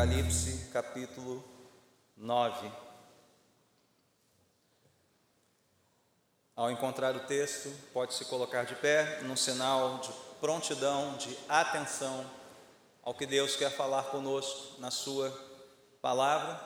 Apocalipse 0.00 0.70
capítulo 0.72 1.44
9. 2.16 2.72
Ao 6.56 6.70
encontrar 6.70 7.14
o 7.14 7.26
texto, 7.26 7.70
pode 7.92 8.14
se 8.14 8.24
colocar 8.24 8.64
de 8.64 8.74
pé 8.76 9.20
num 9.24 9.36
sinal 9.36 9.98
de 9.98 10.10
prontidão, 10.40 11.18
de 11.18 11.36
atenção 11.46 12.24
ao 13.02 13.12
que 13.12 13.26
Deus 13.26 13.56
quer 13.56 13.70
falar 13.70 14.04
conosco 14.04 14.80
na 14.80 14.90
Sua 14.90 15.30
palavra. 16.00 16.58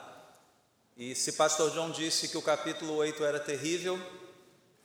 E 0.95 1.13
se 1.13 1.33
Pastor 1.33 1.73
João 1.73 1.91
disse 1.91 2.29
que 2.29 2.37
o 2.37 2.41
capítulo 2.41 2.93
8 2.93 3.21
era 3.21 3.39
terrível, 3.41 3.99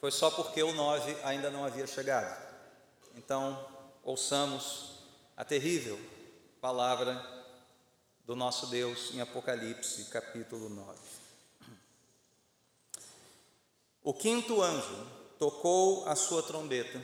foi 0.01 0.11
só 0.11 0.29
porque 0.29 0.61
o 0.61 0.75
9 0.75 1.17
ainda 1.23 1.51
não 1.51 1.65
havia 1.65 1.87
chegado. 1.87 2.37
Então, 3.15 3.65
ouçamos 4.03 5.05
a 5.37 5.45
terrível 5.45 5.97
palavra 6.61 7.40
do 8.31 8.37
nosso 8.37 8.69
Deus 8.69 9.13
em 9.13 9.21
Apocalipse, 9.21 10.05
capítulo 10.05 10.69
9. 10.69 10.99
O 14.05 14.15
quinto 14.15 14.63
anjo 14.63 15.05
tocou 15.37 16.07
a 16.07 16.15
sua 16.15 16.41
trombeta 16.41 17.03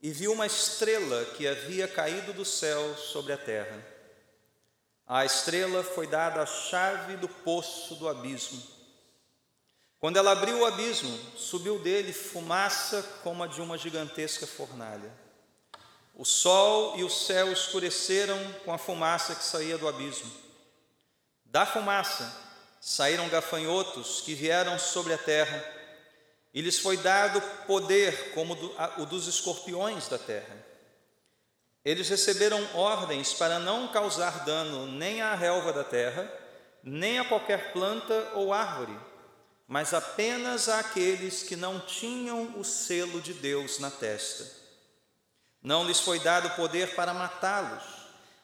e 0.00 0.12
viu 0.12 0.32
uma 0.32 0.46
estrela 0.46 1.24
que 1.36 1.48
havia 1.48 1.88
caído 1.88 2.32
do 2.32 2.44
céu 2.44 2.96
sobre 2.96 3.32
a 3.32 3.36
terra. 3.36 3.84
A 5.04 5.24
estrela 5.24 5.82
foi 5.82 6.06
dada 6.06 6.40
a 6.40 6.46
chave 6.46 7.16
do 7.16 7.28
poço 7.28 7.96
do 7.96 8.08
abismo. 8.08 8.62
Quando 9.98 10.16
ela 10.16 10.30
abriu 10.30 10.60
o 10.60 10.64
abismo, 10.64 11.18
subiu 11.36 11.80
dele 11.80 12.12
fumaça 12.12 13.02
como 13.24 13.42
a 13.42 13.48
de 13.48 13.60
uma 13.60 13.76
gigantesca 13.76 14.46
fornalha. 14.46 15.25
O 16.18 16.24
sol 16.24 16.96
e 16.96 17.04
o 17.04 17.10
céu 17.10 17.52
escureceram 17.52 18.38
com 18.64 18.72
a 18.72 18.78
fumaça 18.78 19.34
que 19.34 19.44
saía 19.44 19.76
do 19.76 19.86
abismo. 19.86 20.32
Da 21.44 21.66
fumaça 21.66 22.34
saíram 22.80 23.28
gafanhotos 23.28 24.22
que 24.22 24.34
vieram 24.34 24.78
sobre 24.78 25.12
a 25.12 25.18
terra, 25.18 25.62
e 26.54 26.62
lhes 26.62 26.78
foi 26.78 26.96
dado 26.96 27.38
poder 27.66 28.32
como 28.32 28.54
o 28.96 29.04
dos 29.04 29.26
escorpiões 29.26 30.08
da 30.08 30.16
terra. 30.16 30.56
Eles 31.84 32.08
receberam 32.08 32.66
ordens 32.74 33.34
para 33.34 33.58
não 33.58 33.88
causar 33.88 34.42
dano 34.46 34.86
nem 34.86 35.20
à 35.20 35.34
relva 35.34 35.70
da 35.70 35.84
terra, 35.84 36.32
nem 36.82 37.18
a 37.18 37.26
qualquer 37.26 37.74
planta 37.74 38.32
ou 38.34 38.54
árvore, 38.54 38.98
mas 39.68 39.92
apenas 39.92 40.66
àqueles 40.66 41.42
que 41.42 41.56
não 41.56 41.78
tinham 41.78 42.58
o 42.58 42.64
selo 42.64 43.20
de 43.20 43.34
Deus 43.34 43.78
na 43.78 43.90
testa. 43.90 44.55
Não 45.66 45.84
lhes 45.84 45.98
foi 45.98 46.20
dado 46.20 46.48
poder 46.50 46.94
para 46.94 47.12
matá-los, 47.12 47.82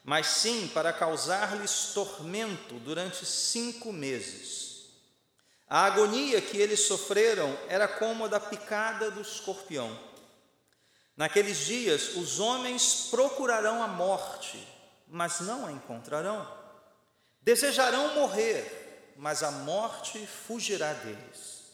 mas 0.03 0.27
sim 0.27 0.67
para 0.73 0.91
causar-lhes 0.91 1.93
tormento 1.93 2.73
durante 2.79 3.25
cinco 3.25 3.93
meses. 3.93 4.89
A 5.65 5.85
agonia 5.85 6.41
que 6.41 6.57
eles 6.57 6.81
sofreram 6.81 7.57
era 7.69 7.87
como 7.87 8.25
a 8.25 8.27
da 8.27 8.41
picada 8.41 9.09
do 9.09 9.21
escorpião. 9.21 9.97
Naqueles 11.15 11.59
dias, 11.59 12.17
os 12.17 12.41
homens 12.41 13.07
procurarão 13.09 13.81
a 13.81 13.87
morte, 13.87 14.61
mas 15.07 15.39
não 15.39 15.65
a 15.65 15.71
encontrarão. 15.71 16.45
Desejarão 17.41 18.15
morrer, 18.15 19.13
mas 19.15 19.43
a 19.43 19.49
morte 19.49 20.27
fugirá 20.27 20.91
deles. 20.91 21.71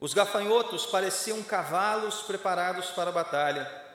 Os 0.00 0.12
gafanhotos 0.12 0.84
pareciam 0.84 1.44
cavalos 1.44 2.22
preparados 2.22 2.86
para 2.86 3.10
a 3.10 3.12
batalha 3.12 3.86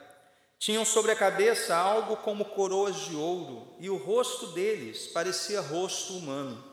tinham 0.64 0.82
sobre 0.82 1.12
a 1.12 1.14
cabeça 1.14 1.76
algo 1.76 2.16
como 2.16 2.42
coroas 2.42 2.96
de 2.96 3.14
ouro, 3.14 3.68
e 3.78 3.90
o 3.90 3.98
rosto 3.98 4.46
deles 4.46 5.06
parecia 5.06 5.60
rosto 5.60 6.14
humano. 6.14 6.64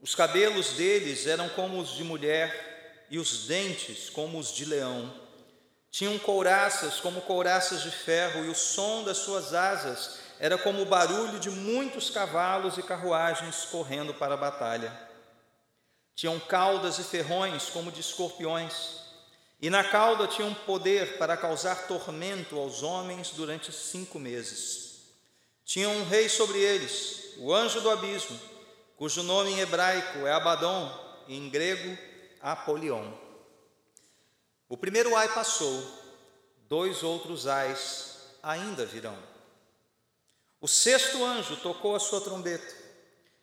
Os 0.00 0.14
cabelos 0.14 0.74
deles 0.74 1.26
eram 1.26 1.48
como 1.48 1.80
os 1.80 1.88
de 1.88 2.04
mulher, 2.04 3.08
e 3.10 3.18
os 3.18 3.48
dentes 3.48 4.08
como 4.08 4.38
os 4.38 4.54
de 4.54 4.64
leão. 4.64 5.12
Tinham 5.90 6.16
couraças 6.20 7.00
como 7.00 7.20
couraças 7.22 7.82
de 7.82 7.90
ferro, 7.90 8.44
e 8.44 8.48
o 8.48 8.54
som 8.54 9.02
das 9.02 9.16
suas 9.16 9.52
asas 9.52 10.20
era 10.38 10.56
como 10.56 10.82
o 10.82 10.86
barulho 10.86 11.40
de 11.40 11.50
muitos 11.50 12.10
cavalos 12.10 12.78
e 12.78 12.82
carruagens 12.84 13.64
correndo 13.72 14.14
para 14.14 14.34
a 14.34 14.36
batalha. 14.36 14.96
Tinham 16.14 16.38
caudas 16.38 17.00
e 17.00 17.02
ferrões 17.02 17.68
como 17.70 17.90
de 17.90 18.00
escorpiões 18.00 19.02
e 19.60 19.70
na 19.70 19.82
cauda 19.82 20.26
tinham 20.26 20.52
poder 20.52 21.16
para 21.18 21.36
causar 21.36 21.86
tormento 21.86 22.58
aos 22.58 22.82
homens 22.82 23.30
durante 23.30 23.72
cinco 23.72 24.18
meses. 24.18 25.02
Tinham 25.64 25.92
um 25.96 26.04
rei 26.04 26.28
sobre 26.28 26.58
eles, 26.58 27.34
o 27.38 27.52
anjo 27.52 27.80
do 27.80 27.90
abismo, 27.90 28.38
cujo 28.96 29.22
nome 29.22 29.50
em 29.52 29.60
hebraico 29.60 30.26
é 30.26 30.32
Abaddon 30.32 30.92
e 31.26 31.36
em 31.36 31.48
grego 31.48 31.96
Apolion. 32.40 33.10
O 34.68 34.76
primeiro 34.76 35.16
ai 35.16 35.32
passou, 35.32 35.82
dois 36.68 37.02
outros 37.02 37.46
ais 37.46 38.18
ainda 38.42 38.84
virão. 38.84 39.16
O 40.60 40.68
sexto 40.68 41.24
anjo 41.24 41.56
tocou 41.56 41.94
a 41.94 42.00
sua 42.00 42.20
trombeta 42.20 42.74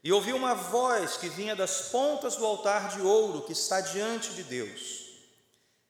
e 0.04 0.12
ouviu 0.12 0.36
uma 0.36 0.56
voz 0.56 1.18
que 1.18 1.30
vinha 1.30 1.56
das 1.56 1.90
pontas 1.90 2.36
do 2.36 2.46
altar 2.46 2.90
de 2.90 3.02
ouro 3.02 3.44
que 3.44 3.54
está 3.54 3.82
diante 3.82 4.34
de 4.34 4.44
Deus. 4.44 5.00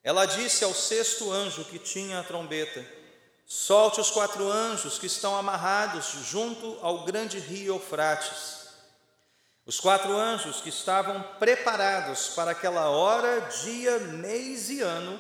Ela 0.03 0.25
disse 0.25 0.63
ao 0.63 0.73
sexto 0.73 1.31
anjo 1.31 1.65
que 1.65 1.77
tinha 1.77 2.19
a 2.19 2.23
trombeta: 2.23 2.85
Solte 3.45 3.99
os 3.99 4.09
quatro 4.09 4.49
anjos 4.49 4.97
que 4.97 5.05
estão 5.05 5.35
amarrados 5.35 6.13
junto 6.25 6.77
ao 6.81 7.03
grande 7.03 7.37
rio 7.37 7.75
Eufrates. 7.75 8.61
Os 9.65 9.79
quatro 9.79 10.17
anjos 10.17 10.59
que 10.59 10.69
estavam 10.69 11.21
preparados 11.37 12.29
para 12.29 12.51
aquela 12.51 12.89
hora, 12.89 13.41
dia, 13.63 13.99
mês 13.99 14.69
e 14.69 14.81
ano, 14.81 15.19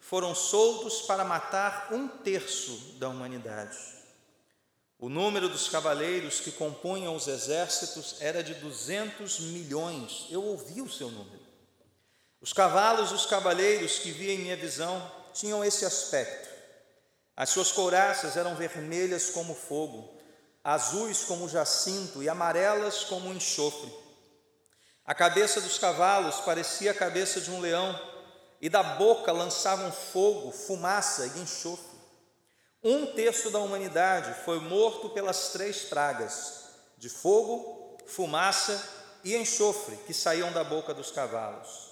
foram 0.00 0.34
soltos 0.34 1.02
para 1.02 1.24
matar 1.24 1.88
um 1.92 2.08
terço 2.08 2.96
da 2.98 3.08
humanidade. 3.08 3.76
O 4.98 5.08
número 5.08 5.48
dos 5.48 5.68
cavaleiros 5.68 6.40
que 6.40 6.52
compunham 6.52 7.14
os 7.14 7.26
exércitos 7.26 8.16
era 8.20 8.42
de 8.42 8.54
duzentos 8.54 9.40
milhões. 9.40 10.26
Eu 10.30 10.42
ouvi 10.44 10.80
o 10.80 10.88
seu 10.88 11.10
número. 11.10 11.41
Os 12.42 12.52
cavalos 12.52 13.12
e 13.12 13.14
os 13.14 13.24
cavaleiros 13.24 14.00
que 14.00 14.10
vi 14.10 14.32
em 14.32 14.38
minha 14.38 14.56
visão 14.56 15.00
tinham 15.32 15.64
esse 15.64 15.84
aspecto. 15.84 16.48
As 17.36 17.50
suas 17.50 17.70
couraças 17.70 18.36
eram 18.36 18.56
vermelhas 18.56 19.30
como 19.30 19.54
fogo, 19.54 20.12
azuis 20.64 21.22
como 21.22 21.48
jacinto 21.48 22.20
e 22.20 22.28
amarelas 22.28 23.04
como 23.04 23.32
enxofre. 23.32 23.94
A 25.06 25.14
cabeça 25.14 25.60
dos 25.60 25.78
cavalos 25.78 26.40
parecia 26.40 26.90
a 26.90 26.94
cabeça 26.94 27.40
de 27.40 27.48
um 27.48 27.60
leão, 27.60 27.98
e 28.60 28.68
da 28.68 28.82
boca 28.82 29.30
lançavam 29.30 29.92
fogo, 29.92 30.50
fumaça 30.50 31.26
e 31.26 31.40
enxofre. 31.40 31.96
Um 32.82 33.06
terço 33.06 33.50
da 33.50 33.60
humanidade 33.60 34.34
foi 34.44 34.58
morto 34.58 35.10
pelas 35.10 35.50
três 35.50 35.82
pragas 35.82 36.64
de 36.98 37.08
fogo, 37.08 37.98
fumaça 38.06 38.80
e 39.22 39.36
enxofre 39.36 39.96
que 40.06 40.12
saíam 40.12 40.52
da 40.52 40.64
boca 40.64 40.92
dos 40.92 41.12
cavalos. 41.12 41.91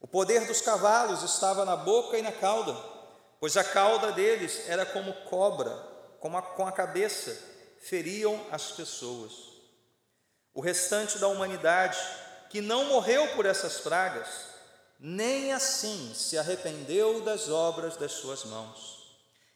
O 0.00 0.06
poder 0.06 0.46
dos 0.46 0.60
cavalos 0.60 1.22
estava 1.22 1.64
na 1.64 1.76
boca 1.76 2.16
e 2.16 2.22
na 2.22 2.32
cauda, 2.32 2.76
pois 3.40 3.56
a 3.56 3.64
cauda 3.64 4.12
deles 4.12 4.68
era 4.68 4.86
como 4.86 5.12
cobra, 5.24 5.70
como 6.20 6.36
a, 6.36 6.42
com 6.42 6.66
a 6.66 6.72
cabeça 6.72 7.36
feriam 7.80 8.40
as 8.50 8.70
pessoas. 8.70 9.32
O 10.54 10.60
restante 10.60 11.18
da 11.18 11.28
humanidade, 11.28 11.98
que 12.50 12.60
não 12.60 12.84
morreu 12.86 13.28
por 13.34 13.46
essas 13.46 13.78
pragas, 13.78 14.28
nem 14.98 15.52
assim 15.52 16.12
se 16.14 16.36
arrependeu 16.36 17.20
das 17.22 17.48
obras 17.48 17.96
das 17.96 18.12
suas 18.12 18.44
mãos. 18.44 18.98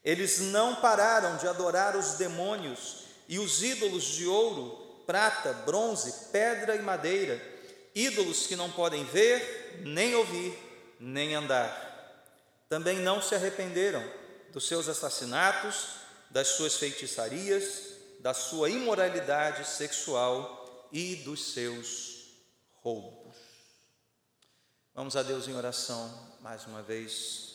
Eles 0.05 0.41
não 0.41 0.77
pararam 0.77 1.37
de 1.37 1.49
adorar 1.49 1.97
os 1.97 2.15
demônios 2.15 3.05
e 3.29 3.39
os 3.39 3.63
ídolos 3.63 4.05
de 4.05 4.27
ouro, 4.27 5.03
prata, 5.07 5.53
bronze, 5.65 6.31
pedra 6.31 6.77
e 6.77 6.83
madeira, 6.83 7.41
ídolos 7.95 8.47
que 8.47 8.57
não 8.57 8.71
podem 8.71 9.05
ver, 9.05 9.83
nem 9.85 10.15
ouvir, 10.15 10.59
nem 10.99 11.35
andar. 11.35 11.91
Também 12.69 12.99
não 12.99 13.21
se 13.21 13.35
arrependeram 13.35 14.03
dos 14.53 14.67
seus 14.67 14.89
assassinatos, 14.89 15.89
das 16.31 16.49
suas 16.49 16.77
feitiçarias, 16.77 17.93
da 18.21 18.33
sua 18.33 18.71
imoralidade 18.71 19.67
sexual 19.67 20.89
e 20.93 21.17
dos 21.17 21.53
seus 21.53 22.29
roubos. 22.83 23.37
Vamos 24.95 25.17
a 25.17 25.23
Deus 25.23 25.49
em 25.49 25.55
oração 25.55 26.33
mais 26.41 26.67
uma 26.67 26.83
vez. 26.83 27.53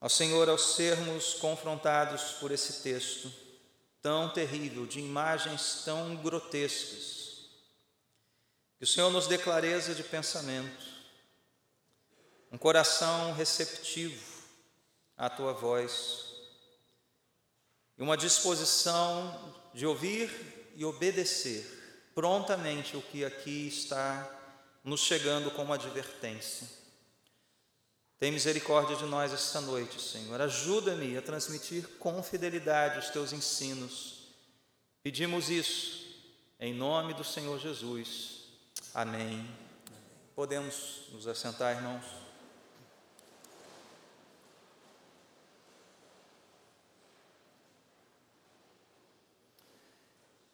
Ao 0.00 0.08
Senhor, 0.08 0.48
ao 0.48 0.56
sermos 0.56 1.34
confrontados 1.34 2.32
por 2.40 2.50
esse 2.50 2.82
texto 2.82 3.30
tão 4.00 4.30
terrível, 4.30 4.86
de 4.86 4.98
imagens 4.98 5.82
tão 5.84 6.16
grotescas, 6.16 7.19
que 8.80 8.84
o 8.84 8.86
Senhor 8.86 9.10
nos 9.10 9.26
dê 9.26 9.36
clareza 9.36 9.94
de 9.94 10.02
pensamento, 10.02 10.82
um 12.50 12.56
coração 12.56 13.34
receptivo 13.34 14.24
à 15.18 15.28
tua 15.28 15.52
voz. 15.52 16.24
e 17.98 18.02
uma 18.02 18.16
disposição 18.16 19.54
de 19.74 19.84
ouvir 19.84 20.72
e 20.74 20.82
obedecer 20.82 22.10
prontamente 22.14 22.96
o 22.96 23.02
que 23.02 23.22
aqui 23.22 23.68
está 23.68 24.26
nos 24.82 25.00
chegando 25.00 25.50
como 25.50 25.74
advertência. 25.74 26.66
Tem 28.18 28.32
misericórdia 28.32 28.96
de 28.96 29.04
nós 29.04 29.30
esta 29.30 29.60
noite, 29.60 30.00
Senhor. 30.00 30.40
Ajuda-me 30.40 31.18
a 31.18 31.20
transmitir 31.20 31.86
com 31.98 32.22
fidelidade 32.22 33.00
os 33.00 33.10
teus 33.10 33.34
ensinos. 33.34 34.32
Pedimos 35.02 35.50
isso 35.50 36.06
em 36.58 36.72
nome 36.72 37.12
do 37.12 37.22
Senhor 37.22 37.60
Jesus. 37.60 38.39
Amém. 39.02 39.48
Podemos 40.36 41.04
nos 41.10 41.26
assentar, 41.26 41.74
irmãos. 41.74 42.04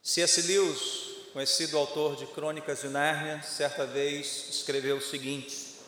C.S. 0.01 0.43
Lewis, 0.43 1.33
conhecido 1.33 1.77
autor 1.77 2.15
de 2.15 2.25
Crônicas 2.27 2.83
de 2.83 2.89
Nárnia, 2.89 3.43
certa 3.43 3.85
vez 3.85 4.49
escreveu 4.49 4.99
o 4.99 5.03
seguinte: 5.03 5.81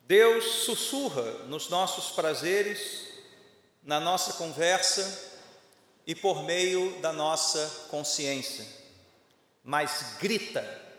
Deus 0.00 0.44
sussurra 0.64 1.22
nos 1.46 1.68
nossos 1.68 2.16
prazeres, 2.16 3.06
na 3.80 4.00
nossa 4.00 4.32
conversa 4.32 5.38
e 6.04 6.16
por 6.16 6.42
meio 6.42 7.00
da 7.00 7.12
nossa 7.12 7.86
consciência, 7.88 8.66
mas 9.62 10.16
grita 10.18 10.90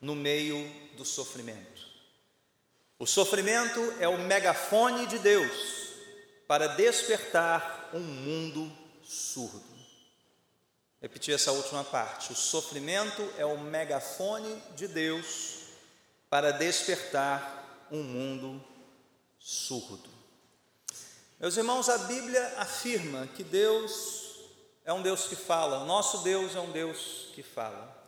no 0.00 0.14
meio 0.14 0.68
do 0.96 1.04
sofrimento. 1.04 1.88
O 2.98 3.06
sofrimento 3.06 3.80
é 3.98 4.08
o 4.08 4.18
megafone 4.18 5.06
de 5.06 5.18
Deus 5.18 5.90
para 6.46 6.66
despertar 6.68 7.90
um 7.94 8.00
mundo 8.00 8.70
surdo. 9.02 9.62
Repetir 11.00 11.34
essa 11.34 11.52
última 11.52 11.82
parte. 11.82 12.32
O 12.32 12.36
sofrimento 12.36 13.26
é 13.38 13.46
o 13.46 13.58
megafone 13.58 14.62
de 14.76 14.86
Deus 14.86 15.60
para 16.28 16.52
despertar 16.52 17.88
um 17.90 18.02
mundo 18.02 18.62
surdo. 19.38 20.10
Meus 21.38 21.56
irmãos, 21.56 21.88
a 21.88 21.96
Bíblia 21.98 22.54
afirma 22.58 23.26
que 23.28 23.42
Deus 23.42 24.20
é 24.84 24.92
um 24.92 25.00
Deus 25.00 25.26
que 25.26 25.36
fala, 25.36 25.84
nosso 25.86 26.18
Deus 26.18 26.54
é 26.54 26.60
um 26.60 26.70
Deus 26.70 27.28
que 27.34 27.42
fala. 27.42 27.99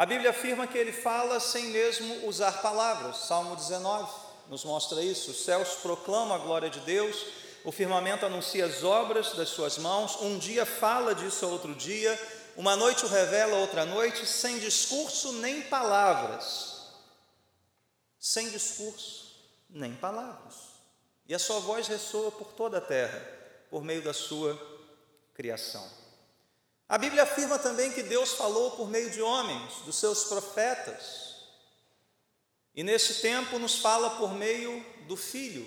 A 0.00 0.06
Bíblia 0.06 0.30
afirma 0.30 0.66
que 0.66 0.78
ele 0.78 0.92
fala 0.92 1.38
sem 1.38 1.66
mesmo 1.66 2.26
usar 2.26 2.62
palavras. 2.62 3.18
Salmo 3.18 3.54
19 3.54 4.10
nos 4.48 4.64
mostra 4.64 5.02
isso. 5.02 5.32
Os 5.32 5.44
céus 5.44 5.74
proclamam 5.82 6.34
a 6.34 6.38
glória 6.38 6.70
de 6.70 6.80
Deus 6.80 7.26
o 7.62 7.70
firmamento 7.70 8.24
anuncia 8.24 8.64
as 8.64 8.82
obras 8.82 9.34
das 9.34 9.50
suas 9.50 9.76
mãos, 9.76 10.16
um 10.22 10.38
dia 10.38 10.64
fala 10.64 11.14
disso 11.14 11.44
a 11.44 11.48
outro 11.48 11.74
dia, 11.74 12.18
uma 12.56 12.74
noite 12.74 13.04
o 13.04 13.08
revela 13.08 13.56
outra 13.56 13.84
noite, 13.84 14.26
sem 14.26 14.58
discurso 14.58 15.34
nem 15.34 15.62
palavras. 15.62 16.88
Sem 18.18 18.48
discurso 18.50 19.36
nem 19.68 19.94
palavras. 19.94 20.54
E 21.26 21.34
a 21.34 21.38
sua 21.38 21.60
voz 21.60 21.86
ressoa 21.86 22.32
por 22.32 22.52
toda 22.52 22.78
a 22.78 22.80
terra, 22.80 23.20
por 23.70 23.84
meio 23.84 24.02
da 24.02 24.12
sua 24.12 24.58
criação. 25.34 25.99
A 26.90 26.98
Bíblia 26.98 27.22
afirma 27.22 27.56
também 27.56 27.92
que 27.92 28.02
Deus 28.02 28.32
falou 28.32 28.72
por 28.72 28.90
meio 28.90 29.10
de 29.10 29.22
homens, 29.22 29.74
dos 29.84 29.94
seus 29.94 30.24
profetas. 30.24 31.36
E 32.74 32.82
nesse 32.82 33.22
tempo 33.22 33.60
nos 33.60 33.76
fala 33.76 34.10
por 34.18 34.34
meio 34.34 34.84
do 35.06 35.16
Filho, 35.16 35.64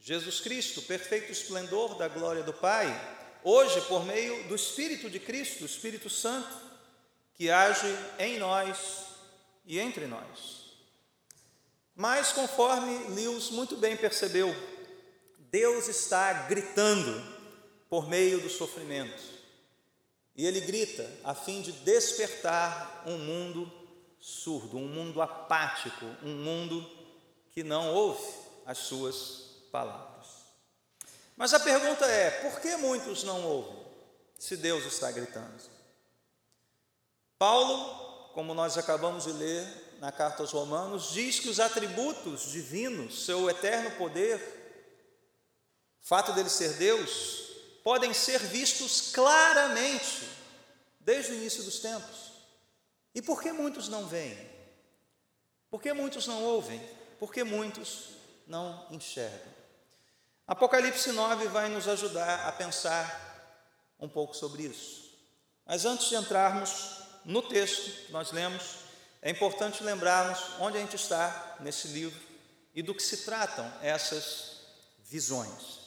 Jesus 0.00 0.40
Cristo, 0.40 0.82
perfeito 0.82 1.30
esplendor 1.30 1.94
da 1.94 2.08
glória 2.08 2.42
do 2.42 2.52
Pai, 2.52 2.88
hoje 3.44 3.80
por 3.82 4.04
meio 4.04 4.48
do 4.48 4.56
Espírito 4.56 5.08
de 5.08 5.20
Cristo, 5.20 5.62
o 5.62 5.66
Espírito 5.66 6.10
Santo, 6.10 6.52
que 7.34 7.48
age 7.48 7.86
em 8.18 8.40
nós 8.40 9.04
e 9.64 9.78
entre 9.78 10.08
nós. 10.08 10.72
Mas, 11.94 12.32
conforme 12.32 13.14
Lewis 13.14 13.48
muito 13.50 13.76
bem 13.76 13.96
percebeu, 13.96 14.52
Deus 15.38 15.86
está 15.86 16.32
gritando 16.48 17.24
por 17.88 18.08
meio 18.08 18.40
do 18.40 18.50
sofrimento. 18.50 19.31
E 20.34 20.46
ele 20.46 20.60
grita 20.60 21.08
a 21.24 21.34
fim 21.34 21.60
de 21.60 21.72
despertar 21.72 23.04
um 23.06 23.18
mundo 23.18 23.70
surdo, 24.18 24.78
um 24.78 24.88
mundo 24.88 25.20
apático, 25.20 26.06
um 26.22 26.34
mundo 26.34 26.88
que 27.50 27.62
não 27.62 27.92
ouve 27.92 28.26
as 28.64 28.78
suas 28.78 29.66
palavras. 29.70 30.26
Mas 31.36 31.52
a 31.52 31.60
pergunta 31.60 32.06
é: 32.06 32.30
por 32.30 32.60
que 32.60 32.76
muitos 32.76 33.24
não 33.24 33.44
ouvem, 33.44 33.84
se 34.38 34.56
Deus 34.56 34.84
está 34.84 35.10
gritando? 35.10 35.62
Paulo, 37.38 38.30
como 38.32 38.54
nós 38.54 38.78
acabamos 38.78 39.24
de 39.24 39.32
ler 39.32 39.66
na 39.98 40.12
carta 40.12 40.42
aos 40.42 40.52
Romanos, 40.52 41.12
diz 41.12 41.38
que 41.40 41.48
os 41.48 41.60
atributos 41.60 42.50
divinos, 42.50 43.24
seu 43.24 43.50
eterno 43.50 43.90
poder, 43.98 44.40
fato 46.00 46.32
dele 46.32 46.48
ser 46.48 46.74
Deus, 46.74 47.51
podem 47.82 48.14
ser 48.14 48.38
vistos 48.38 49.12
claramente 49.12 50.28
desde 51.00 51.32
o 51.32 51.34
início 51.34 51.62
dos 51.64 51.80
tempos. 51.80 52.32
E 53.14 53.20
por 53.20 53.42
que 53.42 53.52
muitos 53.52 53.88
não 53.88 54.06
veem? 54.06 54.38
Por 55.70 55.82
que 55.82 55.92
muitos 55.92 56.26
não 56.26 56.42
ouvem? 56.42 56.80
Por 57.18 57.32
que 57.32 57.44
muitos 57.44 58.10
não 58.46 58.86
enxergam? 58.90 59.52
Apocalipse 60.46 61.12
9 61.12 61.48
vai 61.48 61.68
nos 61.68 61.88
ajudar 61.88 62.48
a 62.48 62.52
pensar 62.52 63.30
um 63.98 64.08
pouco 64.08 64.34
sobre 64.34 64.64
isso. 64.64 65.10
Mas 65.64 65.84
antes 65.84 66.08
de 66.08 66.16
entrarmos 66.16 66.98
no 67.24 67.42
texto 67.42 68.06
que 68.06 68.12
nós 68.12 68.32
lemos, 68.32 68.62
é 69.20 69.30
importante 69.30 69.84
lembrarmos 69.84 70.38
onde 70.58 70.76
a 70.76 70.80
gente 70.80 70.96
está 70.96 71.56
nesse 71.60 71.88
livro 71.88 72.20
e 72.74 72.82
do 72.82 72.94
que 72.94 73.02
se 73.02 73.18
tratam 73.18 73.70
essas 73.80 74.56
visões. 74.98 75.81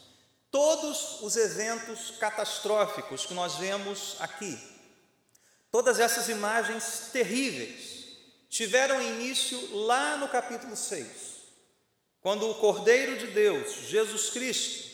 Todos 0.55 1.21
os 1.21 1.35
eventos 1.35 2.13
catastróficos 2.17 3.25
que 3.25 3.33
nós 3.33 3.55
vemos 3.55 4.15
aqui, 4.19 4.57
todas 5.69 5.99
essas 5.99 6.29
imagens 6.29 7.09
terríveis, 7.11 8.15
tiveram 8.47 9.01
início 9.01 9.59
lá 9.85 10.15
no 10.15 10.29
capítulo 10.29 10.77
6 10.77 11.07
quando 12.21 12.49
o 12.49 12.55
Cordeiro 12.55 13.17
de 13.17 13.27
Deus, 13.27 13.73
Jesus 13.89 14.29
Cristo, 14.29 14.89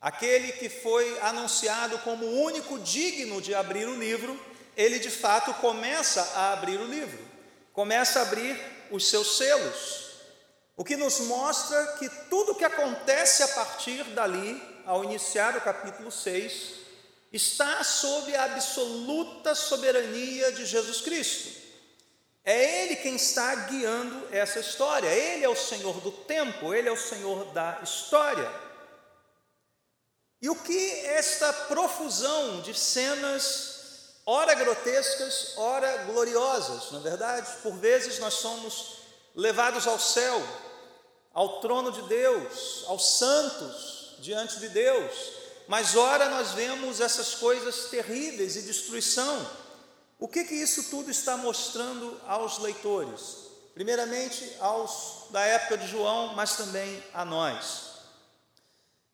aquele 0.00 0.50
que 0.54 0.68
foi 0.68 1.20
anunciado 1.20 2.00
como 2.00 2.26
o 2.26 2.42
único 2.42 2.76
digno 2.80 3.40
de 3.40 3.54
abrir 3.54 3.86
o 3.86 3.96
livro, 3.96 4.36
ele 4.76 4.98
de 4.98 5.08
fato 5.08 5.54
começa 5.54 6.20
a 6.34 6.52
abrir 6.52 6.80
o 6.80 6.84
livro, 6.84 7.24
começa 7.72 8.18
a 8.18 8.22
abrir 8.22 8.60
os 8.90 9.08
seus 9.08 9.36
selos, 9.36 10.10
o 10.76 10.84
que 10.84 10.96
nos 10.96 11.20
mostra 11.20 11.96
que 12.00 12.08
tudo 12.28 12.56
que 12.56 12.64
acontece 12.64 13.44
a 13.44 13.48
partir 13.48 14.02
dali, 14.06 14.74
ao 14.86 15.02
iniciar 15.02 15.56
o 15.56 15.60
capítulo 15.60 16.10
6, 16.12 16.74
está 17.32 17.82
sob 17.82 18.34
a 18.34 18.44
absoluta 18.44 19.54
soberania 19.54 20.52
de 20.52 20.64
Jesus 20.64 21.00
Cristo. 21.00 21.66
É 22.44 22.84
Ele 22.84 22.96
quem 22.96 23.16
está 23.16 23.52
guiando 23.54 24.28
essa 24.30 24.60
história. 24.60 25.08
Ele 25.08 25.44
é 25.44 25.48
o 25.48 25.56
Senhor 25.56 26.00
do 26.00 26.12
tempo, 26.12 26.72
Ele 26.72 26.88
é 26.88 26.92
o 26.92 26.96
Senhor 26.96 27.46
da 27.46 27.80
história. 27.82 28.48
E 30.40 30.48
o 30.48 30.54
que 30.54 30.90
esta 31.06 31.52
profusão 31.52 32.60
de 32.60 32.72
cenas, 32.72 34.20
ora 34.24 34.54
grotescas, 34.54 35.54
ora 35.56 36.04
gloriosas, 36.04 36.92
na 36.92 36.98
é 36.98 37.02
verdade? 37.02 37.50
Por 37.62 37.72
vezes 37.72 38.20
nós 38.20 38.34
somos 38.34 38.98
levados 39.34 39.86
ao 39.88 39.98
céu, 39.98 40.40
ao 41.34 41.60
trono 41.60 41.90
de 41.90 42.02
Deus, 42.02 42.84
aos 42.86 43.18
santos 43.18 43.95
diante 44.18 44.58
de 44.60 44.68
Deus, 44.68 45.32
mas 45.66 45.96
ora 45.96 46.28
nós 46.28 46.52
vemos 46.52 47.00
essas 47.00 47.34
coisas 47.34 47.90
terríveis 47.90 48.56
e 48.56 48.62
destruição. 48.62 49.48
O 50.18 50.28
que, 50.28 50.44
que 50.44 50.54
isso 50.54 50.84
tudo 50.84 51.10
está 51.10 51.36
mostrando 51.36 52.20
aos 52.26 52.58
leitores? 52.58 53.46
Primeiramente, 53.74 54.56
aos 54.60 55.26
da 55.30 55.40
época 55.40 55.76
de 55.78 55.86
João, 55.86 56.34
mas 56.34 56.56
também 56.56 57.02
a 57.12 57.24
nós. 57.24 57.86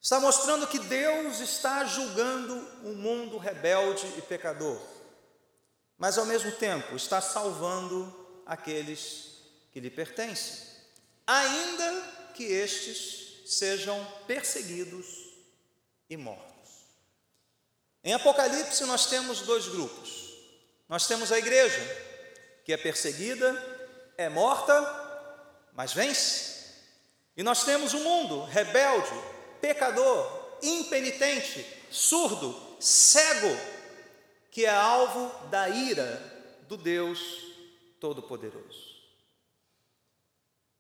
Está 0.00 0.21
mostrando 0.21 0.66
que 0.66 0.78
Deus 0.78 1.40
está 1.40 1.85
julgando 1.85 2.54
um 2.85 2.94
mundo 2.94 3.38
rebelde 3.38 4.06
e 4.18 4.23
pecador, 4.23 4.80
mas 5.97 6.18
ao 6.18 6.26
mesmo 6.26 6.50
tempo 6.52 6.97
está 6.97 7.21
salvando 7.21 8.12
aqueles 8.44 9.38
que 9.73 9.80
lhe 9.80 9.90
pertencem, 9.90 10.66
ainda 11.26 12.02
que 12.35 12.44
estes 12.44 13.22
sejam 13.47 14.05
perseguidos 14.27 15.07
e 16.09 16.17
mortos. 16.17 16.53
Em 18.05 18.15
Apocalipse, 18.15 18.85
nós 18.85 19.07
temos 19.07 19.43
dois 19.43 19.69
grupos 19.69 20.23
nós 20.93 21.07
temos 21.07 21.33
a 21.33 21.39
igreja, 21.39 21.81
que 22.67 22.71
é 22.71 22.77
perseguida, 22.77 23.51
é 24.19 24.29
morta, 24.29 24.75
mas 25.73 25.95
vence. 25.95 26.53
E 27.35 27.43
nós 27.43 27.65
temos 27.65 27.95
o 27.95 28.01
mundo 28.01 28.45
rebelde, 28.45 29.11
pecador, 29.59 30.59
impenitente, 30.63 31.65
surdo, 31.91 32.55
cego, 32.79 33.59
que 34.51 34.67
é 34.67 34.69
alvo 34.69 35.49
da 35.49 35.67
ira 35.71 36.23
do 36.69 36.77
Deus 36.77 37.19
Todo-Poderoso. 37.99 38.92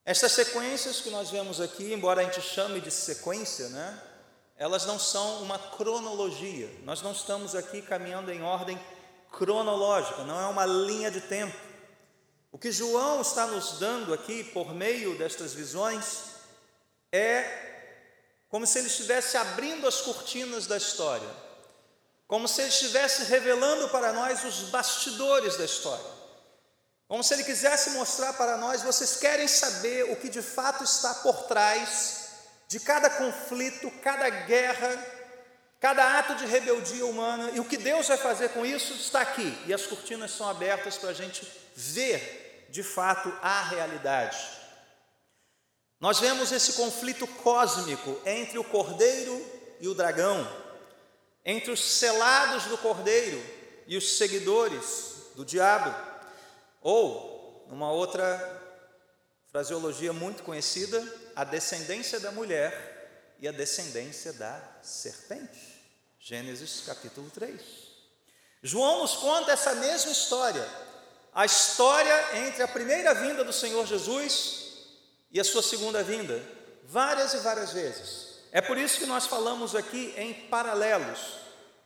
Estas 0.04 0.32
sequências 0.32 1.00
que 1.00 1.10
nós 1.10 1.30
vemos 1.30 1.60
aqui, 1.60 1.92
embora 1.92 2.20
a 2.20 2.24
gente 2.24 2.40
chame 2.40 2.80
de 2.80 2.90
sequência, 2.90 3.68
né, 3.68 4.02
elas 4.56 4.84
não 4.84 4.98
são 4.98 5.42
uma 5.42 5.58
cronologia. 5.58 6.70
Nós 6.82 7.02
não 7.02 7.12
estamos 7.12 7.54
aqui 7.54 7.82
caminhando 7.82 8.30
em 8.30 8.42
ordem 8.42 8.80
cronológica, 9.30 10.24
não 10.24 10.40
é 10.40 10.46
uma 10.46 10.66
linha 10.66 11.10
de 11.10 11.20
tempo. 11.20 11.56
O 12.50 12.58
que 12.58 12.70
João 12.70 13.22
está 13.22 13.46
nos 13.46 13.78
dando 13.78 14.12
aqui 14.12 14.44
por 14.44 14.74
meio 14.74 15.16
destas 15.16 15.54
visões 15.54 16.24
é 17.10 17.70
como 18.48 18.66
se 18.66 18.78
ele 18.78 18.88
estivesse 18.88 19.36
abrindo 19.38 19.88
as 19.88 20.02
cortinas 20.02 20.66
da 20.66 20.76
história, 20.76 21.28
como 22.28 22.46
se 22.46 22.60
ele 22.60 22.68
estivesse 22.68 23.24
revelando 23.24 23.88
para 23.88 24.12
nós 24.12 24.44
os 24.44 24.68
bastidores 24.68 25.56
da 25.56 25.64
história, 25.64 26.04
como 27.12 27.22
se 27.22 27.34
ele 27.34 27.44
quisesse 27.44 27.90
mostrar 27.90 28.32
para 28.32 28.56
nós: 28.56 28.80
vocês 28.80 29.16
querem 29.16 29.46
saber 29.46 30.10
o 30.10 30.16
que 30.16 30.30
de 30.30 30.40
fato 30.40 30.82
está 30.82 31.12
por 31.16 31.42
trás 31.42 32.30
de 32.66 32.80
cada 32.80 33.10
conflito, 33.10 33.90
cada 34.02 34.30
guerra, 34.30 34.88
cada 35.78 36.18
ato 36.18 36.36
de 36.36 36.46
rebeldia 36.46 37.04
humana, 37.04 37.50
e 37.50 37.60
o 37.60 37.66
que 37.66 37.76
Deus 37.76 38.08
vai 38.08 38.16
fazer 38.16 38.48
com 38.54 38.64
isso 38.64 38.94
está 38.94 39.20
aqui, 39.20 39.54
e 39.66 39.74
as 39.74 39.84
cortinas 39.84 40.30
são 40.30 40.48
abertas 40.48 40.96
para 40.96 41.10
a 41.10 41.12
gente 41.12 41.46
ver 41.76 42.66
de 42.70 42.82
fato 42.82 43.30
a 43.42 43.62
realidade. 43.64 44.38
Nós 46.00 46.18
vemos 46.18 46.50
esse 46.50 46.72
conflito 46.72 47.26
cósmico 47.26 48.18
entre 48.24 48.56
o 48.56 48.64
cordeiro 48.64 49.38
e 49.80 49.86
o 49.86 49.94
dragão, 49.94 50.50
entre 51.44 51.72
os 51.72 51.84
selados 51.84 52.64
do 52.64 52.78
cordeiro 52.78 53.44
e 53.86 53.98
os 53.98 54.16
seguidores 54.16 55.26
do 55.36 55.44
diabo, 55.44 55.94
ou, 56.82 57.66
numa 57.68 57.90
outra 57.90 58.60
fraseologia 59.50 60.12
muito 60.12 60.42
conhecida, 60.42 61.02
a 61.36 61.44
descendência 61.44 62.18
da 62.18 62.32
mulher 62.32 63.36
e 63.38 63.46
a 63.46 63.52
descendência 63.52 64.32
da 64.32 64.60
serpente. 64.82 65.72
Gênesis 66.18 66.82
capítulo 66.86 67.30
3. 67.30 67.60
João 68.62 69.00
nos 69.00 69.16
conta 69.16 69.52
essa 69.52 69.74
mesma 69.74 70.12
história, 70.12 70.66
a 71.34 71.44
história 71.44 72.38
entre 72.46 72.62
a 72.62 72.68
primeira 72.68 73.12
vinda 73.12 73.42
do 73.42 73.52
Senhor 73.52 73.84
Jesus 73.86 74.62
e 75.30 75.40
a 75.40 75.44
sua 75.44 75.62
segunda 75.62 76.02
vinda, 76.02 76.40
várias 76.84 77.34
e 77.34 77.38
várias 77.38 77.72
vezes. 77.72 78.38
É 78.52 78.60
por 78.60 78.78
isso 78.78 78.98
que 78.98 79.06
nós 79.06 79.26
falamos 79.26 79.74
aqui 79.74 80.14
em 80.16 80.32
paralelos. 80.48 81.41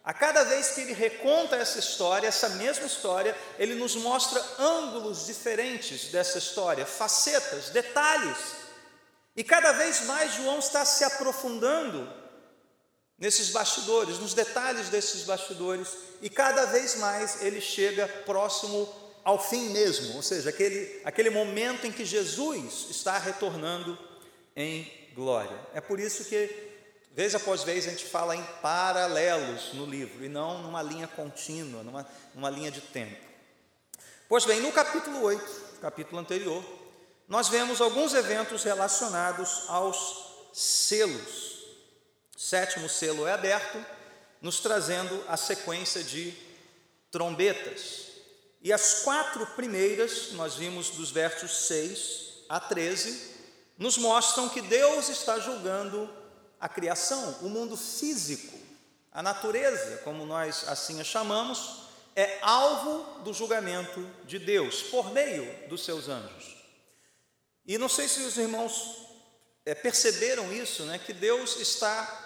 A 0.07 0.15
cada 0.15 0.45
vez 0.45 0.69
que 0.69 0.83
ele 0.83 0.93
reconta 0.93 1.57
essa 1.57 1.81
história, 1.81 2.29
essa 2.29 2.51
mesma 2.51 2.87
história, 2.87 3.37
ele 3.59 3.75
nos 3.75 3.97
mostra 3.97 4.41
ângulos 4.57 5.27
diferentes 5.27 6.13
dessa 6.13 6.39
história, 6.39 6.87
facetas, 6.87 7.71
detalhes. 7.71 8.39
E 9.35 9.43
cada 9.43 9.73
vez 9.73 10.03
mais 10.03 10.35
João 10.35 10.61
está 10.61 10.85
se 10.85 11.03
aprofundando 11.03 12.09
nesses 13.19 13.51
bastidores, 13.51 14.21
nos 14.21 14.33
detalhes 14.33 14.91
desses 14.91 15.25
bastidores, 15.25 15.89
e 16.23 16.31
cada 16.31 16.67
vez 16.67 16.95
mais 16.95 17.43
ele 17.43 17.61
chega 17.61 18.07
próximo 18.25 18.89
ao 19.25 19.43
fim 19.43 19.71
mesmo, 19.71 20.15
ou 20.15 20.23
seja, 20.23 20.51
aquele, 20.51 21.01
aquele 21.05 21.31
momento 21.31 21.85
em 21.85 21.91
que 21.91 22.05
Jesus 22.05 22.87
está 22.91 23.19
retornando 23.19 23.99
em 24.55 25.11
glória. 25.17 25.59
É 25.75 25.81
por 25.81 25.99
isso 25.99 26.27
que, 26.27 26.66
vez 27.17 27.35
após 27.35 27.65
vez, 27.65 27.87
a 27.87 27.91
gente 27.91 28.05
fala 28.05 28.37
em 28.37 28.43
paralelos 28.61 29.73
no 29.73 29.87
livro 29.87 30.23
e 30.23 30.29
não 30.29 30.63
numa 30.63 30.83
linha 30.83 31.09
contínua, 31.09 31.83
numa, 31.83 32.07
numa 32.35 32.51
linha 32.51 32.71
de 32.71 32.83
tempo. 32.83 33.25
Pois 34.29 34.45
bem, 34.45 34.61
no 34.61 34.71
capítulo 34.71 35.23
8, 35.23 35.79
capítulo 35.81 36.21
anterior, 36.21 36.63
nós 37.27 37.49
vemos 37.49 37.81
alguns 37.81 38.13
eventos 38.13 38.65
relacionados 38.65 39.65
aos 39.69 40.51
selos. 40.53 41.65
O 42.37 42.39
sétimo 42.39 42.87
selo 42.87 43.27
é 43.27 43.33
aberto, 43.33 43.83
nos 44.43 44.61
trazendo 44.61 45.25
a 45.27 45.39
sequência 45.39 46.05
de 46.05 46.35
trombetas. 47.11 48.09
E 48.61 48.71
as 48.75 49.05
quatro 49.05 49.47
primeiras, 49.57 50.33
nós 50.33 50.57
vimos 50.57 50.91
dos 50.91 51.11
versos 51.11 51.67
6 51.67 52.45
a 52.47 52.61
13, 52.61 53.37
nos 53.79 53.97
mostram 53.97 54.51
que 54.51 54.61
Deus 54.61 55.09
está 55.09 55.39
julgando 55.39 56.15
a 56.61 56.69
criação, 56.69 57.39
o 57.43 57.49
mundo 57.49 57.77
físico, 57.77 58.57
a 59.13 59.23
natureza, 59.23 59.99
como 59.99 60.27
nós 60.27 60.69
assim 60.69 61.01
a 61.01 61.05
chamamos, 61.05 61.87
é 62.15 62.39
alvo 62.41 63.21
do 63.21 63.33
julgamento 63.33 64.01
de 64.25 64.39
Deus 64.39 64.83
por 64.85 65.13
meio 65.13 65.69
dos 65.69 65.85
seus 65.85 66.09
anjos. 66.09 66.57
E 67.67 67.77
não 67.77 67.89
sei 67.89 68.09
se 68.09 68.21
os 68.21 68.37
irmãos 68.37 69.07
é, 69.65 69.75
perceberam 69.75 70.53
isso, 70.53 70.85
né, 70.85 70.99
que 70.99 71.13
Deus 71.13 71.57
está 71.57 72.25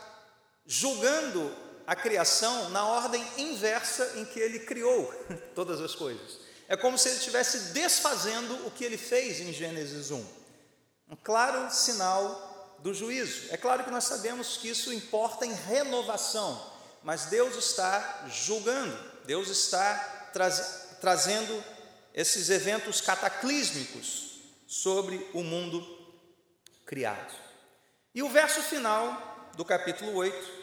julgando 0.67 1.55
a 1.87 1.97
criação 1.97 2.69
na 2.71 2.87
ordem 2.87 3.27
inversa 3.37 4.19
em 4.19 4.25
que 4.25 4.39
ele 4.39 4.61
criou 4.61 5.13
todas 5.55 5.81
as 5.81 5.95
coisas. 5.95 6.39
É 6.69 6.77
como 6.77 6.97
se 6.97 7.09
ele 7.09 7.19
estivesse 7.19 7.73
desfazendo 7.73 8.67
o 8.67 8.71
que 8.71 8.85
ele 8.85 8.99
fez 8.99 9.41
em 9.41 9.53
Gênesis 9.53 10.13
1. 10.13 10.25
Um 11.09 11.17
claro 11.17 11.69
sinal 11.73 12.50
do 12.83 12.95
juízo. 12.95 13.49
É 13.51 13.57
claro 13.57 13.85
que 13.85 13.91
nós 13.91 14.05
sabemos 14.05 14.57
que 14.57 14.69
isso 14.69 14.93
importa 14.93 15.47
em 15.47 15.53
renovação, 15.53 16.71
mas 17.03 17.27
Deus 17.27 17.57
está 17.57 18.27
julgando, 18.29 18.97
Deus 19.25 19.49
está 19.49 20.31
trazendo 21.01 21.65
esses 22.15 22.51
eventos 22.51 23.01
cataclísmicos 23.01 24.41
sobre 24.67 25.31
o 25.33 25.43
mundo 25.43 25.87
criado. 26.85 27.35
E 28.15 28.23
o 28.23 28.29
verso 28.29 28.63
final 28.63 29.51
do 29.57 29.65
capítulo 29.65 30.15
8 30.15 30.61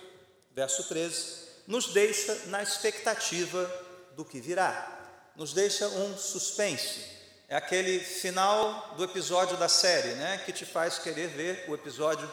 verso 0.58 0.86
13, 0.86 1.38
nos 1.68 1.94
deixa 1.94 2.34
na 2.48 2.64
expectativa 2.64 3.72
do 4.16 4.26
que 4.26 4.42
virá, 4.42 5.32
nos 5.36 5.54
deixa 5.54 5.88
um 5.88 6.18
suspense. 6.18 7.17
É 7.50 7.56
aquele 7.56 8.00
final 8.02 8.94
do 8.98 9.06
episódio 9.06 9.56
da 9.56 9.70
série, 9.70 10.16
né, 10.16 10.42
que 10.46 10.52
te 10.52 10.66
faz 10.66 11.00
querer 11.00 11.30
ver 11.30 11.64
o 11.70 11.74
episódio 11.74 12.30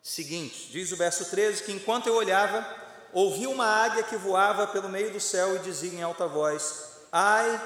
seguinte. 0.00 0.68
Diz 0.70 0.92
o 0.92 0.96
verso 0.96 1.24
13 1.24 1.64
que 1.64 1.72
enquanto 1.72 2.06
eu 2.06 2.14
olhava, 2.14 2.64
ouvi 3.12 3.48
uma 3.48 3.66
águia 3.66 4.04
que 4.04 4.16
voava 4.16 4.68
pelo 4.68 4.88
meio 4.88 5.12
do 5.12 5.18
céu 5.18 5.56
e 5.56 5.58
dizia 5.58 5.92
em 5.92 6.02
alta 6.04 6.28
voz: 6.28 7.00
Ai, 7.10 7.60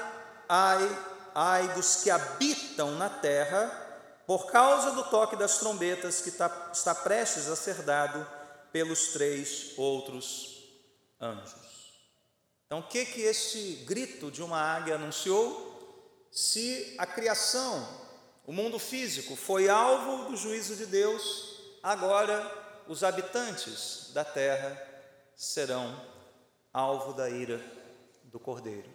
ai, 0.47 0.99
ai 1.35 1.67
dos 1.75 1.97
que 1.97 2.09
habitam 2.09 2.95
na 2.95 3.07
terra, 3.07 3.69
por 4.25 4.51
causa 4.51 4.89
do 4.91 5.03
toque 5.03 5.35
das 5.35 5.59
trombetas 5.59 6.21
que 6.21 6.29
está, 6.29 6.71
está 6.73 6.95
prestes 6.95 7.47
a 7.49 7.55
ser 7.55 7.83
dado 7.83 8.25
pelos 8.71 9.09
três 9.09 9.73
outros 9.77 10.63
anjos. 11.21 11.53
Então, 12.65 12.79
o 12.79 12.83
que 12.87 13.05
que 13.05 13.21
este 13.21 13.83
grito 13.87 14.31
de 14.31 14.41
uma 14.41 14.59
águia 14.59 14.95
anunciou? 14.95 15.68
Se 16.31 16.95
a 16.97 17.05
criação, 17.05 17.87
o 18.45 18.51
mundo 18.51 18.77
físico, 18.77 19.35
foi 19.35 19.69
alvo 19.69 20.29
do 20.29 20.37
juízo 20.37 20.75
de 20.75 20.85
Deus, 20.85 21.61
agora 21.81 22.83
os 22.87 23.03
habitantes 23.03 24.11
da 24.13 24.23
terra 24.23 24.81
serão 25.35 25.99
alvo 26.73 27.13
da 27.13 27.29
ira 27.29 27.61
do 28.23 28.39
Cordeiro. 28.39 28.89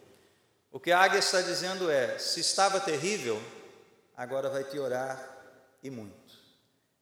O 0.71 0.81
que 0.81 0.91
a 0.91 1.01
águia 1.01 1.19
está 1.19 1.41
dizendo 1.41 1.91
é: 1.91 2.19
se 2.19 2.41
estava 2.41 2.81
terrível, 2.81 3.41
agora 4.17 4.51
vai 4.51 4.65
piorar 4.65 5.35
e 5.83 5.91
muito. 5.91 6.25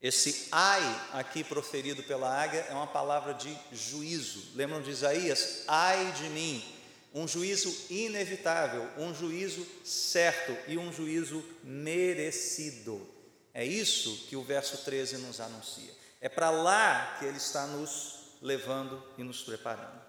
Esse 0.01 0.49
ai 0.51 0.83
aqui 1.13 1.45
proferido 1.45 2.03
pela 2.03 2.29
águia 2.29 2.67
é 2.69 2.73
uma 2.75 2.89
palavra 2.89 3.33
de 3.33 3.57
juízo. 3.71 4.51
Lembram 4.55 4.83
de 4.83 4.91
Isaías? 4.91 5.63
Ai 5.69 6.13
de 6.13 6.29
mim. 6.31 6.82
Um 7.15 7.29
juízo 7.29 7.75
inevitável, 7.91 8.89
um 8.97 9.15
juízo 9.15 9.67
certo 9.85 10.57
e 10.67 10.79
um 10.79 10.93
juízo 10.93 11.45
merecido. 11.63 13.07
É 13.53 13.65
isso 13.65 14.27
que 14.29 14.37
o 14.37 14.43
verso 14.43 14.79
13 14.79 15.19
nos 15.19 15.41
anuncia. 15.41 15.93
É 16.21 16.29
para 16.29 16.51
lá 16.51 17.17
que 17.19 17.27
ele 17.27 17.37
está 17.37 17.67
nos 17.67 18.15
levando 18.41 19.03
e 19.19 19.23
nos 19.23 19.43
preparando. 19.43 20.01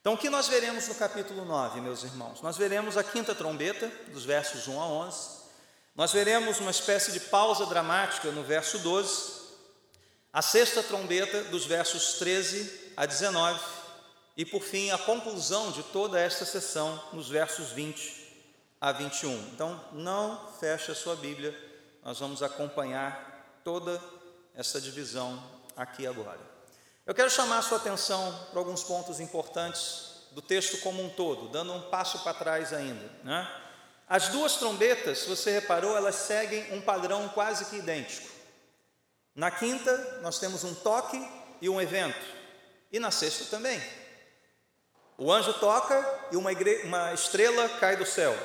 Então, 0.00 0.14
o 0.14 0.18
que 0.18 0.28
nós 0.28 0.48
veremos 0.48 0.88
no 0.88 0.94
capítulo 0.96 1.44
9, 1.44 1.80
meus 1.80 2.02
irmãos? 2.02 2.42
Nós 2.42 2.56
veremos 2.56 2.96
a 2.96 3.04
quinta 3.04 3.34
trombeta, 3.34 3.86
dos 4.08 4.24
versos 4.24 4.66
1 4.66 4.80
a 4.80 4.86
11. 4.86 5.42
Nós 5.94 6.12
veremos 6.12 6.58
uma 6.58 6.70
espécie 6.70 7.12
de 7.12 7.20
pausa 7.20 7.66
dramática 7.66 8.30
no 8.32 8.42
verso 8.42 8.78
12, 8.80 9.42
a 10.32 10.42
sexta 10.42 10.82
trombeta 10.82 11.44
dos 11.44 11.66
versos 11.66 12.14
13 12.14 12.92
a 12.96 13.06
19 13.06 13.81
e, 14.36 14.44
por 14.44 14.62
fim, 14.62 14.90
a 14.90 14.98
conclusão 14.98 15.70
de 15.70 15.82
toda 15.82 16.18
esta 16.18 16.44
sessão 16.44 17.00
nos 17.12 17.28
versos 17.28 17.70
20 17.70 18.22
a 18.80 18.90
21. 18.92 19.32
Então, 19.52 19.80
não 19.92 20.52
feche 20.58 20.90
a 20.90 20.94
sua 20.94 21.14
Bíblia, 21.14 21.56
nós 22.02 22.18
vamos 22.18 22.42
acompanhar 22.42 23.60
toda 23.62 24.02
essa 24.54 24.80
divisão 24.80 25.42
aqui 25.76 26.06
agora. 26.06 26.40
Eu 27.06 27.14
quero 27.14 27.30
chamar 27.30 27.58
a 27.58 27.62
sua 27.62 27.78
atenção 27.78 28.46
para 28.50 28.58
alguns 28.58 28.82
pontos 28.82 29.20
importantes 29.20 30.12
do 30.32 30.40
texto 30.40 30.78
como 30.78 31.02
um 31.02 31.10
todo, 31.10 31.48
dando 31.48 31.72
um 31.72 31.82
passo 31.90 32.18
para 32.20 32.34
trás 32.34 32.72
ainda. 32.72 33.10
Né? 33.22 33.48
As 34.08 34.28
duas 34.28 34.56
trombetas, 34.56 35.18
se 35.18 35.28
você 35.28 35.50
reparou, 35.50 35.96
elas 35.96 36.14
seguem 36.14 36.72
um 36.74 36.80
padrão 36.80 37.28
quase 37.28 37.66
que 37.66 37.76
idêntico. 37.76 38.28
Na 39.34 39.50
quinta, 39.50 40.20
nós 40.22 40.38
temos 40.38 40.64
um 40.64 40.74
toque 40.74 41.18
e 41.60 41.68
um 41.68 41.80
evento, 41.80 42.24
e 42.90 42.98
na 42.98 43.10
sexta 43.10 43.44
também. 43.46 43.80
O 45.18 45.32
anjo 45.32 45.54
toca 45.54 46.28
e 46.30 46.36
uma, 46.36 46.52
igre... 46.52 46.82
uma 46.84 47.12
estrela 47.12 47.68
cai 47.80 47.96
do 47.96 48.06
céu. 48.06 48.36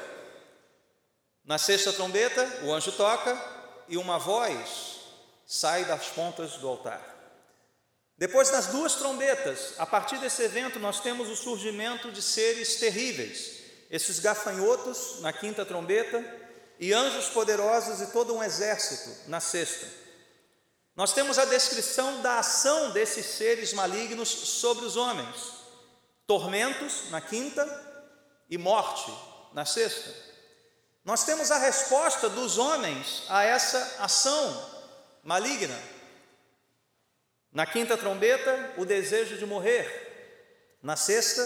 Na 1.44 1.58
sexta 1.58 1.94
trombeta, 1.94 2.46
o 2.64 2.74
anjo 2.74 2.92
toca 2.92 3.38
e 3.88 3.98
uma 3.98 4.20
voz 4.20 4.98
sai 5.46 5.86
das 5.86 6.08
pontas 6.08 6.58
do 6.58 6.68
altar. 6.68 7.02
Depois 8.18 8.50
das 8.50 8.68
duas 8.68 8.96
trombetas, 8.96 9.74
a 9.78 9.86
partir 9.86 10.18
desse 10.18 10.42
evento, 10.42 10.80
nós 10.80 11.00
temos 11.00 11.30
o 11.30 11.36
surgimento 11.36 12.12
de 12.12 12.22
seres 12.22 12.78
terríveis, 12.78 13.60
esses 13.90 14.20
gafanhotos 14.20 15.22
na 15.22 15.32
quinta 15.32 15.64
trombeta 15.64 16.24
e 16.80 16.92
anjos 16.94 17.30
poderosos 17.30 18.02
e 18.02 18.12
todo 18.12 18.36
um 18.36 18.44
exército 18.44 19.30
na 19.30 19.40
sexta. 19.40 19.88
Nós 20.96 21.14
temos 21.14 21.38
a 21.38 21.46
descrição 21.46 22.22
da 22.22 22.40
ação 22.40 22.90
desses 22.90 23.26
seres 23.26 23.72
malignos 23.72 24.28
sobre 24.28 24.84
os 24.84 24.98
homens: 24.98 25.57
tormentos 26.28 27.10
na 27.10 27.22
quinta 27.22 27.66
e 28.50 28.58
morte 28.58 29.12
na 29.54 29.66
sexta. 29.66 30.14
Nós 31.04 31.24
temos 31.24 31.50
a 31.52 31.58
resposta 31.58 32.28
dos 32.28 32.58
homens 32.58 33.24
a 33.30 33.44
essa 33.44 34.04
ação 34.04 34.78
maligna. 35.24 35.82
Na 37.52 37.66
quinta 37.66 37.98
trombeta, 37.98 38.74
o 38.78 38.86
desejo 38.86 39.38
de 39.38 39.46
morrer. 39.46 40.78
Na 40.84 40.98
sexta, 40.98 41.42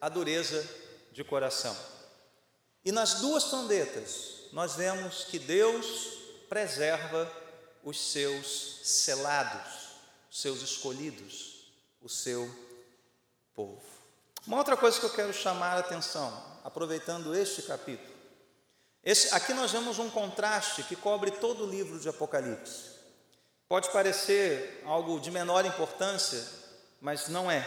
a 0.00 0.08
dureza 0.08 0.66
de 1.12 1.22
coração. 1.22 1.76
E 2.84 2.90
nas 2.90 3.20
duas 3.20 3.44
trombetas, 3.44 4.48
nós 4.52 4.76
vemos 4.76 5.24
que 5.24 5.38
Deus 5.38 6.18
preserva 6.48 7.30
os 7.82 8.12
seus 8.12 8.80
selados, 8.82 9.98
os 10.30 10.40
seus 10.40 10.62
escolhidos, 10.62 11.70
o 12.00 12.08
seu 12.08 12.48
povo. 13.54 13.95
Uma 14.46 14.58
outra 14.58 14.76
coisa 14.76 15.00
que 15.00 15.06
eu 15.06 15.10
quero 15.10 15.32
chamar 15.32 15.76
a 15.76 15.80
atenção, 15.80 16.32
aproveitando 16.62 17.34
este 17.34 17.62
capítulo. 17.62 18.14
Esse, 19.02 19.34
aqui 19.34 19.52
nós 19.52 19.72
vemos 19.72 19.98
um 19.98 20.08
contraste 20.08 20.84
que 20.84 20.94
cobre 20.94 21.32
todo 21.32 21.64
o 21.64 21.68
livro 21.68 21.98
de 21.98 22.08
Apocalipse. 22.08 22.90
Pode 23.68 23.90
parecer 23.90 24.82
algo 24.86 25.18
de 25.18 25.32
menor 25.32 25.66
importância, 25.66 26.44
mas 27.00 27.26
não 27.26 27.50
é. 27.50 27.66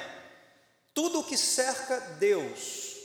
Tudo 0.93 1.19
o 1.19 1.23
que 1.25 1.37
cerca 1.37 1.99
Deus 2.17 2.95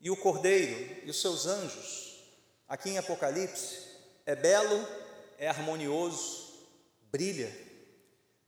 e 0.00 0.08
o 0.08 0.16
Cordeiro 0.16 1.04
e 1.04 1.10
os 1.10 1.20
seus 1.20 1.46
anjos, 1.46 2.16
aqui 2.68 2.90
em 2.90 2.98
Apocalipse, 2.98 3.88
é 4.24 4.36
belo, 4.36 4.86
é 5.36 5.48
harmonioso, 5.48 6.48
brilha. 7.10 7.52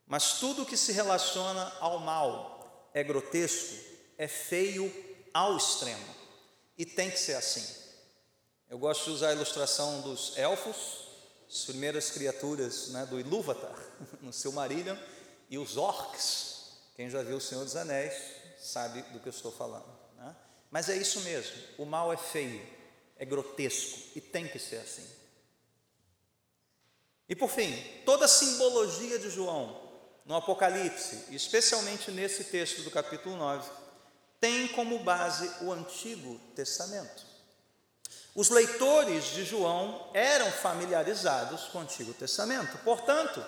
Mas 0.07 0.35
tudo 0.39 0.63
o 0.63 0.67
que 0.67 0.77
se 0.77 0.93
relaciona 0.93 1.73
ao 1.81 1.99
mal 1.99 2.89
é 2.95 3.03
grotesco, 3.03 3.92
é 4.19 4.29
feio 4.29 4.93
ao 5.33 5.57
extremo. 5.57 6.23
E 6.77 6.85
tem 6.85 7.11
que 7.11 7.19
ser 7.19 7.35
assim. 7.35 7.83
Eu 8.69 8.79
gosto 8.79 9.05
de 9.05 9.11
usar 9.11 9.29
a 9.29 9.33
ilustração 9.35 10.01
dos 10.01 10.37
elfos, 10.37 11.09
as 11.49 11.65
primeiras 11.65 12.11
criaturas 12.11 12.89
né, 12.89 13.05
do 13.07 13.21
Ilúvatar, 13.21 13.79
no 14.23 14.33
Silmarillion, 14.33 14.97
e 15.51 15.59
os 15.59 15.77
orcs. 15.77 16.53
Quem 16.97 17.11
já 17.11 17.23
viu 17.23 17.37
O 17.37 17.41
Senhor 17.41 17.65
dos 17.65 17.77
Anéis 17.77 18.15
sabe 18.59 19.03
do 19.03 19.21
que 19.21 19.29
eu 19.29 19.33
estou 19.33 19.53
falando. 19.53 19.87
Né? 20.17 20.35
Mas 20.71 20.89
é 20.89 20.97
isso 20.97 21.21
mesmo, 21.21 21.55
o 21.79 21.85
mal 21.85 22.13
é 22.13 22.17
feio, 22.17 22.67
é 23.19 23.25
grotesco 23.25 23.99
e 24.15 24.21
tem 24.21 24.49
que 24.49 24.59
ser 24.59 24.77
assim. 24.77 25.07
E 27.29 27.37
por 27.37 27.51
fim, 27.51 27.73
toda 28.05 28.25
a 28.25 28.29
simbologia 28.29 29.19
de 29.19 29.31
João 29.31 29.91
no 30.25 30.35
Apocalipse, 30.35 31.27
especialmente 31.35 32.11
nesse 32.11 32.45
texto 32.45 32.83
do 32.83 32.91
capítulo 32.91 33.37
9, 33.37 33.71
tem 34.43 34.67
como 34.67 34.99
base 34.99 35.49
o 35.61 35.71
Antigo 35.71 36.37
Testamento. 36.57 37.25
Os 38.35 38.51
leitores 38.51 39.27
de 39.27 39.45
João 39.45 40.11
eram 40.13 40.51
familiarizados 40.51 41.67
com 41.69 41.79
o 41.79 41.83
Antigo 41.83 42.13
Testamento, 42.13 42.77
portanto, 42.79 43.45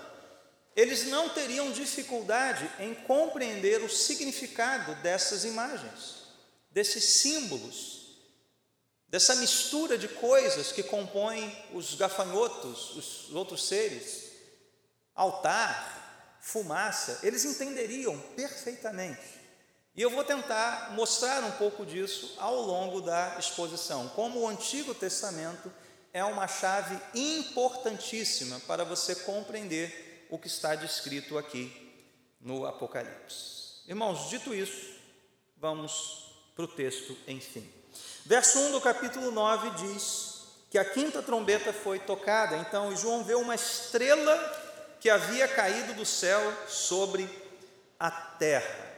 eles 0.77 1.07
não 1.07 1.31
teriam 1.31 1.73
dificuldade 1.73 2.71
em 2.79 2.95
compreender 2.95 3.83
o 3.83 3.91
significado 3.91 4.95
dessas 5.03 5.45
imagens, 5.45 6.29
desses 6.71 7.03
símbolos, 7.03 8.21
dessa 9.09 9.35
mistura 9.35 9.99
de 9.99 10.07
coisas 10.07 10.71
que 10.71 10.85
compõem 10.85 11.53
os 11.73 11.97
gafanhotos, 11.97 12.95
os 12.95 13.35
outros 13.35 13.67
seres, 13.67 14.31
altar, 15.13 16.39
fumaça, 16.41 17.19
eles 17.25 17.45
entenderiam 17.45 18.17
perfeitamente. 18.37 19.44
E 19.97 20.03
eu 20.03 20.11
vou 20.11 20.25
tentar 20.25 20.93
mostrar 20.93 21.45
um 21.45 21.53
pouco 21.53 21.87
disso 21.87 22.35
ao 22.39 22.61
longo 22.63 23.01
da 23.01 23.37
exposição, 23.39 24.09
como 24.09 24.41
o 24.41 24.49
Antigo 24.49 24.93
Testamento 24.93 25.73
é 26.13 26.25
uma 26.25 26.49
chave 26.49 26.99
importantíssima 27.15 28.59
para 28.67 28.85
você 28.85 29.15
compreender 29.15 30.27
o 30.31 30.39
que 30.39 30.49
está 30.49 30.75
descrito 30.75 31.39
aqui 31.39 31.73
no 32.41 32.67
Apocalipse. 32.67 33.83
Irmãos, 33.87 34.29
dito 34.29 34.53
isso, 34.53 34.95
vamos 35.57 36.35
para 36.57 36.65
o 36.65 36.69
texto, 36.69 37.17
enfim. 37.29 37.69
Verso 38.25 38.59
1 38.59 38.73
do 38.73 38.81
capítulo 38.81 39.31
9 39.31 39.71
diz 39.71 40.43
que 40.71 40.79
a 40.79 40.85
quinta 40.85 41.23
trombeta 41.23 41.73
foi 41.73 42.01
tocada, 42.01 42.57
então 42.57 42.97
João 42.97 43.23
vê 43.23 43.35
uma 43.35 43.55
estrela 43.55 44.37
que 44.99 45.09
havia 45.09 45.47
caído 45.47 45.95
do 45.95 46.05
céu 46.05 46.41
sobre 46.67 47.29
a 47.99 48.11
terra. 48.11 48.94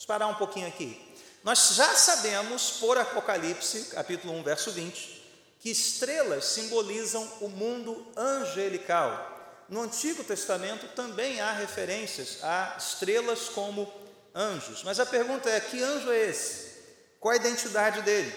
Vamos 0.00 0.06
parar 0.06 0.28
um 0.28 0.34
pouquinho 0.34 0.66
aqui. 0.66 0.98
Nós 1.44 1.74
já 1.74 1.94
sabemos, 1.94 2.70
por 2.80 2.96
Apocalipse, 2.96 3.90
capítulo 3.90 4.32
1, 4.32 4.42
verso 4.42 4.70
20, 4.70 5.22
que 5.58 5.68
estrelas 5.68 6.46
simbolizam 6.46 7.22
o 7.42 7.48
mundo 7.48 8.10
angelical. 8.16 9.66
No 9.68 9.82
Antigo 9.82 10.24
Testamento 10.24 10.88
também 10.96 11.42
há 11.42 11.52
referências 11.52 12.38
a 12.42 12.76
estrelas 12.78 13.50
como 13.50 13.92
anjos. 14.34 14.82
Mas 14.84 14.98
a 14.98 15.04
pergunta 15.04 15.50
é: 15.50 15.60
que 15.60 15.82
anjo 15.82 16.10
é 16.10 16.30
esse? 16.30 16.82
Qual 17.20 17.34
a 17.34 17.36
identidade 17.36 18.00
dele? 18.00 18.32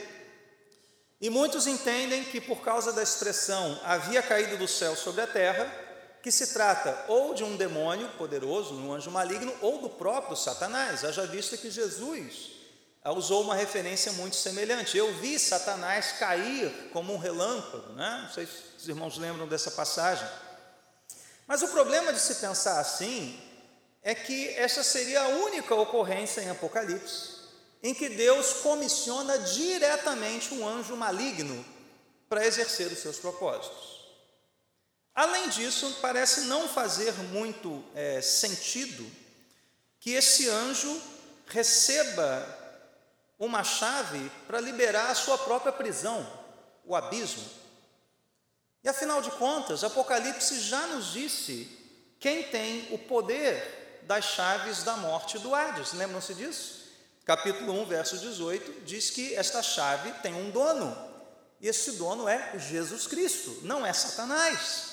E 1.22 1.30
muitos 1.30 1.66
entendem 1.66 2.26
que 2.26 2.42
por 2.42 2.60
causa 2.60 2.92
da 2.92 3.02
expressão 3.02 3.80
havia 3.86 4.22
caído 4.22 4.58
do 4.58 4.68
céu 4.68 4.98
sobre 4.98 5.22
a 5.22 5.28
terra, 5.28 5.74
que 6.24 6.32
se 6.32 6.54
trata 6.54 7.06
ou 7.10 7.34
de 7.34 7.44
um 7.44 7.58
demônio 7.58 8.08
poderoso, 8.18 8.74
um 8.74 8.94
anjo 8.94 9.12
maligno, 9.12 9.54
ou 9.62 9.80
do 9.80 9.90
próprio 9.90 10.38
Satanás. 10.38 11.04
Haja 11.04 11.28
vista 11.28 11.58
que 11.58 11.70
Jesus 11.70 12.52
usou 13.06 13.44
uma 13.44 13.54
referência 13.54 14.14
muito 14.14 14.38
semelhante. 14.38 14.98
Eu 14.98 15.14
vi 15.16 15.38
Satanás 15.38 16.14
cair 16.14 16.72
como 16.94 17.14
um 17.14 17.18
relâmpago, 17.18 17.92
né? 17.92 18.22
não 18.24 18.34
sei 18.34 18.46
se 18.46 18.54
os 18.78 18.88
irmãos 18.88 19.18
lembram 19.18 19.46
dessa 19.46 19.70
passagem. 19.70 20.26
Mas 21.46 21.62
o 21.62 21.68
problema 21.68 22.14
de 22.14 22.20
se 22.22 22.36
pensar 22.36 22.80
assim 22.80 23.38
é 24.02 24.16
que 24.16 24.48
essa 24.56 24.82
seria 24.82 25.24
a 25.24 25.28
única 25.28 25.76
ocorrência 25.76 26.40
em 26.40 26.50
Apocalipse 26.50 27.44
em 27.84 27.94
que 27.94 28.08
Deus 28.08 28.54
comissiona 28.54 29.38
diretamente 29.40 30.54
um 30.54 30.66
anjo 30.66 30.96
maligno 30.96 31.66
para 32.30 32.48
exercer 32.48 32.88
os 32.88 33.00
seus 33.00 33.18
propósitos. 33.18 33.93
Além 35.16 35.50
disso, 35.50 35.98
parece 36.02 36.42
não 36.42 36.68
fazer 36.68 37.14
muito 37.14 37.84
é, 37.94 38.20
sentido 38.22 39.10
que 40.00 40.12
esse 40.12 40.50
anjo 40.50 41.02
receba 41.48 42.46
uma 43.38 43.64
chave 43.64 44.32
para 44.48 44.60
liberar 44.60 45.12
a 45.12 45.16
sua 45.16 45.38
própria 45.38 45.72
prisão, 45.72 46.28
o 46.84 46.96
abismo. 46.96 47.44
E 48.84 48.90
afinal 48.90 49.22
de 49.22 49.30
contas, 49.32 49.84
Apocalipse 49.84 50.60
já 50.60 50.88
nos 50.88 51.14
disse 51.14 51.70
quem 52.20 52.44
tem 52.44 52.88
o 52.92 52.98
poder 52.98 54.02
das 54.04 54.26
chaves 54.26 54.84
da 54.84 54.98
morte 54.98 55.38
do 55.40 55.54
Hades. 55.54 55.94
Lembram-se 55.94 56.34
disso? 56.34 56.84
Capítulo 57.24 57.72
1, 57.82 57.86
verso 57.86 58.18
18, 58.18 58.82
diz 58.82 59.10
que 59.10 59.36
esta 59.36 59.62
chave 59.62 60.12
tem 60.22 60.34
um 60.34 60.50
dono, 60.50 60.98
e 61.62 61.68
esse 61.70 61.94
dono 61.94 62.28
é 62.28 62.60
Jesus 62.60 63.08
Cristo, 63.08 63.60
não 63.62 63.86
é 63.86 63.94
Satanás. 63.94 64.93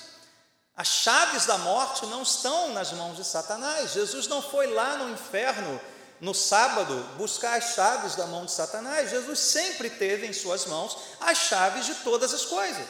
As 0.77 0.89
chaves 0.89 1.47
da 1.47 1.59
morte 1.59 2.07
não 2.07 2.23
estão 2.23 2.73
nas 2.73 2.93
mãos 2.93 3.17
de 3.17 3.25
Satanás. 3.25 3.93
Jesus 3.93 4.27
não 4.29 4.41
foi 4.41 4.67
lá 4.69 4.97
no 4.97 5.11
inferno 5.11 5.81
no 6.21 6.35
sábado 6.35 6.95
buscar 7.17 7.57
as 7.57 7.75
chaves 7.75 8.15
da 8.15 8.27
mão 8.27 8.45
de 8.45 8.53
Satanás. 8.53 9.11
Jesus 9.11 9.39
sempre 9.39 9.91
teve 9.91 10.27
em 10.27 10.33
suas 10.33 10.67
mãos 10.67 10.97
as 11.21 11.39
chaves 11.39 11.87
de 11.87 11.95
todas 11.97 12.33
as 12.33 12.45
coisas. 12.45 12.87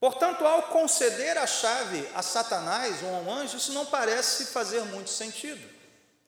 Portanto, 0.00 0.44
ao 0.44 0.64
conceder 0.64 1.38
a 1.38 1.46
chave 1.46 2.08
a 2.14 2.22
Satanás 2.22 3.02
ou 3.04 3.14
a 3.14 3.18
um 3.20 3.32
anjo, 3.32 3.56
isso 3.56 3.72
não 3.72 3.86
parece 3.86 4.46
fazer 4.46 4.82
muito 4.86 5.10
sentido. 5.10 5.62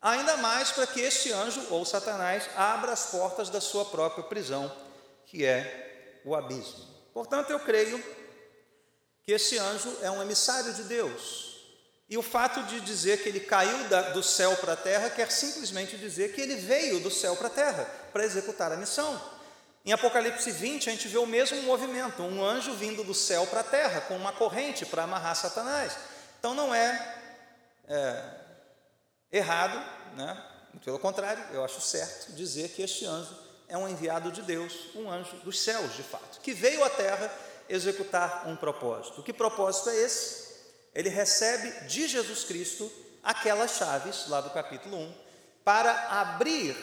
Ainda 0.01 0.37
mais 0.37 0.71
para 0.71 0.87
que 0.87 1.01
este 1.01 1.33
anjo 1.33 1.61
ou 1.71 1.85
Satanás 1.85 2.49
abra 2.57 2.93
as 2.93 3.07
portas 3.07 3.51
da 3.51 3.61
sua 3.61 3.85
própria 3.85 4.23
prisão, 4.23 4.71
que 5.27 5.45
é 5.45 6.21
o 6.25 6.37
abismo. 6.37 6.85
Portanto, 7.13 7.51
eu 7.51 7.59
creio 7.59 7.99
que 9.25 9.33
esse 9.33 9.59
anjo 9.59 9.97
é 10.03 10.11
um 10.11 10.21
emissário 10.21 10.73
de 10.75 10.83
Deus. 10.85 11.55
E 12.09 12.19
o 12.19 12.23
fato 12.23 12.63
de 12.65 12.81
dizer 12.81 13.23
que 13.23 13.29
ele 13.29 13.41
caiu 13.41 13.89
da, 13.89 14.11
do 14.11 14.23
céu 14.23 14.55
para 14.57 14.75
a 14.75 14.77
terra 14.77 15.09
quer 15.09 15.31
simplesmente 15.31 15.97
dizer 15.97 16.35
que 16.35 16.41
ele 16.41 16.57
veio 16.57 17.01
do 17.01 17.11
céu 17.11 17.35
para 17.35 17.47
a 17.47 17.51
terra 17.51 17.85
para 18.13 18.25
executar 18.25 18.71
a 18.71 18.77
missão. 18.77 19.21
Em 19.85 19.93
Apocalipse 19.93 20.51
20, 20.51 20.89
a 20.89 20.93
gente 20.93 21.09
vê 21.09 21.19
o 21.19 21.27
mesmo 21.27 21.61
movimento, 21.63 22.23
um 22.23 22.45
anjo 22.45 22.73
vindo 22.75 23.03
do 23.05 23.15
céu 23.15 23.47
para 23.47 23.61
a 23.61 23.65
terra, 23.65 24.03
com 24.03 24.17
uma 24.17 24.33
corrente 24.33 24.85
para 24.87 25.05
amarrar 25.05 25.35
Satanás. 25.35 25.97
Então 26.39 26.55
não 26.55 26.75
é, 26.75 27.17
é 27.89 28.25
errado, 29.33 29.77
né? 30.17 30.43
pelo 30.85 30.99
contrário, 30.99 31.43
eu 31.53 31.65
acho 31.65 31.81
certo 31.81 32.33
dizer 32.33 32.71
que 32.71 32.83
este 32.83 33.07
anjo 33.07 33.37
é 33.69 33.77
um 33.77 33.89
enviado 33.89 34.31
de 34.31 34.43
Deus, 34.43 34.73
um 34.95 35.11
anjo 35.11 35.37
dos 35.39 35.61
céus, 35.61 35.95
de 35.97 36.03
fato, 36.03 36.41
que 36.41 36.53
veio 36.53 36.85
à 36.85 36.91
terra 36.91 37.33
executar 37.68 38.48
um 38.48 38.57
propósito. 38.57 39.22
Que 39.22 39.33
propósito 39.33 39.90
é 39.90 39.96
esse? 39.96 40.44
Ele 40.94 41.09
recebe 41.09 41.87
de 41.87 42.07
Jesus 42.07 42.44
Cristo 42.44 42.90
aquelas 43.22 43.72
chaves, 43.72 44.29
lá 44.29 44.40
do 44.40 44.50
capítulo 44.50 44.96
1, 44.96 45.14
para 45.64 46.20
abrir 46.20 46.77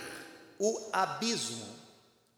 o 0.59 0.89
abismo 0.91 1.81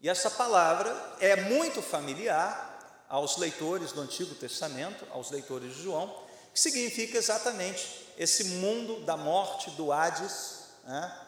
e 0.04 0.08
essa 0.10 0.30
palavra 0.30 0.94
é 1.18 1.34
muito 1.34 1.80
familiar 1.80 3.06
aos 3.08 3.38
leitores 3.38 3.90
do 3.90 4.02
Antigo 4.02 4.34
Testamento, 4.34 5.06
aos 5.10 5.30
leitores 5.30 5.74
de 5.74 5.82
João, 5.82 6.14
que 6.52 6.60
significa 6.60 7.16
exatamente 7.16 8.06
esse 8.18 8.44
mundo 8.44 9.00
da 9.06 9.16
morte, 9.16 9.70
do 9.70 9.90
Hades, 9.90 10.64
né, 10.84 11.20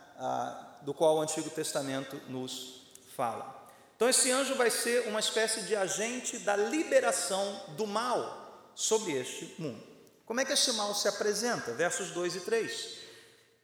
do 0.82 0.92
qual 0.92 1.16
o 1.16 1.22
Antigo 1.22 1.48
Testamento 1.48 2.20
nos 2.28 2.82
fala. 3.16 3.55
Então, 3.96 4.08
esse 4.08 4.30
anjo 4.30 4.54
vai 4.54 4.70
ser 4.70 5.08
uma 5.08 5.20
espécie 5.20 5.62
de 5.62 5.74
agente 5.74 6.38
da 6.40 6.54
liberação 6.54 7.64
do 7.76 7.86
mal 7.86 8.70
sobre 8.74 9.12
este 9.12 9.54
mundo. 9.58 9.82
Como 10.26 10.38
é 10.38 10.44
que 10.44 10.52
esse 10.52 10.70
mal 10.72 10.94
se 10.94 11.08
apresenta? 11.08 11.72
Versos 11.72 12.10
2 12.10 12.36
e 12.36 12.40
3. 12.40 12.88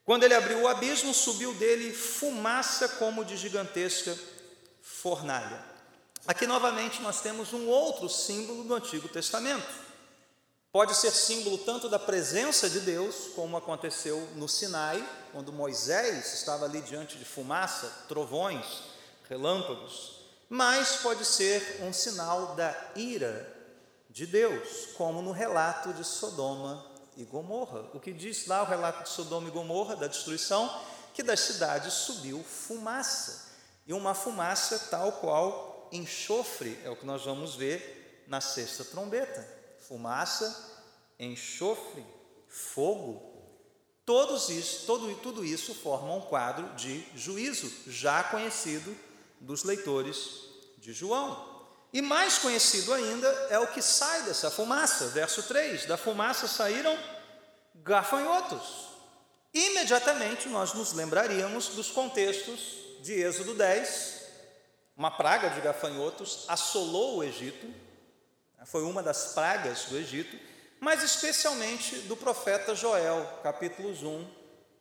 Quando 0.03 0.23
ele 0.23 0.33
abriu 0.33 0.61
o 0.61 0.67
abismo, 0.67 1.13
subiu 1.13 1.53
dele 1.53 1.93
fumaça 1.93 2.89
como 2.89 3.23
de 3.23 3.37
gigantesca 3.37 4.17
fornalha. 4.81 5.63
Aqui 6.25 6.47
novamente 6.47 7.01
nós 7.01 7.21
temos 7.21 7.53
um 7.53 7.67
outro 7.67 8.09
símbolo 8.09 8.63
do 8.63 8.73
Antigo 8.73 9.07
Testamento. 9.07 9.83
Pode 10.71 10.95
ser 10.95 11.11
símbolo 11.11 11.59
tanto 11.59 11.87
da 11.87 11.99
presença 11.99 12.67
de 12.67 12.79
Deus, 12.79 13.29
como 13.35 13.55
aconteceu 13.55 14.27
no 14.35 14.49
Sinai, 14.49 15.07
quando 15.31 15.53
Moisés 15.53 16.33
estava 16.33 16.65
ali 16.65 16.81
diante 16.81 17.17
de 17.17 17.25
fumaça, 17.25 18.05
trovões, 18.07 18.65
relâmpagos, 19.29 20.22
mas 20.53 20.97
pode 20.97 21.25
ser 21.25 21.79
um 21.81 21.91
sinal 21.91 22.53
da 22.53 22.77
ira 22.95 23.51
de 24.07 24.27
Deus, 24.27 24.85
como 24.95 25.19
no 25.19 25.31
relato 25.31 25.91
de 25.93 26.03
Sodoma 26.03 26.85
e 27.17 27.23
Gomorra. 27.23 27.89
O 27.91 27.99
que 27.99 28.13
diz 28.13 28.45
lá 28.45 28.61
o 28.61 28.67
relato 28.67 29.01
de 29.01 29.09
Sodoma 29.09 29.47
e 29.47 29.51
Gomorra, 29.51 29.95
da 29.95 30.05
destruição, 30.05 30.71
que 31.11 31.23
das 31.23 31.39
cidades 31.39 31.91
subiu 31.91 32.43
fumaça 32.43 33.51
e 33.87 33.93
uma 33.93 34.13
fumaça 34.13 34.77
tal 34.91 35.13
qual 35.13 35.89
enxofre, 35.91 36.79
é 36.83 36.89
o 36.91 36.95
que 36.95 37.05
nós 37.07 37.25
vamos 37.25 37.55
ver 37.55 38.23
na 38.27 38.39
sexta 38.39 38.85
trombeta. 38.85 39.43
Fumaça, 39.87 40.85
enxofre, 41.17 42.05
fogo, 42.47 43.23
todos 44.05 44.49
isso, 44.49 44.85
todo, 44.85 45.15
tudo 45.15 45.43
isso 45.43 45.73
forma 45.73 46.13
um 46.13 46.21
quadro 46.21 46.75
de 46.75 47.03
juízo, 47.15 47.73
já 47.87 48.21
conhecido 48.25 48.95
dos 49.43 49.63
leitores 49.63 50.41
de 50.77 50.93
João. 50.93 51.51
E 51.91 52.01
mais 52.01 52.39
conhecido 52.39 52.91
ainda 52.93 53.27
é 53.49 53.59
o 53.59 53.67
que 53.67 53.81
sai 53.81 54.23
dessa 54.23 54.49
fumaça, 54.49 55.09
verso 55.09 55.43
3: 55.43 55.85
da 55.85 55.97
fumaça 55.97 56.47
saíram 56.47 56.97
gafanhotos. 57.75 58.87
Imediatamente 59.53 60.49
nós 60.49 60.73
nos 60.73 60.93
lembraríamos 60.93 61.69
dos 61.69 61.91
contextos 61.91 62.77
de 63.01 63.13
Êxodo 63.13 63.53
10, 63.53 64.23
uma 64.97 65.11
praga 65.11 65.49
de 65.49 65.61
gafanhotos 65.61 66.45
assolou 66.47 67.17
o 67.17 67.23
Egito, 67.23 67.67
foi 68.65 68.83
uma 68.83 69.03
das 69.03 69.33
pragas 69.33 69.85
do 69.85 69.97
Egito, 69.97 70.39
mas 70.79 71.03
especialmente 71.03 71.97
do 71.99 72.15
profeta 72.15 72.73
Joel, 72.73 73.39
capítulos 73.43 74.01
1 74.01 74.27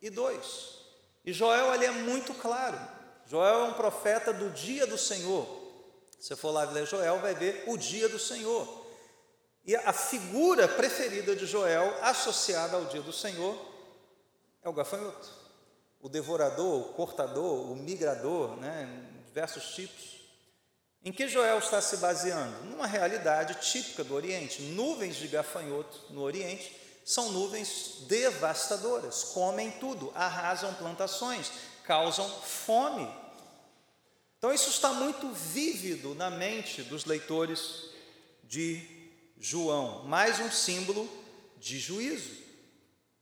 e 0.01 0.09
2. 0.09 0.79
E 1.25 1.33
Joel 1.33 1.71
ali 1.71 1.85
é 1.85 1.91
muito 1.91 2.33
claro. 2.35 2.79
Joel 3.27 3.61
é 3.61 3.65
um 3.65 3.75
profeta 3.75 4.33
do 4.33 4.51
dia 4.51 4.87
do 4.87 4.99
Senhor. 4.99 5.47
Se 6.19 6.29
você 6.29 6.37
for 6.37 6.51
lá 6.51 6.65
ler 6.65 6.87
Joel, 6.87 7.19
vai 7.21 7.35
ver 7.35 7.65
o 7.67 7.77
dia 7.77 8.09
do 8.09 8.19
Senhor. 8.19 8.87
E 9.65 9.75
a 9.77 9.93
figura 9.93 10.69
preferida 10.69 11.35
de 11.35 11.47
Joel, 11.47 11.97
associada 12.03 12.77
ao 12.77 12.85
dia 12.87 13.03
do 13.03 13.13
Senhor, 13.13 13.57
é 14.63 14.69
o 14.69 14.73
gafanhoto 14.73 15.43
o 16.03 16.09
devorador, 16.09 16.81
o 16.81 16.93
cortador, 16.95 17.71
o 17.71 17.77
migrador, 17.77 18.57
né, 18.57 19.07
diversos 19.25 19.73
tipos. 19.75 20.21
Em 21.05 21.13
que 21.13 21.29
Joel 21.29 21.59
está 21.59 21.81
se 21.81 21.97
baseando? 21.99 22.65
Numa 22.65 22.87
realidade 22.87 23.55
típica 23.61 24.03
do 24.03 24.15
Oriente. 24.15 24.63
Nuvens 24.63 25.17
de 25.17 25.29
gafanhoto 25.29 26.01
no 26.11 26.21
Oriente 26.21 26.77
são 27.05 27.31
nuvens 27.31 28.03
devastadoras, 28.07 29.25
comem 29.25 29.71
tudo, 29.73 30.13
arrasam 30.15 30.75
plantações, 30.75 31.51
causam 31.93 32.27
fome. 32.27 33.07
Então, 34.39 34.51
isso 34.51 34.71
está 34.71 34.95
muito 34.95 35.31
vívido 35.31 36.15
na 36.15 36.31
mente 36.31 36.83
dos 36.83 37.05
leitores 37.05 37.91
de 38.45 38.83
João, 39.39 40.05
mais 40.05 40.41
um 40.41 40.51
símbolo 40.51 41.07
de 41.59 41.79
juízo 41.79 42.35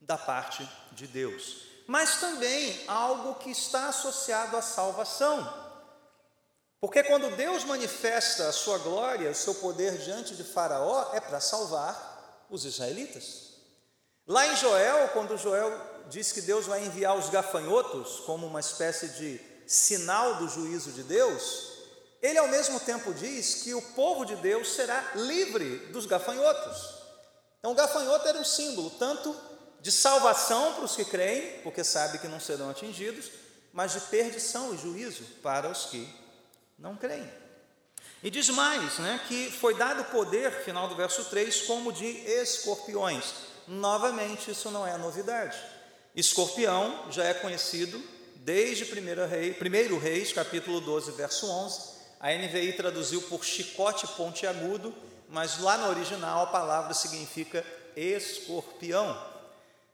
da 0.00 0.16
parte 0.16 0.68
de 0.92 1.09
Deus 1.09 1.68
mas 1.90 2.20
também 2.20 2.85
algo 2.87 3.35
que 3.40 3.50
está 3.50 3.88
associado 3.88 4.56
à 4.56 4.62
salvação. 4.62 5.52
Porque 6.80 7.02
quando 7.02 7.35
Deus 7.35 7.64
manifesta 7.64 8.48
a 8.48 8.52
sua 8.52 8.78
glória, 8.78 9.28
o 9.28 9.35
seu 9.35 9.56
poder 9.56 9.98
diante 9.98 10.37
de 10.37 10.44
Faraó, 10.44 11.11
é 11.12 11.20
para 11.20 11.40
salvar 11.40 12.46
os 12.48 12.64
israelitas. 12.64 13.54
Lá 14.24 14.46
em 14.46 14.54
Joel, 14.54 15.09
quando 15.09 15.37
Joel 15.37 15.72
diz 16.11 16.33
que 16.33 16.42
Deus 16.42 16.66
vai 16.66 16.85
enviar 16.85 17.16
os 17.16 17.31
gafanhotos 17.31 18.20
como 18.27 18.46
uma 18.46 18.61
espécie 18.61 19.09
de 19.09 19.40
sinal 19.66 20.35
do 20.35 20.49
juízo 20.49 20.90
de 20.90 21.05
Deus, 21.05 21.70
ele 22.20 22.38
ao 22.38 22.49
mesmo 22.49 22.79
tempo 22.81 23.14
diz 23.14 23.62
que 23.62 23.73
o 23.73 23.81
povo 23.81 24.25
de 24.25 24.37
Deus 24.37 24.73
será 24.73 25.12
livre 25.14 25.87
dos 25.92 26.05
gafanhotos. 26.05 27.01
Então, 27.59 27.73
o 27.73 27.75
gafanhoto 27.75 28.27
era 28.27 28.38
um 28.38 28.44
símbolo 28.44 28.90
tanto 28.90 29.35
de 29.81 29.90
salvação 29.92 30.75
para 30.75 30.85
os 30.85 30.96
que 30.96 31.05
creem, 31.05 31.61
porque 31.62 31.85
sabe 31.85 32.18
que 32.18 32.29
não 32.29 32.40
serão 32.40 32.68
atingidos, 32.68 33.31
mas 33.73 33.92
de 33.92 34.01
perdição 34.01 34.75
e 34.75 34.79
juízo 34.79 35.25
para 35.42 35.70
os 35.70 35.87
que 35.87 36.07
não 36.79 36.96
creem. 36.96 37.31
E 38.23 38.31
diz 38.31 38.49
mais, 38.51 38.99
né, 38.99 39.20
que 39.29 39.51
foi 39.51 39.75
dado 39.75 40.05
poder, 40.11 40.64
final 40.64 40.88
do 40.88 40.96
verso 40.96 41.25
3, 41.27 41.62
como 41.62 41.92
de 41.92 42.07
escorpiões. 42.07 43.33
Novamente, 43.66 44.51
isso 44.51 44.70
não 44.70 44.87
é 44.87 44.99
novidade. 44.99 45.57
Escorpião 46.14 47.11
já 47.11 47.25
é 47.25 47.35
conhecido 47.35 48.03
desde 48.37 48.85
1 48.85 49.29
Rei, 49.29 49.57
1 49.61 49.99
Reis, 49.99 50.33
capítulo 50.33 50.81
12, 50.81 51.12
verso 51.12 51.46
11. 51.46 51.81
A 52.18 52.33
NVI 52.33 52.73
traduziu 52.75 53.23
por 53.23 53.44
chicote 53.44 54.07
pontiagudo, 54.09 54.94
mas 55.29 55.59
lá 55.59 55.79
no 55.79 55.88
original 55.88 56.42
a 56.42 56.46
palavra 56.46 56.94
significa 56.94 57.64
escorpião 57.96 59.31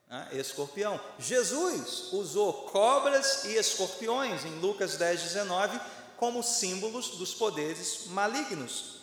né, 0.08 0.28
escorpião. 0.32 1.00
Jesus 1.18 2.12
usou 2.12 2.52
cobras 2.70 3.44
e 3.44 3.56
escorpiões 3.56 4.44
em 4.44 4.58
Lucas 4.60 4.96
10, 4.96 5.22
19 5.22 5.80
como 6.16 6.42
símbolos 6.42 7.10
dos 7.18 7.34
poderes 7.34 8.06
malignos. 8.06 9.00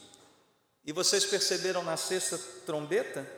E 0.85 0.91
vocês 0.91 1.25
perceberam 1.25 1.83
na 1.83 1.95
sexta 1.95 2.37
trombeta 2.65 3.29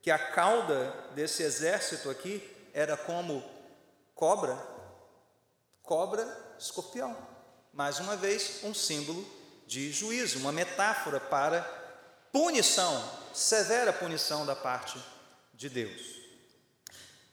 que 0.00 0.10
a 0.10 0.18
cauda 0.18 0.94
desse 1.14 1.42
exército 1.42 2.08
aqui 2.08 2.42
era 2.78 2.96
como 2.96 3.42
cobra, 4.14 4.56
cobra, 5.82 6.24
escorpião. 6.56 7.16
Mais 7.72 7.98
uma 7.98 8.16
vez, 8.16 8.60
um 8.62 8.72
símbolo 8.72 9.26
de 9.66 9.90
juízo, 9.90 10.38
uma 10.38 10.52
metáfora 10.52 11.18
para 11.18 11.62
punição, 12.32 13.02
severa 13.34 13.92
punição 13.92 14.46
da 14.46 14.54
parte 14.54 14.96
de 15.52 15.68
Deus. 15.68 16.00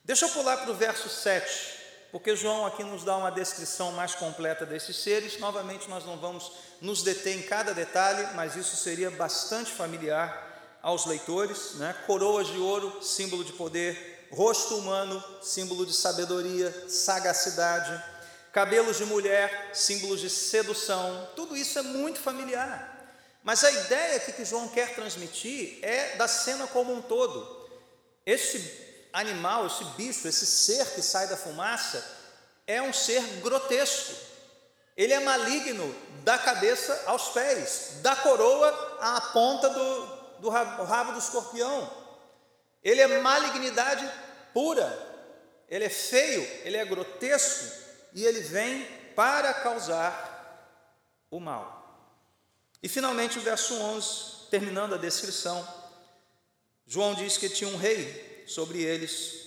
Deixa 0.03 0.25
eu 0.25 0.29
pular 0.29 0.58
para 0.58 0.71
o 0.71 0.75
verso 0.75 1.10
7, 1.10 2.10
porque 2.12 2.36
João 2.36 2.65
aqui 2.65 2.84
nos 2.84 3.03
dá 3.03 3.15
uma 3.15 3.29
descrição 3.29 3.91
mais 3.91 4.15
completa 4.15 4.65
desses 4.65 4.97
seres. 4.97 5.39
Novamente, 5.39 5.88
nós 5.88 6.03
não 6.05 6.17
vamos 6.17 6.51
nos 6.81 7.03
deter 7.03 7.38
em 7.38 7.43
cada 7.43 7.71
detalhe, 7.71 8.34
mas 8.34 8.55
isso 8.55 8.75
seria 8.75 9.12
bastante 9.12 9.71
familiar 9.71 10.79
aos 10.81 11.05
leitores, 11.05 11.75
né? 11.75 11.95
coroas 12.08 12.47
de 12.47 12.58
ouro, 12.58 13.03
símbolo 13.03 13.43
de 13.43 13.53
poder, 13.53 14.14
rosto 14.36 14.78
humano, 14.78 15.24
símbolo 15.41 15.86
de 15.86 15.93
sabedoria, 15.93 16.89
sagacidade, 16.89 18.04
cabelos 18.52 18.98
de 18.98 19.06
mulher, 19.06 19.71
símbolos 19.74 20.19
de 20.19 20.30
sedução, 20.30 21.28
tudo 21.36 21.56
isso 21.56 21.80
é 21.80 21.82
muito 21.82 22.19
familiar. 22.19 22.93
Mas 23.43 23.63
a 23.63 23.71
ideia 23.71 24.19
que 24.19 24.43
João 24.43 24.67
quer 24.67 24.93
transmitir 24.93 25.80
é 25.82 26.15
da 26.17 26.28
cena 26.28 26.67
como 26.67 26.93
um 26.93 27.02
todo. 27.02 27.69
Esse 28.26 29.10
animal, 29.13 29.67
esse 29.67 29.84
bicho, 29.95 30.28
esse 30.28 30.45
ser 30.45 30.86
que 30.95 31.02
sai 31.02 31.28
da 31.28 31.38
fumaça, 31.38 32.04
é 32.67 32.82
um 32.82 32.91
ser 32.91 33.21
grotesco. 33.41 34.13
Ele 34.98 35.13
é 35.13 35.19
maligno 35.19 35.95
da 36.24 36.38
cabeça 36.38 37.04
aos 37.06 37.30
pés, 37.30 37.98
da 38.02 38.15
coroa 38.15 38.98
à 39.00 39.21
ponta 39.21 39.69
do, 39.69 40.06
do 40.39 40.50
rabo 40.50 41.12
do 41.12 41.19
escorpião. 41.19 41.89
Ele 42.84 43.02
é 43.02 43.19
malignidade 43.19 44.10
pura. 44.55 44.87
Ele 45.67 45.83
é 45.83 45.89
feio, 45.89 46.41
ele 46.63 46.77
é 46.77 46.85
grotesco 46.85 47.65
e 48.13 48.23
ele 48.23 48.39
vem 48.39 48.85
para 49.13 49.53
causar 49.53 50.31
o 51.29 51.41
mal. 51.41 51.83
E 52.81 52.87
finalmente 52.87 53.37
o 53.37 53.41
verso 53.41 53.73
11, 53.73 54.47
terminando 54.49 54.95
a 54.95 54.97
descrição, 54.97 55.67
João 56.87 57.13
diz 57.13 57.37
que 57.37 57.49
tinha 57.49 57.69
um 57.69 57.75
rei 57.75 58.45
sobre 58.47 58.81
eles, 58.81 59.43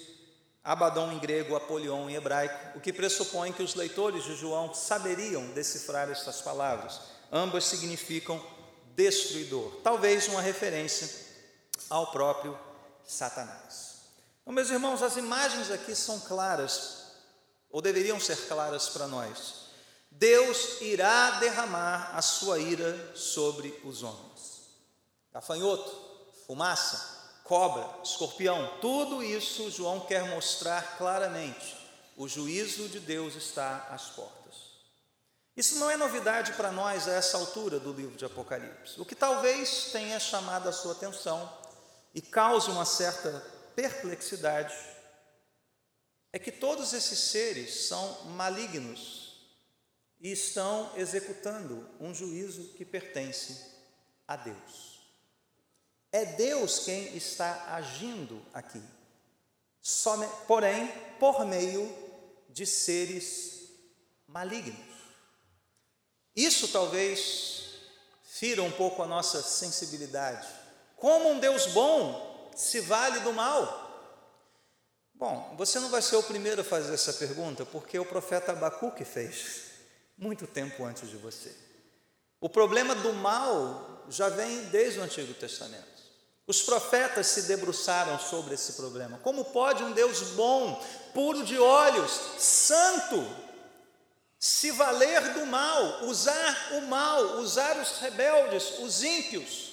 Abaddon 0.63 1.13
em 1.13 1.19
grego, 1.19 1.57
Apolion 1.57 2.11
em 2.11 2.17
hebraico, 2.17 2.77
o 2.77 2.81
que 2.81 2.93
pressupõe 2.93 3.53
que 3.53 3.63
os 3.63 3.75
leitores 3.75 4.25
de 4.25 4.37
João 4.37 4.75
saberiam 4.75 5.47
decifrar 5.53 6.11
estas 6.11 6.43
palavras. 6.43 7.01
Ambas 7.33 7.65
significam 7.65 8.45
destruidor, 8.95 9.81
talvez 9.83 10.29
uma 10.29 10.43
referência 10.43 11.09
ao 11.89 12.11
próprio 12.11 12.59
Satanás. 13.07 13.98
Então, 14.49 14.55
meus 14.55 14.71
irmãos, 14.71 15.03
as 15.03 15.19
imagens 15.19 15.71
aqui 15.71 15.95
são 15.95 16.19
claras, 16.21 17.03
ou 17.71 17.83
deveriam 17.83 18.19
ser 18.19 18.49
claras 18.49 18.89
para 18.89 19.07
nós. 19.07 19.67
Deus 20.11 20.81
irá 20.81 21.33
derramar 21.33 22.17
a 22.17 22.23
sua 22.23 22.59
ira 22.59 23.15
sobre 23.15 23.79
os 23.85 24.03
homens. 24.03 24.71
Gafanhoto, 25.35 25.95
fumaça, 26.47 26.99
cobra, 27.45 27.87
escorpião, 28.03 28.79
tudo 28.81 29.23
isso 29.23 29.71
João 29.71 30.01
quer 30.01 30.25
mostrar 30.31 30.97
claramente. 30.97 31.77
O 32.17 32.27
juízo 32.27 32.89
de 32.89 33.01
Deus 33.01 33.35
está 33.35 33.87
às 33.91 34.05
portas. 34.05 34.55
Isso 35.55 35.79
não 35.79 35.91
é 35.91 35.97
novidade 35.99 36.55
para 36.55 36.73
nós 36.73 37.07
a 37.07 37.13
essa 37.13 37.37
altura 37.37 37.79
do 37.79 37.93
livro 37.93 38.17
de 38.17 38.25
Apocalipse. 38.25 38.99
O 38.99 39.05
que 39.05 39.15
talvez 39.15 39.91
tenha 39.93 40.19
chamado 40.19 40.71
a 40.71 40.73
sua 40.73 40.93
atenção 40.93 41.53
e 42.15 42.23
cause 42.23 42.71
uma 42.71 42.87
certa 42.87 43.58
perplexidade 43.79 44.75
é 46.33 46.39
que 46.41 46.51
todos 46.51 46.93
esses 46.93 47.17
seres 47.17 47.87
são 47.87 48.25
malignos 48.25 49.41
e 50.21 50.33
estão 50.33 50.91
executando 50.97 51.89
um 52.01 52.13
juízo 52.13 52.75
que 52.77 52.85
pertence 52.85 53.67
a 54.27 54.35
Deus. 54.35 54.99
É 56.11 56.25
Deus 56.25 56.81
quem 56.81 57.17
está 57.17 57.73
agindo 57.73 58.45
aqui, 58.53 58.83
porém 60.49 60.89
por 61.21 61.47
meio 61.47 61.89
de 62.49 62.67
seres 62.67 63.71
malignos. 64.27 64.77
Isso 66.35 66.67
talvez 66.67 67.75
fira 68.25 68.61
um 68.61 68.73
pouco 68.73 69.05
a 69.05 69.07
nossa 69.07 69.41
sensibilidade. 69.41 70.49
Como 70.97 71.31
um 71.31 71.39
Deus 71.39 71.67
bom 71.69 72.28
se 72.59 72.81
vale 72.81 73.21
do 73.21 73.33
mal? 73.33 73.87
Bom, 75.15 75.55
você 75.57 75.79
não 75.79 75.89
vai 75.89 76.03
ser 76.03 76.17
o 76.17 76.23
primeiro 76.23 76.61
a 76.61 76.65
fazer 76.65 76.93
essa 76.93 77.13
pergunta, 77.13 77.65
porque 77.65 77.99
o 77.99 78.05
profeta 78.05 78.53
Abacuque 78.53 79.05
fez 79.05 79.63
muito 80.17 80.47
tempo 80.47 80.85
antes 80.85 81.09
de 81.09 81.17
você. 81.17 81.55
O 82.41 82.49
problema 82.49 82.95
do 82.97 83.13
mal 83.13 84.05
já 84.09 84.29
vem 84.29 84.65
desde 84.67 84.99
o 84.99 85.03
Antigo 85.03 85.35
Testamento. 85.35 85.87
Os 86.49 86.63
profetas 86.63 87.29
se 87.29 87.43
debruçaram 87.43 88.19
sobre 88.19 88.55
esse 88.55 88.73
problema. 88.73 89.19
Como 89.19 89.45
pode 89.45 89.85
um 89.85 89.93
Deus 89.93 90.21
bom, 90.31 90.85
puro 91.15 91.45
de 91.45 91.59
olhos, 91.59 92.11
santo, 92.39 93.25
se 94.39 94.73
valer 94.73 95.35
do 95.35 95.47
mal, 95.47 96.05
usar 96.07 96.73
o 96.73 96.83
mal, 96.83 97.39
usar 97.39 97.77
os 97.77 97.99
rebeldes, 97.99 98.79
os 98.81 99.03
ímpios, 99.03 99.68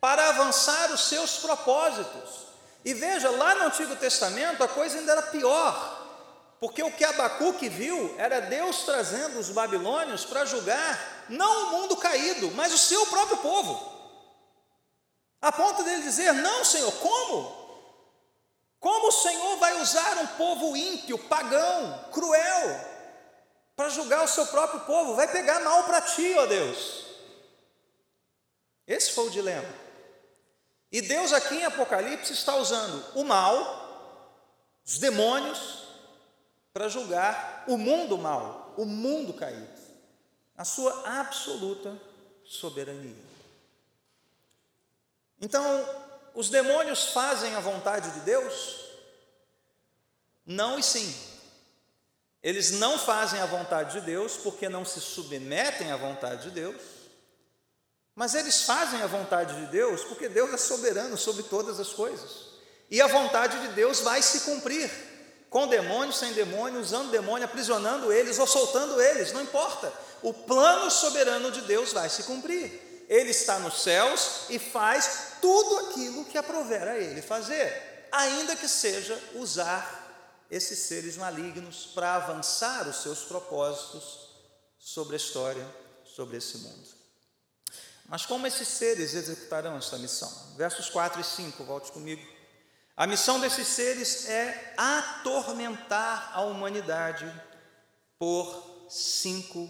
para 0.00 0.28
avançar 0.28 0.92
os 0.92 1.08
seus 1.08 1.38
propósitos? 1.38 2.46
E 2.84 2.94
veja, 2.94 3.30
lá 3.30 3.54
no 3.56 3.66
Antigo 3.66 3.96
Testamento 3.96 4.62
a 4.62 4.68
coisa 4.68 4.98
ainda 4.98 5.12
era 5.12 5.22
pior, 5.22 6.06
porque 6.60 6.82
o 6.82 6.92
que 6.92 7.04
Abacuque 7.04 7.68
viu 7.68 8.14
era 8.18 8.40
Deus 8.40 8.82
trazendo 8.82 9.38
os 9.38 9.50
babilônios 9.50 10.24
para 10.24 10.44
julgar 10.44 11.26
não 11.28 11.66
o 11.66 11.70
mundo 11.72 11.96
caído, 11.96 12.50
mas 12.52 12.72
o 12.72 12.78
seu 12.78 13.06
próprio 13.06 13.38
povo. 13.38 13.98
A 15.40 15.52
ponto 15.52 15.82
dele 15.84 16.02
dizer: 16.02 16.32
Não, 16.32 16.64
Senhor, 16.64 16.92
como? 16.92 17.58
Como 18.80 19.08
o 19.08 19.12
Senhor 19.12 19.56
vai 19.56 19.80
usar 19.80 20.18
um 20.18 20.26
povo 20.28 20.76
ímpio, 20.76 21.18
pagão, 21.18 22.04
cruel, 22.12 22.80
para 23.76 23.88
julgar 23.88 24.24
o 24.24 24.28
seu 24.28 24.46
próprio 24.46 24.80
povo? 24.80 25.14
Vai 25.14 25.28
pegar 25.28 25.60
mal 25.60 25.84
para 25.84 26.00
ti, 26.00 26.34
ó 26.38 26.46
Deus. 26.46 27.06
Esse 28.86 29.12
foi 29.12 29.26
o 29.26 29.30
dilema. 29.30 29.87
E 30.90 31.02
Deus 31.02 31.32
aqui 31.32 31.56
em 31.56 31.64
Apocalipse 31.64 32.32
está 32.32 32.56
usando 32.56 33.04
o 33.14 33.24
mal, 33.24 33.86
os 34.84 34.98
demônios, 34.98 35.86
para 36.72 36.88
julgar 36.88 37.64
o 37.66 37.76
mundo 37.76 38.16
mal, 38.16 38.72
o 38.76 38.84
mundo 38.84 39.34
caído, 39.34 39.68
a 40.56 40.64
sua 40.64 41.20
absoluta 41.20 42.00
soberania. 42.44 43.16
Então, 45.40 45.62
os 46.34 46.48
demônios 46.48 47.06
fazem 47.06 47.54
a 47.54 47.60
vontade 47.60 48.10
de 48.12 48.20
Deus? 48.20 48.86
Não 50.46 50.78
e 50.78 50.82
sim. 50.82 51.14
Eles 52.42 52.70
não 52.72 52.98
fazem 52.98 53.40
a 53.40 53.46
vontade 53.46 54.00
de 54.00 54.06
Deus 54.06 54.36
porque 54.36 54.68
não 54.68 54.84
se 54.84 55.00
submetem 55.00 55.90
à 55.90 55.96
vontade 55.96 56.44
de 56.44 56.50
Deus, 56.50 56.80
mas 58.18 58.34
eles 58.34 58.62
fazem 58.62 59.00
a 59.00 59.06
vontade 59.06 59.54
de 59.54 59.66
Deus 59.66 60.02
porque 60.02 60.28
Deus 60.28 60.52
é 60.52 60.56
soberano 60.56 61.16
sobre 61.16 61.44
todas 61.44 61.78
as 61.78 61.90
coisas. 61.90 62.48
E 62.90 63.00
a 63.00 63.06
vontade 63.06 63.60
de 63.60 63.68
Deus 63.74 64.00
vai 64.00 64.20
se 64.20 64.40
cumprir, 64.40 64.90
com 65.48 65.68
demônio, 65.68 66.12
sem 66.12 66.32
demônio, 66.32 66.80
usando 66.80 67.12
demônio, 67.12 67.44
aprisionando 67.44 68.12
eles 68.12 68.36
ou 68.40 68.46
soltando 68.48 69.00
eles, 69.00 69.32
não 69.32 69.40
importa. 69.40 69.92
O 70.20 70.34
plano 70.34 70.90
soberano 70.90 71.52
de 71.52 71.60
Deus 71.60 71.92
vai 71.92 72.08
se 72.08 72.24
cumprir. 72.24 73.06
Ele 73.08 73.30
está 73.30 73.60
nos 73.60 73.84
céus 73.84 74.46
e 74.50 74.58
faz 74.58 75.34
tudo 75.40 75.78
aquilo 75.86 76.24
que 76.24 76.36
aprover 76.36 76.88
a 76.88 76.98
ele 76.98 77.22
fazer, 77.22 78.08
ainda 78.10 78.56
que 78.56 78.66
seja 78.66 79.16
usar 79.36 80.44
esses 80.50 80.80
seres 80.80 81.16
malignos 81.16 81.90
para 81.94 82.16
avançar 82.16 82.88
os 82.88 83.00
seus 83.00 83.20
propósitos 83.20 84.28
sobre 84.76 85.14
a 85.14 85.18
história, 85.18 85.64
sobre 86.16 86.38
esse 86.38 86.58
mundo. 86.58 86.97
Mas 88.08 88.24
como 88.24 88.46
esses 88.46 88.66
seres 88.66 89.14
executarão 89.14 89.76
esta 89.76 89.98
missão? 89.98 90.32
Versos 90.56 90.88
4 90.88 91.20
e 91.20 91.24
5, 91.24 91.62
volte 91.62 91.92
comigo. 91.92 92.26
A 92.96 93.06
missão 93.06 93.38
desses 93.38 93.68
seres 93.68 94.28
é 94.28 94.74
atormentar 94.76 96.32
a 96.32 96.40
humanidade 96.40 97.30
por 98.18 98.86
cinco 98.88 99.68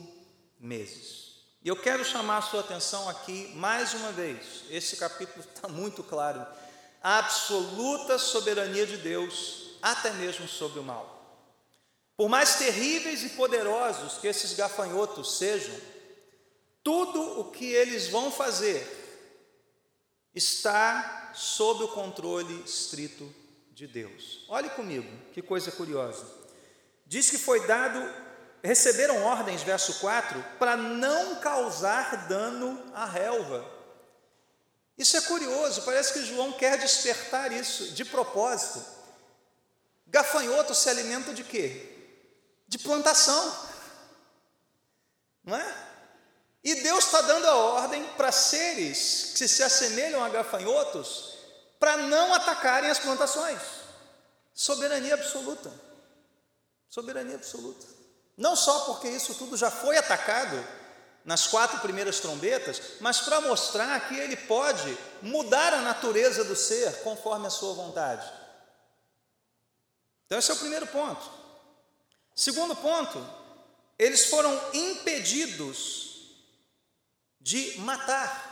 meses. 0.59 1.29
E 1.62 1.68
eu 1.68 1.77
quero 1.77 2.05
chamar 2.05 2.38
a 2.38 2.42
sua 2.42 2.61
atenção 2.61 3.09
aqui 3.09 3.53
mais 3.57 3.92
uma 3.92 4.12
vez, 4.12 4.62
esse 4.70 4.96
capítulo 4.96 5.44
está 5.44 5.68
muito 5.68 6.05
claro. 6.05 6.46
A 7.03 7.18
absoluta 7.18 8.18
soberania 8.18 8.87
de 8.87 8.96
Deus, 8.96 9.77
até 9.83 10.12
mesmo 10.12 10.46
sobre 10.46 10.79
o 10.79 10.85
mal. 10.85 11.18
Por 12.16 12.29
mais 12.29 12.55
terríveis 12.55 13.22
e 13.24 13.31
poderosos 13.31 14.14
que 14.18 14.29
esses 14.29 14.55
gafanhotos 14.55 15.37
sejam, 15.37 15.74
tudo 16.88 17.40
o 17.40 17.51
que 17.51 17.66
eles 17.66 18.09
vão 18.09 18.33
fazer 18.33 18.83
está 20.35 21.33
sob 21.35 21.85
o 21.85 21.88
controle 21.88 22.62
estrito 22.62 23.31
de 23.72 23.87
Deus. 23.87 24.46
Olhe 24.48 24.70
comigo, 24.70 25.07
que 25.35 25.42
coisa 25.42 25.70
curiosa. 25.70 26.27
Diz 27.05 27.29
que 27.29 27.37
foi 27.37 27.66
dado 27.66 28.01
receberam 28.64 29.22
ordens, 29.22 29.62
verso 29.62 30.01
4, 30.01 30.42
para 30.59 30.79
não 30.79 31.37
causar 31.37 32.27
dano 32.27 32.83
à 32.94 33.05
relva. 33.05 33.70
Isso 34.96 35.14
é 35.18 35.20
curioso, 35.20 35.83
parece 35.83 36.14
que 36.14 36.24
João 36.24 36.53
quer 36.53 36.79
despertar 36.79 37.53
isso 37.53 37.92
de 37.92 38.07
propósito. 38.07 38.83
Gafanhoto 40.07 40.74
se 40.74 40.88
alimenta 40.88 41.35
de 41.35 41.44
quê? 41.44 42.16
De 42.66 42.79
plantação. 42.79 43.68
Não 45.44 45.55
é? 45.55 45.88
E 46.62 46.83
Deus 46.83 47.05
está 47.05 47.21
dando 47.23 47.47
a 47.47 47.57
ordem 47.57 48.05
para 48.16 48.33
seres 48.33 49.33
que 49.37 49.47
se 49.47 49.62
assemelham 49.62 50.23
a 50.25 50.29
gafanhotos 50.29 51.35
para 51.79 51.97
não 51.97 52.35
atacarem 52.35 52.90
as 52.90 52.99
plantações. 52.99 53.61
Soberania 54.53 55.14
absoluta. 55.14 55.73
Soberania 56.88 57.37
absoluta. 57.37 57.87
Não 58.37 58.57
só 58.57 58.81
porque 58.81 59.09
isso 59.09 59.35
tudo 59.35 59.57
já 59.57 59.71
foi 59.71 59.97
atacado 59.97 60.66
nas 61.25 61.47
quatro 61.47 61.79
primeiras 61.81 62.21
trombetas, 62.21 62.81
mas 63.01 63.21
para 63.21 63.40
mostrar 63.40 64.09
que 64.09 64.16
ele 64.16 64.37
pode 64.37 64.97
mudar 65.21 65.75
a 65.75 65.83
natureza 65.83 66.42
do 66.44 66.57
ser 66.57 67.03
conforme 67.03 67.47
a 67.47 67.51
sua 67.51 67.75
vontade. 67.75 68.27
Então, 70.27 70.38
esse 70.38 70.51
é 70.51 70.55
o 70.55 70.59
primeiro 70.59 70.87
ponto. 70.87 71.31
Segundo 72.35 72.75
ponto, 72.77 73.25
eles 73.99 74.27
foram 74.27 74.59
impedidos 74.73 76.08
de 77.49 77.79
matar. 77.81 78.45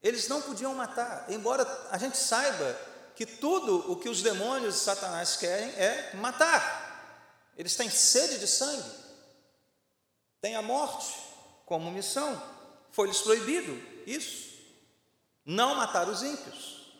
Eles 0.00 0.28
não 0.28 0.40
podiam 0.40 0.74
matar, 0.74 1.26
embora 1.28 1.66
a 1.90 1.98
gente 1.98 2.16
saiba 2.16 2.78
que 3.16 3.26
tudo 3.26 3.90
o 3.90 3.96
que 3.96 4.08
os 4.08 4.22
demônios 4.22 4.76
e 4.76 4.78
Satanás 4.78 5.36
querem 5.36 5.68
é 5.70 6.12
matar. 6.14 7.50
Eles 7.56 7.74
têm 7.74 7.90
sede 7.90 8.38
de 8.38 8.46
sangue, 8.46 8.90
têm 10.40 10.54
a 10.54 10.62
morte 10.62 11.12
como 11.66 11.90
missão. 11.90 12.40
Foi-lhes 12.90 13.20
proibido 13.22 13.72
isso. 14.06 14.52
Não 15.44 15.74
matar 15.74 16.08
os 16.08 16.22
ímpios. 16.22 16.92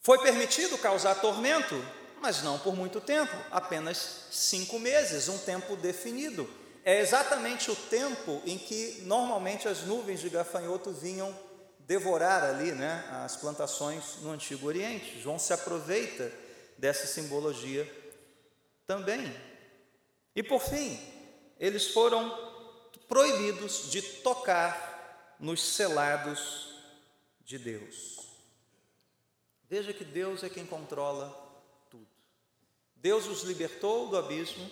Foi 0.00 0.22
permitido 0.22 0.78
causar 0.78 1.16
tormento 1.16 1.74
mas 2.20 2.42
não 2.42 2.58
por 2.58 2.74
muito 2.74 3.00
tempo, 3.00 3.36
apenas 3.50 4.26
cinco 4.30 4.78
meses, 4.78 5.28
um 5.28 5.38
tempo 5.38 5.76
definido. 5.76 6.48
É 6.86 7.00
exatamente 7.00 7.68
o 7.68 7.74
tempo 7.74 8.40
em 8.46 8.56
que 8.56 9.02
normalmente 9.06 9.66
as 9.66 9.82
nuvens 9.82 10.20
de 10.20 10.28
gafanhoto 10.28 10.92
vinham 10.92 11.36
devorar 11.80 12.44
ali 12.44 12.70
né, 12.70 13.04
as 13.24 13.34
plantações 13.34 14.18
no 14.22 14.30
Antigo 14.30 14.68
Oriente. 14.68 15.20
João 15.20 15.36
se 15.36 15.52
aproveita 15.52 16.32
dessa 16.78 17.04
simbologia 17.04 17.84
também. 18.86 19.34
E 20.32 20.44
por 20.44 20.62
fim, 20.62 20.96
eles 21.58 21.88
foram 21.88 22.30
proibidos 23.08 23.90
de 23.90 24.00
tocar 24.00 25.34
nos 25.40 25.60
selados 25.60 26.72
de 27.44 27.58
Deus. 27.58 28.16
Veja 29.68 29.92
que 29.92 30.04
Deus 30.04 30.44
é 30.44 30.48
quem 30.48 30.64
controla 30.64 31.44
Deus 33.06 33.26
os 33.26 33.42
libertou 33.42 34.08
do 34.08 34.16
abismo 34.16 34.68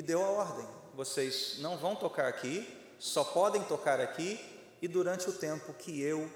e 0.00 0.02
deu 0.02 0.24
a 0.24 0.30
ordem: 0.30 0.66
vocês 0.94 1.58
não 1.58 1.76
vão 1.76 1.94
tocar 1.94 2.26
aqui, 2.26 2.66
só 2.98 3.22
podem 3.22 3.62
tocar 3.64 4.00
aqui 4.00 4.40
e 4.82 4.88
durante 4.88 5.28
o 5.28 5.32
tempo 5.32 5.72
que 5.74 6.00
eu 6.00 6.30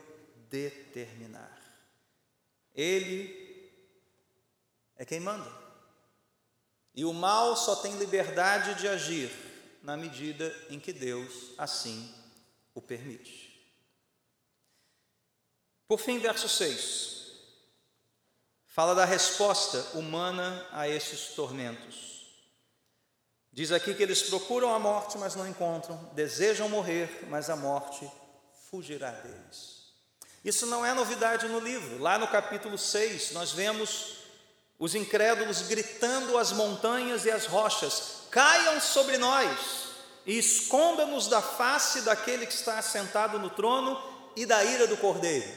determinar. 0.49 1.59
Ele 2.75 3.73
é 4.97 5.05
quem 5.05 5.19
manda. 5.19 5.51
E 6.95 7.05
o 7.05 7.13
mal 7.13 7.57
só 7.57 7.77
tem 7.77 7.97
liberdade 7.97 8.75
de 8.77 8.87
agir 8.87 9.31
na 9.83 9.97
medida 9.97 10.55
em 10.71 10.79
que 10.79 10.93
Deus 10.93 11.53
assim 11.59 12.15
o 12.73 12.81
permite. 12.81 13.53
Por 15.89 15.99
fim, 15.99 16.19
verso 16.19 16.49
6 16.49 17.15
fala 18.67 18.93
da 18.93 19.05
resposta 19.05 19.79
humana 19.97 20.67
a 20.73 20.89
esses 20.89 21.29
tormentos. 21.29 22.14
Diz 23.55 23.71
aqui 23.71 23.95
que 23.95 24.03
eles 24.03 24.21
procuram 24.21 24.75
a 24.75 24.81
morte, 24.81 25.17
mas 25.17 25.37
não 25.37 25.47
encontram, 25.47 26.11
desejam 26.13 26.69
morrer, 26.69 27.25
mas 27.29 27.49
a 27.49 27.55
morte 27.55 28.11
fugirá 28.69 29.13
deles. 29.13 29.85
Isso 30.45 30.67
não 30.67 30.85
é 30.85 30.93
novidade 30.93 31.47
no 31.47 31.61
livro. 31.61 32.03
Lá 32.03 32.19
no 32.19 32.27
capítulo 32.27 32.77
6, 32.77 33.31
nós 33.31 33.53
vemos 33.53 34.25
os 34.77 34.97
incrédulos 34.97 35.63
gritando 35.63 36.37
às 36.37 36.51
montanhas 36.51 37.25
e 37.27 37.31
às 37.31 37.47
rochas: 37.47 38.25
caiam 38.29 38.81
sobre 38.81 39.19
nós 39.19 39.57
e 40.27 40.37
esconda-nos 40.37 41.29
da 41.29 41.41
face 41.41 42.01
daquele 42.01 42.47
que 42.47 42.55
está 42.55 42.81
assentado 42.81 43.39
no 43.39 43.51
trono 43.51 44.03
e 44.35 44.45
da 44.45 44.65
ira 44.65 44.89
do 44.89 44.97
cordeiro. 44.97 45.49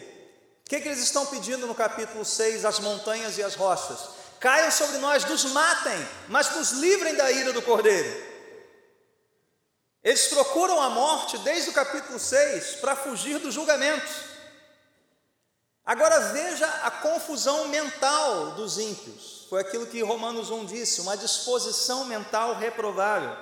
O 0.66 0.70
que, 0.70 0.80
que 0.80 0.88
eles 0.88 1.00
estão 1.00 1.26
pedindo 1.26 1.66
no 1.66 1.74
capítulo 1.74 2.24
6, 2.24 2.64
as 2.64 2.80
montanhas 2.80 3.40
e 3.40 3.44
as 3.44 3.56
rochas? 3.56 4.27
Caiam 4.40 4.72
sobre 4.72 5.00
nós, 5.00 5.26
nos 5.26 5.46
matem, 5.46 6.08
mas 6.28 6.56
nos 6.56 6.72
livrem 6.72 7.16
da 7.16 7.32
ira 7.32 7.52
do 7.52 7.62
cordeiro. 7.62 8.28
Eles 10.04 10.28
procuram 10.28 10.80
a 10.82 10.90
morte 10.90 11.38
desde 11.40 11.72
o 11.72 11.74
capítulo 11.74 12.20
6 12.20 12.76
para 12.76 12.96
fugir 12.96 13.40
do 13.40 13.52
julgamento. 13.52 14.08
Agora 15.84 16.20
veja 16.32 16.68
a 16.84 16.92
confusão 16.92 17.68
mental 17.70 18.52
dos 18.52 18.78
ímpios. 18.78 19.48
Foi 19.50 19.62
aquilo 19.62 19.88
que 19.88 20.04
Romanos 20.04 20.50
1 20.50 20.66
disse, 20.66 21.02
uma 21.02 21.18
disposição 21.18 22.06
mental 22.06 22.56
reprovável. 22.56 23.36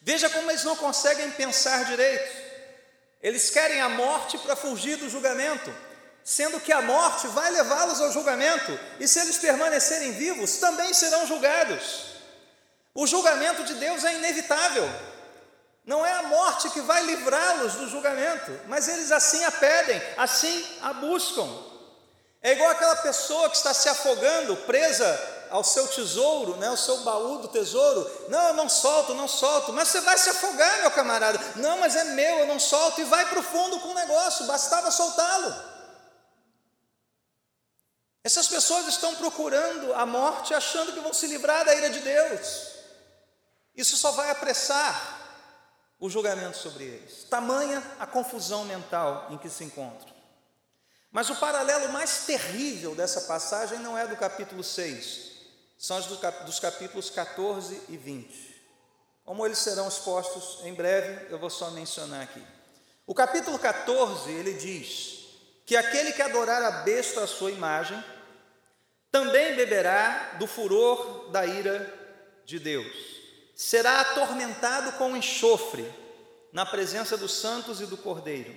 Veja 0.00 0.30
como 0.30 0.50
eles 0.50 0.64
não 0.64 0.76
conseguem 0.76 1.30
pensar 1.32 1.84
direito. 1.84 2.50
Eles 3.22 3.50
querem 3.50 3.80
a 3.82 3.88
morte 3.88 4.38
para 4.38 4.56
fugir 4.56 4.96
do 4.96 5.10
julgamento 5.10 5.70
sendo 6.24 6.60
que 6.60 6.72
a 6.72 6.82
morte 6.82 7.26
vai 7.28 7.50
levá-los 7.50 8.00
ao 8.00 8.12
julgamento, 8.12 8.78
e 8.98 9.08
se 9.08 9.18
eles 9.18 9.38
permanecerem 9.38 10.12
vivos, 10.12 10.58
também 10.58 10.92
serão 10.94 11.26
julgados. 11.26 12.10
O 12.94 13.06
julgamento 13.06 13.64
de 13.64 13.74
Deus 13.74 14.04
é 14.04 14.14
inevitável. 14.14 14.88
Não 15.84 16.04
é 16.04 16.12
a 16.12 16.24
morte 16.24 16.70
que 16.70 16.80
vai 16.80 17.02
livrá-los 17.04 17.74
do 17.74 17.88
julgamento, 17.88 18.52
mas 18.66 18.88
eles 18.88 19.10
assim 19.10 19.42
a 19.44 19.50
pedem, 19.50 20.00
assim 20.16 20.66
a 20.82 20.92
buscam. 20.92 21.48
É 22.42 22.52
igual 22.52 22.70
aquela 22.70 22.96
pessoa 22.96 23.50
que 23.50 23.56
está 23.56 23.74
se 23.74 23.88
afogando, 23.88 24.56
presa 24.58 25.06
ao 25.50 25.64
seu 25.64 25.86
tesouro, 25.88 26.56
né, 26.56 26.68
ao 26.68 26.76
seu 26.76 26.98
baú 26.98 27.38
do 27.38 27.48
tesouro. 27.48 28.08
Não, 28.28 28.48
eu 28.48 28.54
não 28.54 28.68
solto, 28.68 29.14
não 29.14 29.28
solto. 29.28 29.72
Mas 29.72 29.88
você 29.88 30.00
vai 30.00 30.16
se 30.16 30.30
afogar, 30.30 30.78
meu 30.80 30.90
camarada. 30.90 31.38
Não, 31.56 31.78
mas 31.78 31.96
é 31.96 32.04
meu, 32.04 32.38
eu 32.40 32.46
não 32.46 32.58
solto. 32.58 33.00
E 33.00 33.04
vai 33.04 33.26
para 33.26 33.40
o 33.40 33.42
fundo 33.42 33.78
com 33.80 33.88
o 33.88 33.94
negócio, 33.94 34.46
bastava 34.46 34.90
soltá-lo. 34.90 35.69
Essas 38.22 38.48
pessoas 38.48 38.86
estão 38.86 39.14
procurando 39.16 39.94
a 39.94 40.04
morte 40.04 40.52
achando 40.52 40.92
que 40.92 41.00
vão 41.00 41.12
se 41.12 41.26
livrar 41.26 41.64
da 41.64 41.74
ira 41.74 41.90
de 41.90 42.00
Deus. 42.00 42.70
Isso 43.74 43.96
só 43.96 44.10
vai 44.12 44.30
apressar 44.30 45.18
o 45.98 46.10
julgamento 46.10 46.58
sobre 46.58 46.84
eles. 46.84 47.24
Tamanha 47.24 47.82
a 47.98 48.06
confusão 48.06 48.64
mental 48.64 49.28
em 49.30 49.38
que 49.38 49.48
se 49.48 49.64
encontram. 49.64 50.14
Mas 51.10 51.28
o 51.28 51.36
paralelo 51.36 51.92
mais 51.92 52.24
terrível 52.24 52.94
dessa 52.94 53.22
passagem 53.22 53.78
não 53.80 53.96
é 53.96 54.06
do 54.06 54.16
capítulo 54.16 54.62
6, 54.62 55.30
são 55.76 55.98
os 55.98 56.06
dos 56.06 56.60
capítulos 56.60 57.10
14 57.10 57.82
e 57.88 57.96
20. 57.96 58.50
Como 59.24 59.44
eles 59.44 59.58
serão 59.58 59.88
expostos 59.88 60.64
em 60.64 60.74
breve, 60.74 61.32
eu 61.32 61.38
vou 61.38 61.50
só 61.50 61.70
mencionar 61.70 62.22
aqui. 62.22 62.44
O 63.06 63.14
capítulo 63.14 63.58
14, 63.58 64.30
ele 64.30 64.54
diz: 64.54 65.19
que 65.70 65.76
aquele 65.76 66.10
que 66.10 66.20
adorar 66.20 66.60
a 66.64 66.70
besta 66.82 67.22
à 67.22 67.28
sua 67.28 67.52
imagem 67.52 68.02
também 69.08 69.54
beberá 69.54 70.34
do 70.36 70.44
furor 70.44 71.30
da 71.30 71.46
ira 71.46 71.96
de 72.44 72.58
Deus. 72.58 72.92
Será 73.54 74.00
atormentado 74.00 74.90
com 74.98 75.16
enxofre 75.16 75.88
na 76.52 76.66
presença 76.66 77.16
dos 77.16 77.34
santos 77.34 77.80
e 77.80 77.86
do 77.86 77.96
Cordeiro. 77.96 78.52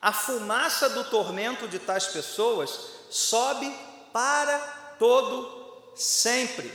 A 0.00 0.12
fumaça 0.12 0.88
do 0.88 1.02
tormento 1.02 1.66
de 1.66 1.80
tais 1.80 2.06
pessoas 2.06 2.78
sobe 3.10 3.68
para 4.12 4.56
todo 5.00 5.92
sempre. 5.96 6.72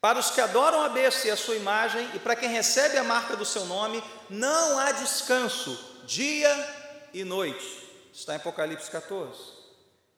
Para 0.00 0.18
os 0.18 0.30
que 0.30 0.40
adoram 0.40 0.80
a 0.80 0.88
besta 0.88 1.28
e 1.28 1.30
a 1.30 1.36
sua 1.36 1.56
imagem, 1.56 2.08
e 2.14 2.18
para 2.18 2.36
quem 2.36 2.48
recebe 2.48 2.96
a 2.96 3.04
marca 3.04 3.36
do 3.36 3.44
seu 3.44 3.66
nome, 3.66 4.02
não 4.30 4.78
há 4.78 4.92
descanso, 4.92 5.78
dia 6.06 6.48
e 7.12 7.22
noite. 7.22 7.83
Está 8.14 8.34
em 8.34 8.36
Apocalipse 8.36 8.88
14. 8.90 9.36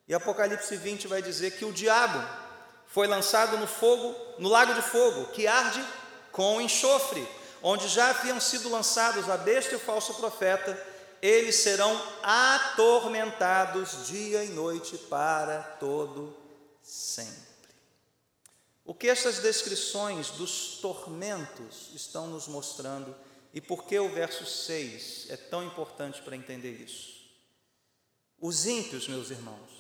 E 0.07 0.15
Apocalipse 0.15 0.77
20 0.77 1.09
vai 1.09 1.23
dizer 1.23 1.53
que 1.53 1.65
o 1.65 1.73
diabo 1.73 2.23
foi 2.87 3.07
lançado 3.07 3.57
no 3.57 3.67
fogo, 3.67 4.15
no 4.39 4.51
lago 4.51 4.75
de 4.75 4.83
fogo, 4.83 5.33
que 5.33 5.47
arde 5.47 5.83
com 6.31 6.61
enxofre, 6.61 7.27
onde 7.63 7.89
já 7.89 8.11
haviam 8.11 8.39
sido 8.39 8.69
lançados 8.69 9.31
a 9.31 9.39
besta 9.39 9.73
e 9.73 9.77
o 9.77 9.81
falso 9.81 10.13
profeta, 10.15 10.79
eles 11.23 11.57
serão 11.57 11.99
atormentados 12.23 14.07
dia 14.07 14.45
e 14.45 14.51
noite 14.51 14.99
para 14.99 15.63
todo 15.81 16.37
sempre. 16.83 17.35
O 18.85 18.95
que 18.95 19.09
essas 19.09 19.39
descrições 19.39 20.31
dos 20.33 20.79
tormentos 20.83 21.91
estão 21.95 22.27
nos 22.27 22.47
mostrando 22.47 23.17
e 23.55 23.61
por 23.61 23.85
que 23.85 23.99
o 23.99 24.11
verso 24.11 24.45
6 24.45 25.31
é 25.31 25.37
tão 25.37 25.65
importante 25.65 26.21
para 26.21 26.37
entender 26.37 26.73
isso? 26.73 27.16
Os 28.41 28.67
ímpios, 28.67 29.09
meus 29.09 29.31
irmãos, 29.31 29.71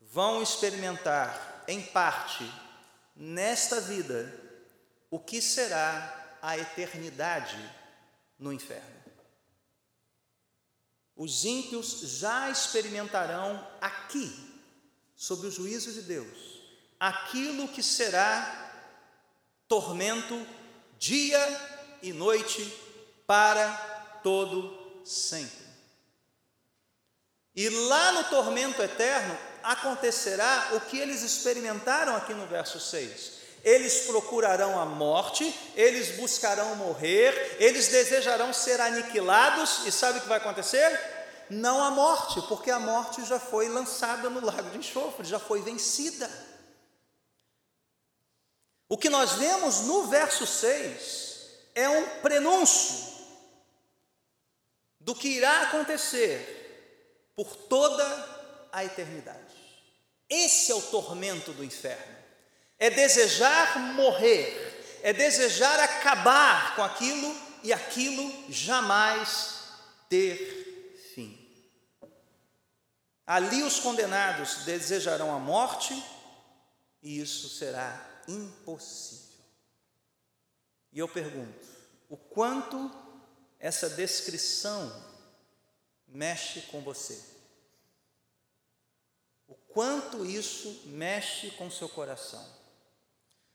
vão 0.00 0.42
experimentar, 0.42 1.64
em 1.68 1.82
parte, 1.82 2.44
nesta 3.14 3.80
vida, 3.80 4.32
o 5.10 5.18
que 5.18 5.42
será 5.42 6.38
a 6.40 6.56
eternidade 6.56 7.58
no 8.38 8.52
inferno. 8.52 9.00
Os 11.14 11.44
ímpios 11.44 12.00
já 12.18 12.50
experimentarão 12.50 13.66
aqui, 13.80 14.32
sob 15.14 15.46
o 15.46 15.50
juízo 15.50 15.92
de 15.92 16.02
Deus, 16.02 16.60
aquilo 16.98 17.68
que 17.68 17.82
será 17.82 18.70
tormento 19.68 20.46
dia 20.98 21.38
e 22.02 22.12
noite 22.12 22.64
para 23.26 23.70
todo 24.22 25.02
sempre. 25.04 25.59
E 27.54 27.68
lá 27.68 28.12
no 28.12 28.24
tormento 28.24 28.80
eterno 28.82 29.36
acontecerá 29.62 30.70
o 30.72 30.80
que 30.80 30.98
eles 30.98 31.22
experimentaram 31.22 32.16
aqui 32.16 32.32
no 32.32 32.46
verso 32.46 32.78
6 32.80 33.40
eles 33.62 34.06
procurarão 34.06 34.78
a 34.78 34.86
morte, 34.86 35.54
eles 35.74 36.16
buscarão 36.16 36.76
morrer, 36.76 37.56
eles 37.58 37.88
desejarão 37.88 38.52
ser 38.52 38.80
aniquilados, 38.80 39.86
e 39.86 39.92
sabe 39.92 40.18
o 40.18 40.22
que 40.22 40.28
vai 40.28 40.38
acontecer? 40.38 40.98
Não 41.50 41.82
a 41.82 41.90
morte, 41.90 42.40
porque 42.42 42.70
a 42.70 42.78
morte 42.78 43.24
já 43.24 43.38
foi 43.38 43.68
lançada 43.68 44.30
no 44.30 44.44
lago 44.44 44.70
de 44.70 44.78
enxofre, 44.78 45.26
já 45.26 45.38
foi 45.38 45.60
vencida. 45.60 46.30
O 48.88 48.96
que 48.96 49.10
nós 49.10 49.32
vemos 49.32 49.80
no 49.82 50.06
verso 50.06 50.46
6 50.46 51.48
é 51.74 51.88
um 51.88 52.08
prenúncio 52.20 53.10
do 54.98 55.14
que 55.14 55.28
irá 55.28 55.62
acontecer 55.62 56.59
por 57.42 57.56
toda 57.56 58.68
a 58.72 58.84
eternidade. 58.84 59.54
Esse 60.28 60.72
é 60.72 60.74
o 60.74 60.82
tormento 60.82 61.52
do 61.52 61.64
inferno 61.64 62.20
é 62.80 62.88
desejar 62.88 63.78
morrer, 63.94 64.98
é 65.02 65.12
desejar 65.12 65.78
acabar 65.78 66.74
com 66.74 66.82
aquilo 66.82 67.36
e 67.62 67.74
aquilo 67.74 68.50
jamais 68.50 69.64
ter 70.08 70.98
fim. 71.14 71.38
Ali 73.26 73.62
os 73.62 73.78
condenados 73.78 74.64
desejarão 74.64 75.30
a 75.30 75.38
morte 75.38 75.94
e 77.02 77.20
isso 77.20 77.50
será 77.50 78.22
impossível. 78.26 79.44
E 80.90 80.98
eu 80.98 81.06
pergunto: 81.06 81.68
o 82.08 82.16
quanto 82.16 82.90
essa 83.58 83.90
descrição 83.90 84.90
mexe 86.08 86.62
com 86.62 86.80
você? 86.80 87.29
O 89.70 89.72
quanto 89.72 90.26
isso 90.26 90.82
mexe 90.86 91.52
com 91.52 91.70
seu 91.70 91.88
coração? 91.88 92.44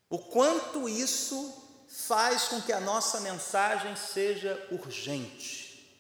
O 0.10 0.18
quanto 0.18 0.88
isso 0.88 1.54
faz 1.90 2.48
com 2.48 2.62
que 2.62 2.72
a 2.72 2.80
nossa 2.80 3.20
mensagem 3.20 3.94
seja 3.98 4.66
urgente, 4.72 5.94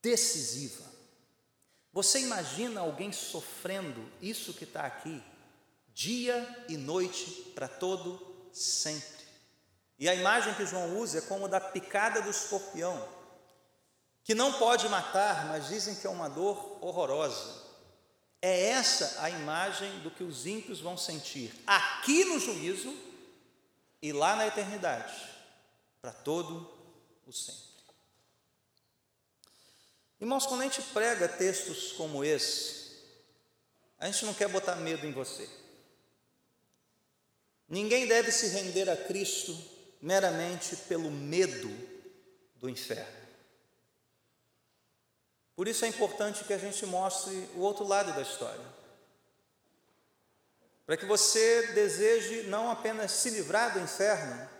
decisiva. 0.00 0.84
Você 1.92 2.20
imagina 2.20 2.80
alguém 2.80 3.10
sofrendo 3.10 4.08
isso 4.20 4.54
que 4.54 4.62
está 4.62 4.82
aqui, 4.82 5.20
dia 5.88 6.64
e 6.68 6.76
noite, 6.76 7.52
para 7.56 7.66
todo 7.66 8.24
sempre. 8.52 9.26
E 9.98 10.08
a 10.08 10.14
imagem 10.14 10.54
que 10.54 10.64
João 10.64 10.96
usa 10.96 11.18
é 11.18 11.22
como 11.22 11.48
da 11.48 11.60
picada 11.60 12.22
do 12.22 12.30
escorpião, 12.30 13.08
que 14.22 14.34
não 14.34 14.52
pode 14.52 14.88
matar, 14.88 15.46
mas 15.46 15.66
dizem 15.66 15.96
que 15.96 16.06
é 16.06 16.10
uma 16.10 16.28
dor 16.28 16.78
horrorosa. 16.80 17.61
É 18.44 18.70
essa 18.70 19.22
a 19.22 19.30
imagem 19.30 20.00
do 20.00 20.10
que 20.10 20.24
os 20.24 20.46
ímpios 20.46 20.80
vão 20.80 20.98
sentir 20.98 21.54
aqui 21.64 22.24
no 22.24 22.40
juízo 22.40 22.92
e 24.02 24.12
lá 24.12 24.34
na 24.34 24.48
eternidade, 24.48 25.14
para 26.00 26.12
todo 26.12 26.68
o 27.24 27.32
sempre. 27.32 27.62
Irmãos, 30.20 30.44
quando 30.44 30.62
a 30.62 30.64
gente 30.64 30.82
prega 30.82 31.28
textos 31.28 31.92
como 31.92 32.24
esse, 32.24 32.82
a 33.96 34.06
gente 34.06 34.24
não 34.24 34.34
quer 34.34 34.48
botar 34.48 34.74
medo 34.74 35.06
em 35.06 35.12
você. 35.12 35.48
Ninguém 37.68 38.08
deve 38.08 38.32
se 38.32 38.48
render 38.48 38.90
a 38.90 38.96
Cristo 38.96 39.56
meramente 40.00 40.74
pelo 40.76 41.10
medo 41.12 41.70
do 42.56 42.68
inferno. 42.68 43.21
Por 45.62 45.68
isso 45.68 45.84
é 45.84 45.88
importante 45.88 46.42
que 46.42 46.52
a 46.52 46.58
gente 46.58 46.84
mostre 46.86 47.48
o 47.54 47.60
outro 47.60 47.86
lado 47.86 48.12
da 48.14 48.20
história. 48.20 48.66
Para 50.84 50.96
que 50.96 51.06
você 51.06 51.68
deseje 51.68 52.48
não 52.48 52.68
apenas 52.68 53.12
se 53.12 53.30
livrar 53.30 53.72
do 53.72 53.78
inferno, 53.78 54.50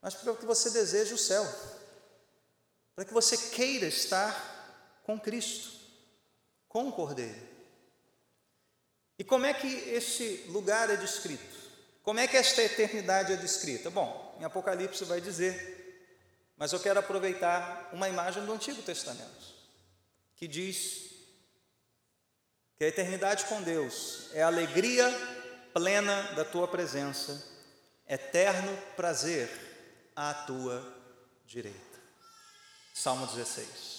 mas 0.00 0.14
para 0.14 0.34
que 0.34 0.46
você 0.46 0.70
deseje 0.70 1.12
o 1.12 1.18
céu. 1.18 1.46
Para 2.94 3.04
que 3.04 3.12
você 3.12 3.36
queira 3.36 3.84
estar 3.84 5.02
com 5.02 5.20
Cristo, 5.20 5.72
com 6.66 6.88
o 6.88 6.92
Cordeiro. 6.92 7.46
E 9.18 9.22
como 9.22 9.44
é 9.44 9.52
que 9.52 9.68
este 9.90 10.46
lugar 10.48 10.88
é 10.88 10.96
descrito? 10.96 11.56
Como 12.02 12.20
é 12.20 12.26
que 12.26 12.38
esta 12.38 12.62
eternidade 12.62 13.34
é 13.34 13.36
descrita? 13.36 13.90
Bom, 13.90 14.34
em 14.40 14.44
Apocalipse 14.44 15.04
vai 15.04 15.20
dizer, 15.20 16.10
mas 16.56 16.72
eu 16.72 16.80
quero 16.80 17.00
aproveitar 17.00 17.90
uma 17.92 18.08
imagem 18.08 18.46
do 18.46 18.52
Antigo 18.54 18.80
Testamento 18.80 19.55
que 20.36 20.46
diz 20.46 21.10
que 22.76 22.84
a 22.84 22.88
eternidade 22.88 23.46
com 23.46 23.62
Deus 23.62 24.28
é 24.34 24.42
a 24.42 24.46
alegria 24.46 25.08
plena 25.72 26.34
da 26.34 26.44
tua 26.44 26.68
presença, 26.68 27.42
eterno 28.06 28.76
prazer 28.94 29.50
à 30.14 30.32
tua 30.32 30.82
direita. 31.46 31.80
Salmo 32.94 33.26
16. 33.26 33.96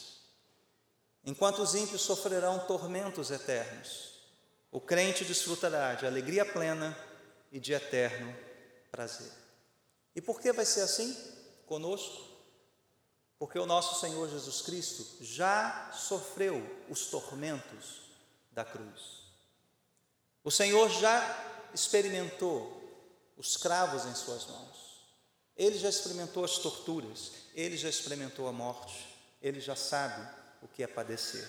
Enquanto 1.25 1.61
os 1.61 1.75
ímpios 1.75 2.01
sofrerão 2.01 2.59
tormentos 2.67 3.31
eternos, 3.31 4.21
o 4.71 4.79
crente 4.79 5.25
desfrutará 5.25 5.95
de 5.95 6.05
alegria 6.05 6.45
plena 6.45 6.97
e 7.51 7.59
de 7.59 7.73
eterno 7.73 8.35
prazer. 8.91 9.31
E 10.15 10.21
por 10.21 10.39
que 10.39 10.51
vai 10.51 10.65
ser 10.65 10.81
assim 10.81 11.15
conosco? 11.65 12.36
Porque 13.39 13.59
o 13.59 13.65
nosso 13.65 13.99
Senhor 13.99 14.29
Jesus 14.29 14.61
Cristo 14.61 15.23
já 15.23 15.91
sofreu 15.93 16.63
os 16.89 17.07
tormentos 17.07 18.01
da 18.51 18.65
cruz. 18.65 19.27
O 20.43 20.49
Senhor 20.49 20.89
já 20.89 21.69
experimentou 21.73 22.75
os 23.37 23.55
cravos 23.55 24.05
em 24.05 24.15
suas 24.15 24.47
mãos. 24.47 24.77
Ele 25.55 25.77
já 25.77 25.89
experimentou 25.89 26.43
as 26.43 26.57
torturas, 26.57 27.31
ele 27.53 27.77
já 27.77 27.89
experimentou 27.89 28.47
a 28.47 28.51
morte, 28.51 29.07
ele 29.41 29.59
já 29.59 29.75
sabe 29.75 30.27
o 30.61 30.67
que 30.67 30.83
é 30.83 30.87
padecer. 30.87 31.47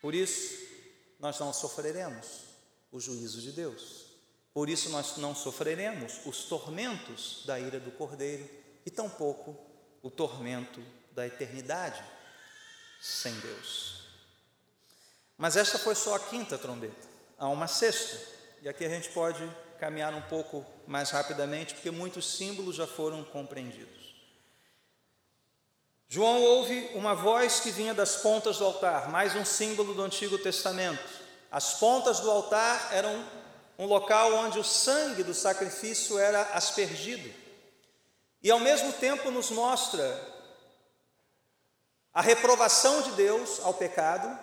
Por 0.00 0.14
isso, 0.14 0.58
nós 1.18 1.38
não 1.38 1.52
sofreremos 1.52 2.26
o 2.90 2.98
juízo 2.98 3.40
de 3.40 3.52
Deus. 3.52 4.06
Por 4.52 4.68
isso, 4.68 4.90
nós 4.90 5.16
não 5.16 5.34
sofreremos 5.34 6.20
os 6.26 6.44
tormentos 6.44 7.42
da 7.46 7.58
ira 7.58 7.78
do 7.78 7.92
Cordeiro 7.92 8.48
e 8.84 8.90
tampouco 8.90 9.71
o 10.02 10.10
tormento 10.10 10.82
da 11.12 11.26
eternidade 11.26 12.02
sem 13.00 13.32
Deus. 13.40 14.02
Mas 15.38 15.56
esta 15.56 15.78
foi 15.78 15.94
só 15.94 16.14
a 16.16 16.20
quinta 16.20 16.58
trombeta, 16.58 17.08
há 17.38 17.48
uma 17.48 17.66
sexta, 17.66 18.18
e 18.60 18.68
aqui 18.68 18.84
a 18.84 18.88
gente 18.88 19.08
pode 19.10 19.48
caminhar 19.78 20.14
um 20.14 20.22
pouco 20.22 20.64
mais 20.86 21.10
rapidamente, 21.10 21.74
porque 21.74 21.90
muitos 21.90 22.36
símbolos 22.36 22.76
já 22.76 22.86
foram 22.86 23.24
compreendidos. 23.24 24.14
João 26.08 26.42
ouve 26.42 26.90
uma 26.94 27.14
voz 27.14 27.60
que 27.60 27.70
vinha 27.70 27.94
das 27.94 28.16
pontas 28.16 28.58
do 28.58 28.64
altar, 28.66 29.08
mais 29.08 29.34
um 29.34 29.44
símbolo 29.44 29.94
do 29.94 30.02
Antigo 30.02 30.36
Testamento. 30.38 31.02
As 31.50 31.74
pontas 31.74 32.20
do 32.20 32.30
altar 32.30 32.90
eram 32.92 33.24
um 33.78 33.86
local 33.86 34.34
onde 34.34 34.58
o 34.58 34.64
sangue 34.64 35.24
do 35.24 35.34
sacrifício 35.34 36.18
era 36.18 36.42
aspergido. 36.52 37.41
E 38.42 38.50
ao 38.50 38.58
mesmo 38.58 38.92
tempo 38.94 39.30
nos 39.30 39.50
mostra 39.50 40.32
a 42.12 42.20
reprovação 42.20 43.02
de 43.02 43.12
Deus 43.12 43.60
ao 43.60 43.72
pecado, 43.72 44.38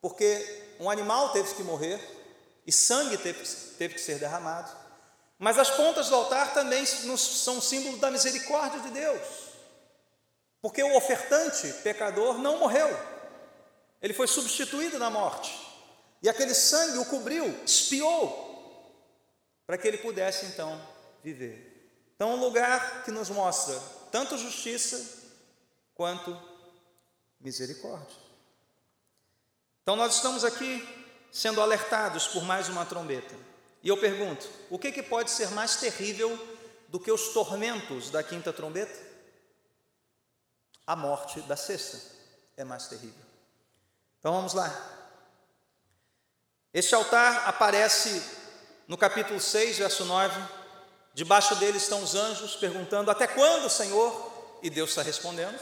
porque 0.00 0.74
um 0.80 0.90
animal 0.90 1.30
teve 1.30 1.54
que 1.54 1.62
morrer 1.62 2.00
e 2.66 2.72
sangue 2.72 3.16
teve, 3.16 3.44
teve 3.78 3.94
que 3.94 4.00
ser 4.00 4.18
derramado, 4.18 4.70
mas 5.38 5.58
as 5.58 5.70
pontas 5.70 6.08
do 6.08 6.14
altar 6.14 6.52
também 6.52 6.84
são 6.84 7.60
símbolo 7.60 7.96
da 7.98 8.10
misericórdia 8.10 8.80
de 8.80 8.90
Deus, 8.90 9.26
porque 10.60 10.82
o 10.82 10.96
ofertante 10.96 11.72
pecador 11.82 12.38
não 12.38 12.58
morreu, 12.58 12.88
ele 14.00 14.12
foi 14.12 14.26
substituído 14.26 14.98
na 14.98 15.10
morte, 15.10 15.58
e 16.20 16.28
aquele 16.28 16.54
sangue 16.54 16.98
o 16.98 17.06
cobriu, 17.06 17.46
espiou, 17.64 18.50
para 19.66 19.78
que 19.78 19.88
ele 19.88 19.98
pudesse 19.98 20.46
então 20.46 20.80
viver. 21.22 21.71
Então, 22.22 22.34
um 22.34 22.40
lugar 22.40 23.02
que 23.02 23.10
nos 23.10 23.28
mostra 23.30 23.76
tanto 24.12 24.38
justiça 24.38 25.24
quanto 25.92 26.40
misericórdia. 27.40 28.16
Então, 29.82 29.96
nós 29.96 30.14
estamos 30.14 30.44
aqui 30.44 30.88
sendo 31.32 31.60
alertados 31.60 32.28
por 32.28 32.44
mais 32.44 32.68
uma 32.68 32.86
trombeta. 32.86 33.34
E 33.82 33.88
eu 33.88 33.96
pergunto: 33.96 34.48
o 34.70 34.78
que, 34.78 34.92
que 34.92 35.02
pode 35.02 35.32
ser 35.32 35.50
mais 35.50 35.74
terrível 35.74 36.30
do 36.86 37.00
que 37.00 37.10
os 37.10 37.30
tormentos 37.32 38.08
da 38.08 38.22
quinta 38.22 38.52
trombeta? 38.52 38.96
A 40.86 40.94
morte 40.94 41.40
da 41.40 41.56
sexta 41.56 42.00
é 42.56 42.62
mais 42.62 42.86
terrível. 42.86 43.26
Então 44.20 44.32
vamos 44.32 44.54
lá. 44.54 44.70
Este 46.72 46.94
altar 46.94 47.48
aparece 47.48 48.22
no 48.86 48.96
capítulo 48.96 49.40
6, 49.40 49.78
verso 49.78 50.04
9. 50.04 50.61
Debaixo 51.14 51.54
dele 51.56 51.76
estão 51.76 52.02
os 52.02 52.14
anjos 52.14 52.56
perguntando: 52.56 53.10
Até 53.10 53.26
quando, 53.26 53.68
Senhor? 53.68 54.30
E 54.62 54.70
Deus 54.70 54.90
está 54.90 55.02
respondendo. 55.02 55.58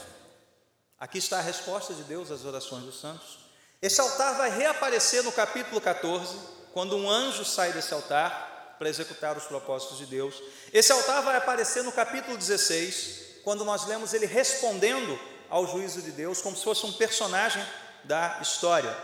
Aqui 0.99 1.17
está 1.17 1.39
a 1.39 1.41
resposta 1.41 1.93
de 1.93 2.03
Deus 2.03 2.29
às 2.29 2.45
orações 2.45 2.83
dos 2.83 2.99
santos. 2.99 3.39
Esse 3.81 3.99
altar 3.99 4.37
vai 4.37 4.55
reaparecer 4.55 5.23
no 5.23 5.31
capítulo 5.31 5.81
14, 5.81 6.37
quando 6.71 6.95
um 6.95 7.09
anjo 7.09 7.43
sai 7.43 7.73
desse 7.73 7.93
altar 7.93 8.75
para 8.77 8.87
executar 8.87 9.35
os 9.35 9.45
propósitos 9.45 9.97
de 9.97 10.05
Deus. 10.05 10.35
Esse 10.71 10.91
altar 10.91 11.23
vai 11.23 11.35
aparecer 11.35 11.83
no 11.83 11.91
capítulo 11.91 12.37
16, 12.37 13.41
quando 13.43 13.65
nós 13.65 13.87
lemos 13.87 14.13
ele 14.13 14.27
respondendo 14.27 15.19
ao 15.49 15.67
juízo 15.67 16.01
de 16.01 16.11
Deus, 16.11 16.41
como 16.41 16.55
se 16.55 16.63
fosse 16.63 16.85
um 16.85 16.93
personagem 16.93 17.65
da 18.03 18.39
história. 18.41 18.95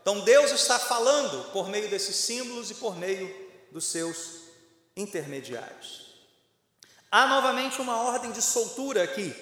Então 0.00 0.20
Deus 0.20 0.50
está 0.50 0.78
falando 0.78 1.52
por 1.52 1.68
meio 1.68 1.88
desses 1.88 2.16
símbolos 2.16 2.70
e 2.70 2.74
por 2.74 2.96
meio 2.96 3.32
dos 3.70 3.84
seus 3.84 4.41
intermediários. 4.96 6.12
Há 7.10 7.26
novamente 7.26 7.80
uma 7.80 8.02
ordem 8.02 8.32
de 8.32 8.40
soltura 8.40 9.02
aqui. 9.02 9.34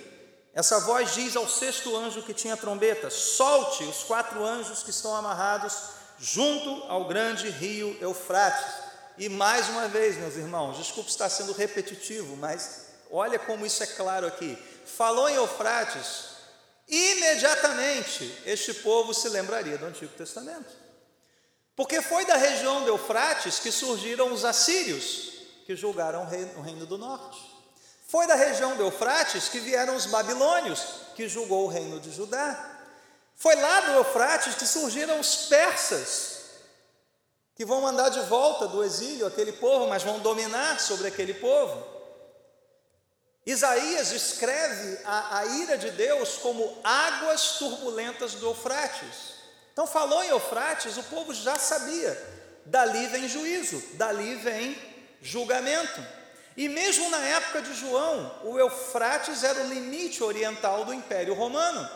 Essa 0.53 0.80
voz 0.80 1.14
diz 1.14 1.36
ao 1.36 1.48
sexto 1.48 1.96
anjo 1.96 2.22
que 2.22 2.34
tinha 2.34 2.57
trombeta: 2.57 3.09
solte 3.11 3.84
os 3.84 4.03
quatro 4.03 4.44
anjos 4.44 4.82
que 4.82 4.90
estão 4.90 5.14
amarrados 5.14 5.76
junto 6.18 6.84
ao 6.88 7.07
grande 7.07 7.48
rio 7.48 7.96
Eufrates. 8.01 8.90
E 9.16 9.28
mais 9.28 9.68
uma 9.68 9.88
vez, 9.88 10.16
meus 10.16 10.36
irmãos, 10.36 10.76
desculpe 10.76 11.11
estar 11.11 11.28
sendo 11.28 11.53
repetitivo, 11.53 12.36
mas 12.36 12.86
olha 13.11 13.38
como 13.38 13.66
isso 13.66 13.82
é 13.82 13.86
claro 13.86 14.26
aqui. 14.26 14.59
Falou 14.84 15.28
em 15.28 15.34
Eufrates, 15.34 16.30
imediatamente 16.88 18.34
este 18.44 18.74
povo 18.74 19.14
se 19.14 19.28
lembraria 19.28 19.78
do 19.78 19.86
Antigo 19.86 20.12
Testamento. 20.14 20.70
Porque 21.76 22.03
foi 22.03 22.24
da 22.26 22.36
região 22.36 22.82
de 22.82 22.88
Eufrates 22.88 23.59
que 23.59 23.70
surgiram 23.70 24.32
os 24.32 24.44
assírios, 24.44 25.32
que 25.71 25.77
julgaram 25.77 26.27
o 26.57 26.62
reino 26.62 26.85
do 26.85 26.99
norte. 26.99 27.41
Foi 28.09 28.27
da 28.27 28.35
região 28.35 28.75
de 28.75 28.81
Eufrates 28.81 29.49
que 29.49 29.61
vieram 29.61 29.95
os 29.95 30.07
babilônios, 30.07 30.83
que 31.14 31.29
julgou 31.29 31.66
o 31.66 31.68
reino 31.68 32.01
de 32.01 32.11
Judá. 32.11 32.81
Foi 33.37 33.55
lá 33.55 33.81
do 33.83 33.93
Eufrates 33.93 34.57
que 34.57 34.66
surgiram 34.66 35.21
os 35.21 35.47
persas, 35.47 36.41
que 37.55 37.64
vão 37.64 37.83
mandar 37.83 38.09
de 38.09 38.18
volta 38.23 38.66
do 38.66 38.83
exílio 38.83 39.29
aquele 39.29 39.53
povo, 39.53 39.87
mas 39.87 40.03
vão 40.03 40.18
dominar 40.18 40.81
sobre 40.81 41.07
aquele 41.07 41.35
povo. 41.35 41.87
Isaías 43.47 44.11
escreve 44.11 44.99
a, 45.05 45.39
a 45.39 45.47
ira 45.47 45.79
de 45.79 45.93
Deus 45.93 46.37
como 46.39 46.81
águas 46.83 47.59
turbulentas 47.61 48.35
do 48.35 48.47
Eufrates. 48.47 49.35
Então, 49.73 49.87
falou 49.87 50.21
em 50.25 50.31
Eufrates, 50.31 50.97
o 50.97 51.05
povo 51.05 51.33
já 51.33 51.57
sabia. 51.61 52.41
Dali 52.66 53.07
vem 53.07 53.29
juízo, 53.29 53.81
dali 53.95 54.35
vem 54.35 54.89
julgamento. 55.23 56.05
E 56.57 56.68
mesmo 56.68 57.09
na 57.11 57.18
época 57.18 57.62
de 57.62 57.75
João, 57.75 58.41
o 58.45 58.59
Eufrates 58.59 59.45
era 59.45 59.62
o 59.62 59.68
limite 59.68 60.23
oriental 60.23 60.85
do 60.85 60.93
Império 60.93 61.35
Romano. 61.35 61.89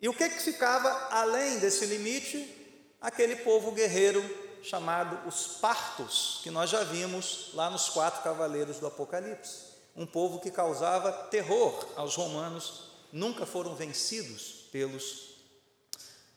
E 0.00 0.08
o 0.08 0.14
que, 0.14 0.28
que 0.28 0.42
ficava 0.42 1.08
além 1.10 1.58
desse 1.58 1.84
limite? 1.86 2.56
Aquele 3.00 3.36
povo 3.36 3.72
guerreiro 3.72 4.22
chamado 4.62 5.26
os 5.26 5.58
Partos, 5.58 6.40
que 6.42 6.50
nós 6.50 6.70
já 6.70 6.84
vimos 6.84 7.50
lá 7.54 7.70
nos 7.70 7.88
quatro 7.88 8.22
cavaleiros 8.22 8.78
do 8.78 8.86
Apocalipse 8.86 9.70
um 9.96 10.06
povo 10.06 10.40
que 10.40 10.50
causava 10.50 11.12
terror 11.12 11.86
aos 11.96 12.14
romanos, 12.14 12.90
nunca 13.12 13.44
foram 13.44 13.74
vencidos 13.74 14.68
pelos 14.72 15.34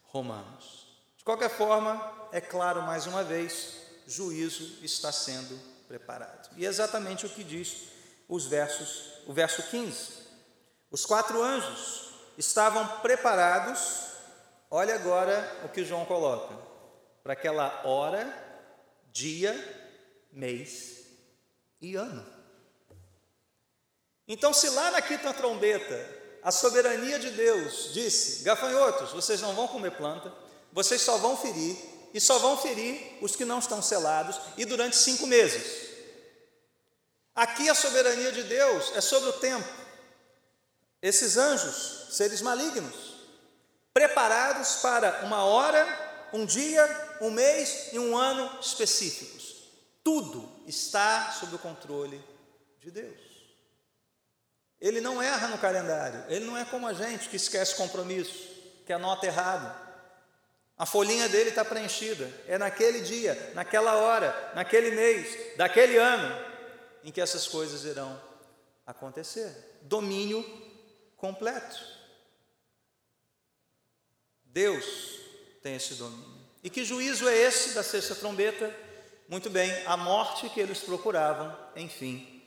romanos. 0.04 0.88
De 1.18 1.24
qualquer 1.24 1.50
forma, 1.50 2.30
é 2.32 2.42
claro 2.42 2.82
mais 2.82 3.08
uma 3.08 3.24
vez, 3.24 3.78
juízo 4.06 4.84
está 4.84 5.12
sendo 5.12 5.58
preparado. 5.94 6.50
E 6.58 6.66
é 6.66 6.70
exatamente 6.70 7.24
o 7.28 7.30
que 7.30 7.44
diz 7.44 7.90
os 8.28 8.48
versos, 8.48 9.22
o 9.28 9.34
verso 9.34 9.62
15. 9.70 10.24
Os 10.90 11.06
quatro 11.06 11.42
anjos 11.44 12.10
estavam 12.36 12.88
preparados, 13.02 14.08
olha 14.72 14.96
agora 14.96 15.62
o 15.64 15.70
que 15.70 15.86
João 15.86 16.04
coloca, 16.06 16.58
para 17.22 17.34
aquela 17.34 17.86
hora, 17.86 18.26
dia, 19.12 19.54
mês 20.32 21.06
e 21.80 21.96
ano. 21.96 22.26
Então, 24.28 24.52
se 24.52 24.70
lá 24.70 24.90
na 24.90 25.02
quinta 25.02 25.32
trombeta 25.32 26.10
a 26.42 26.52
soberania 26.52 27.20
de 27.20 27.30
Deus 27.30 27.94
disse: 27.94 28.44
gafanhotos, 28.44 29.12
vocês 29.12 29.42
não 29.42 29.54
vão 29.54 29.68
comer 29.68 29.92
planta, 29.92 30.34
vocês 30.72 31.02
só 31.02 31.20
vão 31.20 31.38
ferir, 31.38 31.78
e 32.14 32.22
só 32.22 32.38
vão 32.40 32.58
ferir 32.58 33.18
os 33.22 33.36
que 33.36 33.44
não 33.44 33.60
estão 33.60 33.82
selados, 33.82 34.40
e 34.58 34.66
durante 34.66 34.96
cinco 34.96 35.26
meses. 35.26 35.90
Aqui 37.36 37.68
a 37.70 37.74
soberania 37.76 38.32
de 38.32 38.44
Deus 38.44 38.92
é 38.96 39.02
sobre 39.02 39.30
o 39.30 39.34
tempo. 39.34 39.68
Esses 41.02 41.36
anjos, 41.36 42.16
seres 42.16 42.42
malignos, 42.42 43.14
preparados 43.94 44.76
para 44.78 45.26
uma 45.26 45.44
hora, 45.44 46.30
um 46.32 46.46
dia, 46.46 47.18
um 47.22 47.32
mês 47.32 47.90
e 47.92 48.00
um 48.00 48.16
ano 48.16 48.60
específicos. 48.60 49.64
Tudo 50.04 50.50
está 50.68 51.32
sob 51.32 51.56
o 51.56 51.60
controle 51.60 52.24
de 52.80 52.92
Deus. 52.92 53.20
Ele 54.80 55.00
não 55.00 55.22
erra 55.22 55.48
no 55.48 55.58
calendário, 55.58 56.26
ele 56.28 56.46
não 56.46 56.58
é 56.58 56.66
como 56.66 56.86
a 56.86 56.94
gente 56.94 57.30
que 57.30 57.38
esquece 57.38 57.76
compromisso, 57.76 58.50
que 58.86 58.92
anota 58.92 59.26
errado. 59.26 59.83
A 60.78 60.86
folhinha 60.86 61.30
dele 61.30 61.50
está 61.50 61.64
preenchida, 61.64 62.30
é 62.48 62.58
naquele 62.58 63.02
dia, 63.02 63.52
naquela 63.54 63.96
hora, 63.96 64.52
naquele 64.56 64.92
mês, 64.92 65.56
daquele 65.56 65.98
ano, 65.98 66.36
em 67.04 67.12
que 67.12 67.22
essas 67.22 67.48
coisas 67.48 67.86
irão 67.86 68.20
acontecer. 68.86 69.56
Domínio 69.84 70.44
completo. 71.16 71.80
Deus 74.46 74.86
tem 75.62 75.76
esse 75.76 75.94
domínio. 75.96 76.42
E 76.64 76.70
que 76.70 76.84
juízo 76.84 77.28
é 77.28 77.36
esse 77.36 77.74
da 77.74 77.84
sexta 77.84 78.16
trombeta? 78.16 78.74
Muito 79.28 79.50
bem, 79.50 79.72
a 79.86 79.96
morte 79.96 80.50
que 80.50 80.60
eles 80.60 80.80
procuravam, 80.80 81.56
enfim, 81.76 82.42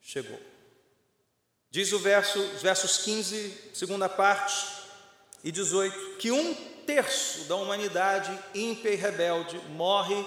chegou. 0.00 0.40
Diz 1.70 1.92
o 1.92 1.98
verso, 1.98 2.38
os 2.38 2.62
versos 2.62 2.98
15, 2.98 3.70
segunda 3.74 4.08
parte, 4.08 4.66
e 5.42 5.50
18, 5.50 6.16
que 6.16 6.30
um 6.30 6.71
terço 6.86 7.44
da 7.44 7.56
humanidade 7.56 8.38
ímpia 8.54 8.90
e 8.90 8.96
rebelde 8.96 9.58
morre 9.70 10.24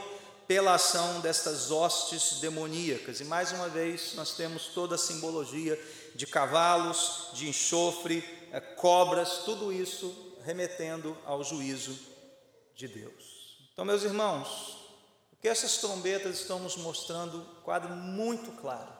pela 0.47 0.75
ação 0.75 1.21
destas 1.21 1.71
hostes 1.71 2.39
demoníacas. 2.39 3.19
E 3.19 3.25
mais 3.25 3.51
uma 3.51 3.69
vez 3.69 4.13
nós 4.15 4.35
temos 4.35 4.67
toda 4.67 4.95
a 4.95 4.97
simbologia 4.97 5.79
de 6.13 6.27
cavalos, 6.27 7.29
de 7.33 7.49
enxofre, 7.49 8.23
é, 8.51 8.59
cobras, 8.59 9.39
tudo 9.45 9.71
isso 9.73 10.35
remetendo 10.43 11.17
ao 11.25 11.43
juízo 11.43 11.97
de 12.75 12.87
Deus. 12.87 13.57
Então, 13.73 13.83
meus 13.83 14.03
irmãos, 14.03 14.77
o 15.33 15.35
que 15.41 15.47
essas 15.47 15.77
trombetas 15.77 16.39
estão 16.39 16.59
nos 16.59 16.77
mostrando, 16.77 17.45
quadro 17.63 17.89
muito 17.89 18.51
claro 18.61 18.95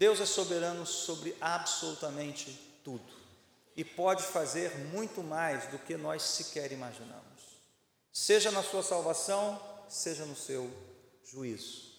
Deus 0.00 0.18
é 0.18 0.24
soberano 0.24 0.86
sobre 0.86 1.36
absolutamente 1.42 2.58
tudo 2.82 3.19
e 3.80 3.84
pode 3.84 4.22
fazer 4.24 4.76
muito 4.92 5.22
mais 5.22 5.64
do 5.68 5.78
que 5.78 5.96
nós 5.96 6.20
sequer 6.20 6.70
imaginamos, 6.70 7.62
seja 8.12 8.50
na 8.50 8.62
sua 8.62 8.82
salvação, 8.82 9.58
seja 9.88 10.26
no 10.26 10.36
seu 10.36 10.70
juízo. 11.24 11.90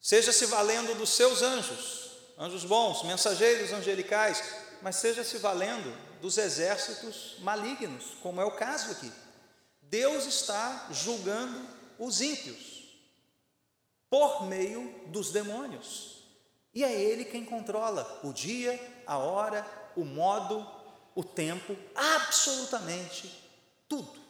Seja 0.00 0.32
se 0.32 0.46
valendo 0.46 0.96
dos 0.96 1.10
seus 1.10 1.42
anjos, 1.42 2.12
anjos 2.38 2.64
bons, 2.64 3.02
mensageiros 3.02 3.72
angelicais, 3.72 4.42
mas 4.80 4.96
seja 4.96 5.22
se 5.22 5.36
valendo 5.36 5.94
dos 6.22 6.38
exércitos 6.38 7.36
malignos, 7.40 8.16
como 8.22 8.40
é 8.40 8.44
o 8.46 8.56
caso 8.56 8.92
aqui. 8.92 9.12
Deus 9.82 10.24
está 10.24 10.88
julgando 10.90 11.60
os 11.98 12.22
ímpios 12.22 12.88
por 14.08 14.46
meio 14.46 15.04
dos 15.08 15.30
demônios. 15.30 16.22
E 16.72 16.82
é 16.82 16.90
Ele 16.90 17.26
quem 17.26 17.44
controla 17.44 18.20
o 18.24 18.32
dia, 18.32 18.80
a 19.06 19.18
hora, 19.18 19.66
o 19.94 20.06
modo, 20.06 20.66
o 21.14 21.22
tempo, 21.22 21.76
absolutamente 21.94 23.30
tudo. 23.88 24.20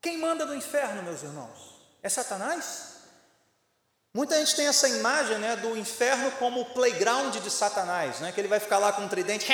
Quem 0.00 0.18
manda 0.18 0.44
no 0.44 0.54
inferno, 0.54 1.02
meus 1.02 1.22
irmãos? 1.22 1.80
É 2.02 2.08
Satanás? 2.08 2.92
Muita 4.12 4.38
gente 4.38 4.54
tem 4.54 4.68
essa 4.68 4.88
imagem 4.88 5.38
né, 5.38 5.56
do 5.56 5.76
inferno 5.76 6.30
como 6.32 6.60
o 6.60 6.64
playground 6.66 7.34
de 7.36 7.50
Satanás, 7.50 8.20
né, 8.20 8.30
que 8.30 8.40
ele 8.40 8.46
vai 8.46 8.60
ficar 8.60 8.78
lá 8.78 8.92
com 8.92 9.02
um 9.02 9.08
tridente, 9.08 9.46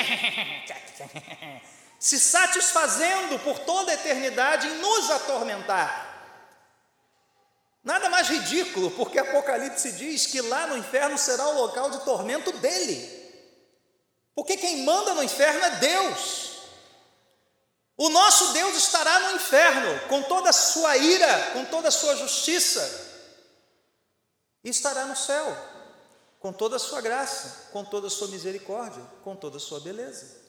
se 1.99 2.19
satisfazendo 2.19 3.39
por 3.39 3.57
toda 3.59 3.91
a 3.91 3.95
eternidade 3.95 4.67
em 4.67 4.77
nos 4.77 5.09
atormentar. 5.09 6.09
Nada 7.83 8.11
mais 8.11 8.27
ridículo, 8.27 8.91
porque 8.91 9.17
Apocalipse 9.17 9.93
diz 9.93 10.27
que 10.27 10.41
lá 10.41 10.67
no 10.67 10.77
inferno 10.77 11.17
será 11.17 11.47
o 11.47 11.61
local 11.61 11.89
de 11.89 12.05
tormento 12.05 12.51
dele. 12.59 13.20
Porque 14.41 14.57
quem 14.57 14.83
manda 14.83 15.13
no 15.13 15.21
inferno 15.21 15.63
é 15.63 15.69
Deus. 15.75 16.63
O 17.95 18.09
nosso 18.09 18.53
Deus 18.53 18.75
estará 18.75 19.19
no 19.19 19.35
inferno 19.35 20.07
com 20.07 20.23
toda 20.23 20.49
a 20.49 20.53
sua 20.53 20.97
ira, 20.97 21.51
com 21.53 21.63
toda 21.65 21.89
a 21.89 21.91
sua 21.91 22.15
justiça, 22.15 22.81
e 24.63 24.69
estará 24.71 25.05
no 25.05 25.15
céu 25.15 25.45
com 26.39 26.51
toda 26.51 26.77
a 26.77 26.79
sua 26.79 27.01
graça, 27.01 27.69
com 27.71 27.85
toda 27.85 28.07
a 28.07 28.09
sua 28.09 28.29
misericórdia, 28.29 29.03
com 29.23 29.35
toda 29.35 29.57
a 29.57 29.59
sua 29.59 29.79
beleza. 29.79 30.41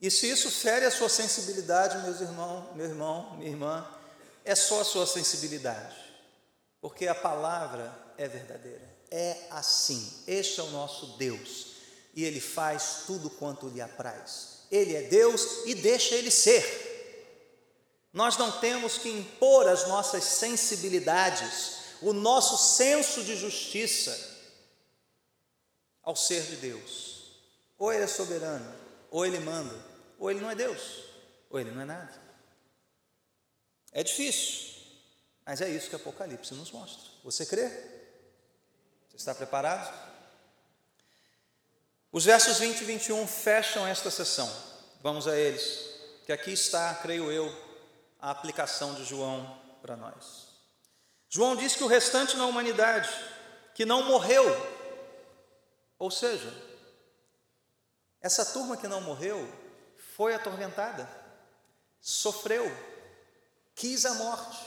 E 0.00 0.10
se 0.10 0.28
isso 0.28 0.50
fere 0.50 0.84
a 0.84 0.90
sua 0.90 1.08
sensibilidade, 1.08 1.98
meus 1.98 2.20
irmãos, 2.20 2.74
meu 2.74 2.86
irmão, 2.86 3.36
minha 3.36 3.50
irmã, 3.52 3.88
é 4.44 4.56
só 4.56 4.80
a 4.80 4.84
sua 4.84 5.06
sensibilidade, 5.06 5.94
porque 6.80 7.06
a 7.06 7.14
palavra 7.14 7.96
é 8.18 8.26
verdadeira. 8.26 8.92
É 9.12 9.46
assim. 9.48 10.24
Este 10.26 10.58
é 10.58 10.64
o 10.64 10.70
nosso 10.70 11.16
Deus, 11.18 11.71
e 12.14 12.24
ele 12.24 12.40
faz 12.40 13.04
tudo 13.06 13.30
quanto 13.30 13.68
lhe 13.68 13.80
apraz. 13.80 14.66
Ele 14.70 14.94
é 14.94 15.02
Deus 15.02 15.66
e 15.66 15.74
deixa 15.74 16.14
ele 16.14 16.30
ser. 16.30 16.90
Nós 18.12 18.36
não 18.36 18.60
temos 18.60 18.98
que 18.98 19.08
impor 19.08 19.66
as 19.66 19.88
nossas 19.88 20.24
sensibilidades, 20.24 21.76
o 22.02 22.12
nosso 22.12 22.56
senso 22.76 23.22
de 23.22 23.36
justiça 23.36 24.32
ao 26.02 26.14
ser 26.14 26.42
de 26.42 26.56
Deus. 26.56 27.22
Ou 27.78 27.92
ele 27.92 28.04
é 28.04 28.08
soberano, 28.08 28.74
ou 29.10 29.24
ele 29.24 29.40
manda, 29.40 29.74
ou 30.18 30.30
ele 30.30 30.40
não 30.40 30.50
é 30.50 30.54
Deus, 30.54 31.04
ou 31.48 31.58
ele 31.58 31.70
não 31.70 31.82
é 31.82 31.84
nada. 31.84 32.22
É 33.92 34.02
difícil, 34.02 34.74
mas 35.44 35.60
é 35.60 35.68
isso 35.68 35.88
que 35.88 35.96
Apocalipse 35.96 36.54
nos 36.54 36.70
mostra. 36.70 37.10
Você 37.24 37.44
crê? 37.46 37.68
Você 39.08 39.16
está 39.16 39.34
preparado? 39.34 40.11
Os 42.12 42.24
versos 42.24 42.58
20 42.58 42.82
e 42.82 42.84
21 42.84 43.26
fecham 43.26 43.86
esta 43.86 44.10
sessão. 44.10 44.50
Vamos 45.02 45.26
a 45.26 45.36
eles, 45.36 45.80
que 46.26 46.32
aqui 46.32 46.52
está, 46.52 46.94
creio 46.94 47.32
eu, 47.32 47.52
a 48.20 48.30
aplicação 48.30 48.94
de 48.94 49.04
João 49.04 49.58
para 49.80 49.96
nós. 49.96 50.48
João 51.28 51.56
diz 51.56 51.74
que 51.74 51.82
o 51.82 51.88
restante 51.88 52.36
da 52.36 52.44
humanidade 52.44 53.08
que 53.74 53.86
não 53.86 54.04
morreu 54.04 54.44
ou 56.02 56.10
seja, 56.10 56.52
essa 58.20 58.44
turma 58.44 58.76
que 58.76 58.88
não 58.88 59.00
morreu 59.00 59.48
foi 60.16 60.34
atormentada, 60.34 61.08
sofreu, 62.00 62.64
quis 63.72 64.04
a 64.04 64.14
morte, 64.14 64.58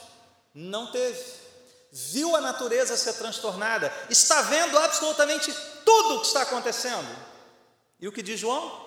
não 0.54 0.90
teve, 0.90 1.22
viu 1.92 2.34
a 2.34 2.40
natureza 2.40 2.96
ser 2.96 3.12
transtornada, 3.18 3.92
está 4.08 4.40
vendo 4.40 4.78
absolutamente 4.78 5.54
tudo 5.84 6.14
o 6.14 6.20
que 6.22 6.26
está 6.26 6.40
acontecendo. 6.40 7.35
E 7.98 8.06
o 8.06 8.12
que 8.12 8.22
diz 8.22 8.38
João? 8.38 8.84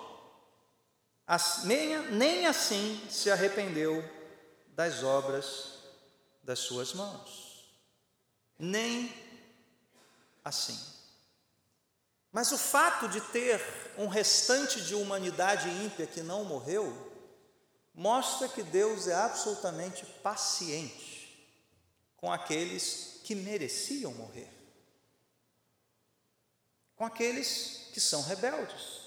Nem, 1.64 2.10
nem 2.12 2.46
assim 2.46 3.00
se 3.08 3.30
arrependeu 3.30 4.02
das 4.68 5.02
obras 5.02 5.78
das 6.42 6.58
suas 6.60 6.92
mãos. 6.92 7.70
Nem 8.58 9.12
assim. 10.44 10.78
Mas 12.32 12.52
o 12.52 12.58
fato 12.58 13.08
de 13.08 13.20
ter 13.20 13.60
um 13.96 14.06
restante 14.06 14.80
de 14.82 14.94
humanidade 14.94 15.68
ímpia 15.68 16.06
que 16.06 16.22
não 16.22 16.44
morreu, 16.44 17.08
mostra 17.94 18.48
que 18.48 18.62
Deus 18.62 19.08
é 19.08 19.14
absolutamente 19.14 20.06
paciente 20.22 21.20
com 22.16 22.32
aqueles 22.32 23.20
que 23.24 23.34
mereciam 23.34 24.12
morrer, 24.12 24.48
com 26.94 27.04
aqueles 27.04 27.88
que 27.92 28.00
são 28.00 28.22
rebeldes 28.22 28.99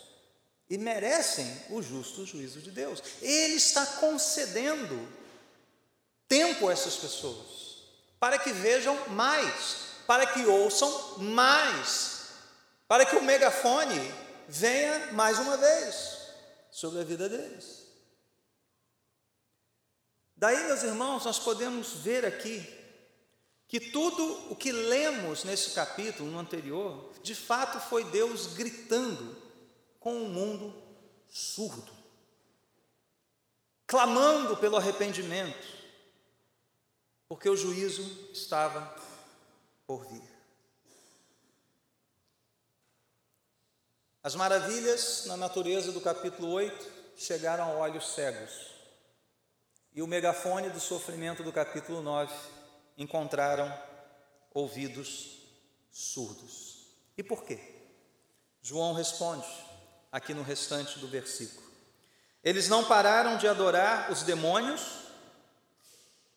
e 0.69 0.77
merecem 0.77 1.45
o 1.69 1.81
justo 1.81 2.25
juízo 2.25 2.61
de 2.61 2.71
Deus. 2.71 3.01
Ele 3.21 3.55
está 3.55 3.85
concedendo 3.85 5.07
tempo 6.27 6.67
a 6.67 6.73
essas 6.73 6.95
pessoas, 6.95 7.83
para 8.19 8.39
que 8.39 8.51
vejam 8.51 9.09
mais, 9.09 9.87
para 10.07 10.25
que 10.25 10.45
ouçam 10.45 11.19
mais, 11.19 12.29
para 12.87 13.05
que 13.05 13.15
o 13.15 13.23
megafone 13.23 13.99
venha 14.47 15.11
mais 15.13 15.37
uma 15.39 15.57
vez 15.57 16.17
sobre 16.71 17.01
a 17.01 17.03
vida 17.03 17.29
deles. 17.29 17.83
Daí, 20.35 20.65
meus 20.65 20.83
irmãos, 20.83 21.23
nós 21.23 21.39
podemos 21.39 21.93
ver 21.97 22.25
aqui 22.25 22.67
que 23.67 23.79
tudo 23.79 24.51
o 24.51 24.55
que 24.55 24.71
lemos 24.71 25.43
nesse 25.43 25.71
capítulo, 25.71 26.29
no 26.29 26.39
anterior, 26.39 27.11
de 27.23 27.33
fato 27.33 27.79
foi 27.79 28.03
Deus 28.05 28.47
gritando 28.53 29.42
com 30.03 30.13
um 30.13 30.27
mundo 30.27 30.75
surdo, 31.29 31.89
clamando 33.87 34.57
pelo 34.57 34.75
arrependimento, 34.75 35.65
porque 37.25 37.47
o 37.47 37.55
juízo 37.55 38.03
estava 38.33 38.93
por 39.87 40.05
vir. 40.05 40.29
As 44.21 44.35
maravilhas 44.35 45.25
na 45.25 45.37
natureza 45.37 45.93
do 45.93 46.01
capítulo 46.01 46.51
8 46.51 46.91
chegaram 47.15 47.63
a 47.63 47.73
olhos 47.75 48.13
cegos. 48.13 48.73
E 49.93 50.01
o 50.01 50.07
megafone 50.07 50.69
do 50.69 50.81
sofrimento 50.81 51.43
do 51.43 51.51
capítulo 51.51 52.01
9 52.01 52.33
encontraram 52.97 53.71
ouvidos 54.53 55.37
surdos. 55.91 56.87
E 57.17 57.23
por 57.23 57.45
quê? 57.45 57.59
João 58.61 58.93
responde 58.93 59.72
aqui 60.13 60.31
no 60.31 60.43
restante 60.43 60.99
do 60.99 61.07
versículo. 61.07 61.67
Eles 62.43 62.69
não 62.69 62.85
pararam 62.85 63.35
de 63.35 63.47
adorar 63.47 64.11
os 64.11 64.21
demônios 64.21 64.99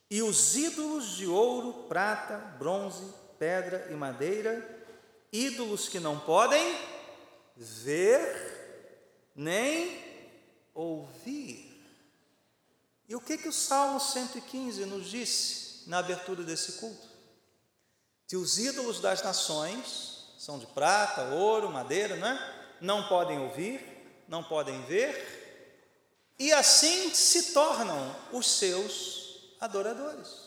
e 0.08 0.22
os 0.22 0.56
ídolos 0.56 1.10
de 1.10 1.26
ouro, 1.26 1.84
prata, 1.86 2.38
bronze, 2.58 3.12
pedra 3.38 3.88
e 3.90 3.94
madeira, 3.94 4.66
ídolos 5.30 5.90
que 5.90 6.00
não 6.00 6.18
podem 6.18 6.78
ver 7.54 9.30
nem 9.34 10.02
ouvir. 10.74 11.66
E 13.06 13.14
o 13.14 13.20
que 13.20 13.36
que 13.36 13.48
o 13.48 13.52
Salmo 13.52 14.00
115 14.00 14.86
nos 14.86 15.10
disse 15.10 15.86
na 15.86 15.98
abertura 15.98 16.42
desse 16.42 16.72
culto? 16.72 17.06
Que 18.26 18.36
os 18.36 18.58
ídolos 18.58 19.00
das 19.00 19.22
nações 19.22 20.34
são 20.38 20.58
de 20.58 20.66
prata, 20.66 21.34
ouro, 21.34 21.70
madeira, 21.70 22.16
não 22.16 22.26
é? 22.26 22.65
Não 22.80 23.08
podem 23.08 23.38
ouvir, 23.38 23.80
não 24.28 24.42
podem 24.42 24.82
ver, 24.82 26.34
e 26.38 26.52
assim 26.52 27.14
se 27.14 27.52
tornam 27.52 28.14
os 28.32 28.46
seus 28.50 29.54
adoradores. 29.60 30.46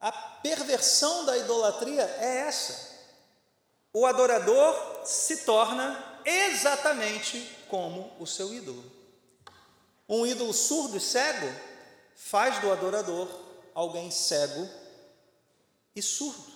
A 0.00 0.10
perversão 0.10 1.26
da 1.26 1.36
idolatria 1.36 2.02
é 2.02 2.46
essa 2.48 2.90
o 3.92 4.06
adorador 4.06 5.04
se 5.04 5.38
torna 5.38 6.20
exatamente 6.24 7.40
como 7.68 8.12
o 8.20 8.26
seu 8.26 8.54
ídolo. 8.54 8.84
Um 10.08 10.24
ídolo 10.24 10.52
surdo 10.52 10.96
e 10.96 11.00
cego 11.00 11.48
faz 12.14 12.60
do 12.60 12.70
adorador 12.70 13.28
alguém 13.74 14.10
cego 14.10 14.68
e 15.94 16.02
surdo. 16.02 16.49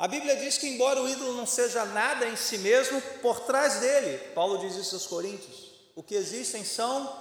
A 0.00 0.08
Bíblia 0.08 0.34
diz 0.34 0.56
que, 0.56 0.66
embora 0.66 1.02
o 1.02 1.06
ídolo 1.06 1.34
não 1.34 1.44
seja 1.44 1.84
nada 1.84 2.26
em 2.26 2.34
si 2.34 2.56
mesmo, 2.56 3.02
por 3.20 3.40
trás 3.40 3.80
dele, 3.80 4.16
Paulo 4.34 4.56
diz 4.56 4.74
isso 4.74 4.94
aos 4.94 5.06
Coríntios, 5.06 5.72
o 5.94 6.02
que 6.02 6.14
existem 6.14 6.64
são 6.64 7.20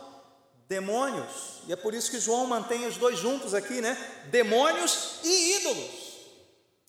demônios, 0.65 1.61
e 1.67 1.73
é 1.73 1.75
por 1.75 1.93
isso 1.93 2.09
que 2.09 2.21
João 2.21 2.45
mantém 2.45 2.87
os 2.87 2.95
dois 2.95 3.19
juntos 3.19 3.53
aqui, 3.53 3.81
né? 3.81 3.97
Demônios 4.27 5.19
e 5.25 5.57
ídolos. 5.57 5.91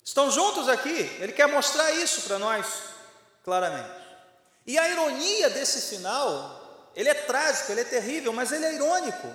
Estão 0.01 0.31
juntos 0.31 0.69
aqui, 0.69 0.97
ele 1.19 1.33
quer 1.33 1.49
mostrar 1.49 1.91
isso 1.91 2.21
para 2.21 2.39
nós 2.39 2.65
claramente. 3.43 3.91
E 4.65 4.79
a 4.79 4.87
ironia 4.87 5.49
desse 5.49 5.93
final, 5.93 6.89
ele 6.95 7.09
é 7.09 7.13
trágico, 7.13 7.69
ele 7.69 7.81
é 7.81 7.83
terrível, 7.83 8.31
mas 8.31 8.53
ele 8.53 8.65
é 8.65 8.75
irônico. 8.75 9.27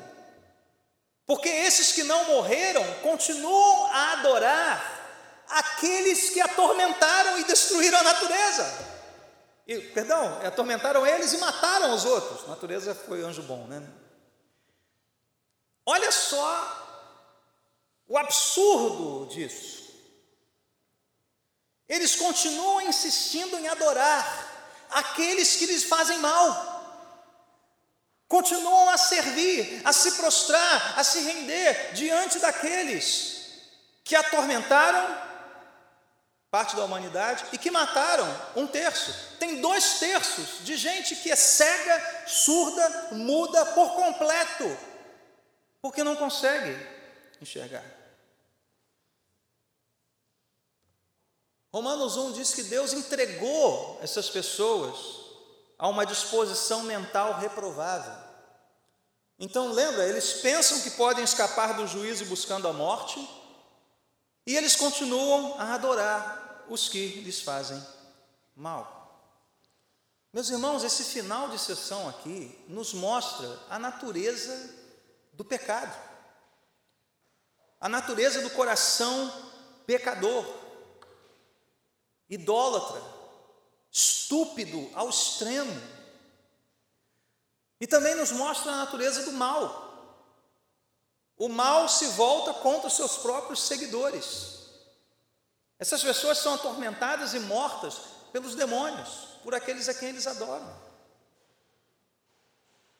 Porque 1.27 1.51
esses 1.51 1.93
que 1.93 2.03
não 2.03 2.25
morreram 2.25 2.83
continuam 3.03 3.93
a 3.93 4.13
adorar 4.15 4.96
aqueles 5.49 6.31
que 6.31 6.41
atormentaram 6.41 7.39
e 7.39 7.45
destruíram 7.45 7.99
a 7.99 8.03
natureza. 8.03 8.97
E, 9.67 9.81
perdão, 9.81 10.41
atormentaram 10.47 11.07
eles 11.07 11.33
e 11.33 11.39
mataram 11.39 11.95
os 11.95 12.05
outros. 12.05 12.47
Natureza 12.47 12.95
foi 12.95 13.23
anjo 13.23 13.43
bom, 13.43 13.67
né? 13.67 13.83
Olha 15.85 16.11
só 16.13 16.85
o 18.07 18.17
absurdo 18.17 19.27
disso. 19.33 19.87
Eles 21.89 22.17
continuam 22.17 22.83
insistindo 22.83 23.57
em 23.59 23.69
adorar 23.69 24.53
aqueles 24.91 25.57
que 25.57 25.67
lhes 25.67 25.85
fazem 25.85 26.19
mal. 26.19 26.75
Continuam 28.29 28.91
a 28.91 28.99
servir, 28.99 29.83
a 29.85 29.93
se 29.93 30.13
prostrar, 30.13 30.99
a 30.99 31.05
se 31.05 31.21
render 31.21 31.93
diante 31.95 32.41
daqueles 32.41 33.37
que 34.03 34.17
atormentaram 34.17 35.27
parte 36.51 36.77
da 36.77 36.85
humanidade, 36.85 37.45
e 37.53 37.59
que 37.59 37.71
mataram 37.71 38.27
um 38.55 38.67
terço. 38.67 39.37
Tem 39.39 39.61
dois 39.61 39.99
terços 39.99 40.65
de 40.65 40.77
gente 40.77 41.17
que 41.17 41.31
é 41.31 41.37
cega, 41.37 42.25
surda, 42.27 43.09
muda 43.13 43.67
por 43.67 43.95
completo, 43.95 44.77
porque 45.83 46.05
não 46.05 46.17
consegue 46.17 46.75
enxergar. 47.41 47.85
Romanos 51.73 52.17
1 52.17 52.33
diz 52.33 52.55
que 52.55 52.63
Deus 52.63 52.95
entregou 52.95 53.99
essas 54.03 54.31
pessoas 54.31 54.97
a 55.79 55.89
uma 55.89 56.07
disposição 56.07 56.83
mental 56.85 57.35
reprovável. 57.35 58.15
Então, 59.39 59.73
lembra, 59.73 60.09
eles 60.09 60.35
pensam 60.41 60.81
que 60.81 60.93
podem 60.93 61.23
escapar 61.23 61.75
do 61.75 61.87
juízo 61.87 62.25
buscando 62.25 62.67
a 62.67 62.73
morte, 62.73 63.21
e 64.47 64.57
eles 64.57 64.77
continuam 64.77 65.59
a 65.59 65.75
adorar 65.75 66.65
os 66.69 66.89
que 66.89 67.21
lhes 67.21 67.41
fazem 67.41 67.85
mal. 68.55 68.97
Meus 70.33 70.49
irmãos, 70.51 70.85
esse 70.85 71.05
final 71.05 71.49
de 71.49 71.59
sessão 71.59 72.09
aqui 72.09 72.57
nos 72.69 72.95
mostra 72.95 73.59
a 73.69 73.79
natureza 73.79 74.75
do 75.33 75.45
pecado, 75.45 75.97
a 77.81 77.89
natureza 77.89 78.41
do 78.43 78.51
coração 78.51 79.33
pecador, 79.87 80.45
idólatra, 82.29 83.03
estúpido 83.91 84.91
ao 84.95 85.09
extremo. 85.09 85.97
E 87.81 87.87
também 87.87 88.15
nos 88.15 88.33
mostra 88.33 88.73
a 88.73 88.77
natureza 88.77 89.25
do 89.25 89.33
mal. 89.33 89.86
O 91.37 91.49
mal 91.49 91.89
se 91.89 92.07
volta 92.09 92.55
contra 92.55 92.89
os 92.89 92.97
seus 92.97 93.19
próprios 93.19 93.63
seguidores. 93.63 94.57
Essas 95.79 96.03
pessoas 96.03 96.39
são 96.39 96.55
atormentadas 96.55 97.35
e 97.35 97.41
mortas 97.41 98.01
pelos 98.33 98.55
demônios, 98.55 99.09
por 99.43 99.55
aqueles 99.55 99.89
a 99.89 99.95
quem 99.95 100.09
eles 100.09 100.27
adoram. 100.27 100.87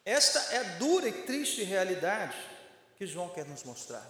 Esta 0.05 0.39
é 0.55 0.59
a 0.59 0.79
dura 0.79 1.09
e 1.09 1.23
triste 1.25 1.63
realidade 1.63 2.37
que 2.97 3.07
João 3.07 3.29
quer 3.31 3.47
nos 3.47 3.65
mostrar. 3.65 4.07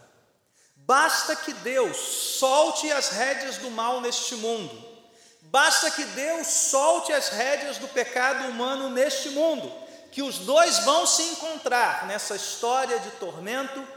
Basta 0.75 1.35
que 1.35 1.53
Deus 1.55 1.97
solte 1.97 2.91
as 2.93 3.09
rédeas 3.09 3.57
do 3.59 3.71
mal 3.71 4.01
neste 4.01 4.35
mundo. 4.37 4.97
Basta 5.43 5.91
que 5.91 6.05
Deus 6.05 6.47
solte 6.49 7.13
as 7.13 7.29
rédeas 7.29 7.79
do 7.79 7.89
pecado 7.89 8.49
humano 8.49 8.91
neste 8.91 9.31
mundo, 9.31 9.73
que 10.13 10.23
os 10.23 10.39
dois 10.39 10.81
vão 10.81 11.07
se 11.07 11.23
encontrar 11.23 12.07
nessa 12.07 12.37
história 12.37 12.99
de 12.99 13.11
tormento 13.13 13.96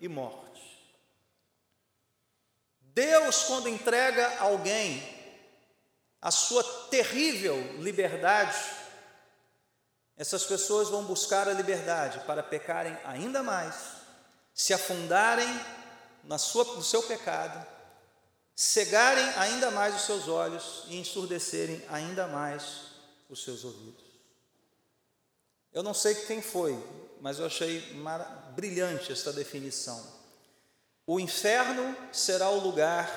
e 0.00 0.08
morte. 0.08 0.50
Deus, 2.80 3.44
quando 3.44 3.68
entrega 3.68 4.38
alguém 4.40 5.02
a 6.20 6.30
sua 6.30 6.62
terrível 6.88 7.56
liberdade, 7.80 8.58
essas 10.16 10.44
pessoas 10.44 10.88
vão 10.88 11.04
buscar 11.04 11.48
a 11.48 11.52
liberdade 11.52 12.20
para 12.26 12.42
pecarem 12.42 12.96
ainda 13.04 13.42
mais, 13.42 13.74
se 14.52 14.74
afundarem 14.74 15.48
na 16.24 16.36
sua, 16.36 16.64
no 16.64 16.82
seu 16.82 17.02
pecado, 17.02 17.66
cegarem 18.54 19.24
ainda 19.38 19.70
mais 19.70 19.94
os 19.94 20.02
seus 20.02 20.28
olhos 20.28 20.84
e 20.88 20.98
ensurdecerem 20.98 21.82
ainda 21.88 22.26
mais 22.26 22.90
os 23.28 23.42
seus 23.42 23.64
ouvidos. 23.64 24.04
Eu 25.72 25.82
não 25.82 25.94
sei 25.94 26.14
quem 26.14 26.42
foi, 26.42 26.78
mas 27.20 27.38
eu 27.38 27.46
achei 27.46 27.94
brilhante 28.50 29.12
esta 29.12 29.32
definição. 29.32 30.04
O 31.06 31.18
inferno 31.18 31.96
será 32.12 32.50
o 32.50 32.60
lugar 32.60 33.08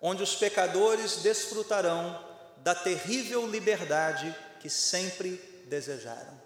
onde 0.00 0.22
os 0.22 0.34
pecadores 0.34 1.16
desfrutarão 1.16 2.22
da 2.58 2.74
terrível 2.74 3.46
liberdade 3.46 4.34
que 4.60 4.68
sempre 4.68 5.36
desejaram. 5.66 6.40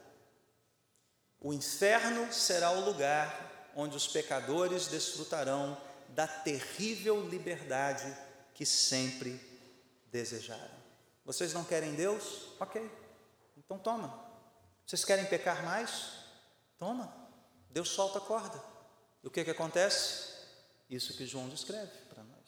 O 1.41 1.53
inferno 1.53 2.33
será 2.33 2.71
o 2.71 2.85
lugar 2.85 3.71
onde 3.75 3.97
os 3.97 4.07
pecadores 4.09 4.89
desfrutarão 4.89 5.77
da 6.09 6.27
terrível 6.27 7.29
liberdade 7.29 8.16
que 8.55 8.66
sempre 8.66 9.41
desejaram. 10.11 10.79
Vocês 11.25 11.53
não 11.53 11.62
querem 11.62 11.95
Deus? 11.95 12.49
Ok, 12.59 12.91
então 13.57 13.79
toma. 13.79 14.27
Vocês 14.85 15.05
querem 15.05 15.27
pecar 15.27 15.62
mais? 15.64 16.12
Toma, 16.79 17.12
Deus 17.71 17.91
solta 17.91 18.19
a 18.19 18.23
corda. 18.23 18.62
E 19.23 19.27
o 19.27 19.31
que, 19.31 19.45
que 19.45 19.51
acontece? 19.51 20.29
Isso 20.89 21.16
que 21.16 21.27
João 21.27 21.49
descreve 21.49 21.93
para 22.09 22.23
nós. 22.23 22.39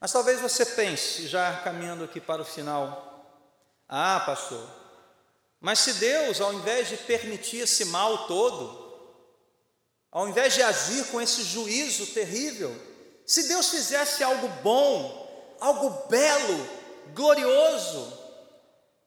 Mas 0.00 0.12
talvez 0.12 0.40
você 0.40 0.64
pense, 0.64 1.26
já 1.26 1.60
caminhando 1.62 2.04
aqui 2.04 2.20
para 2.20 2.42
o 2.42 2.44
final, 2.44 3.08
ah, 3.88 4.20
pastor, 4.20 4.68
mas 5.60 5.80
se 5.80 5.94
Deus, 5.94 6.40
ao 6.40 6.54
invés 6.54 6.88
de 6.88 6.96
permitir 6.96 7.58
esse 7.58 7.86
mal 7.86 8.26
todo, 8.26 8.86
ao 10.10 10.28
invés 10.28 10.54
de 10.54 10.62
agir 10.62 11.06
com 11.08 11.20
esse 11.20 11.42
juízo 11.42 12.06
terrível, 12.06 12.74
se 13.26 13.48
Deus 13.48 13.68
fizesse 13.68 14.22
algo 14.22 14.48
bom, 14.62 15.56
algo 15.60 16.08
belo, 16.08 16.68
glorioso, 17.12 18.16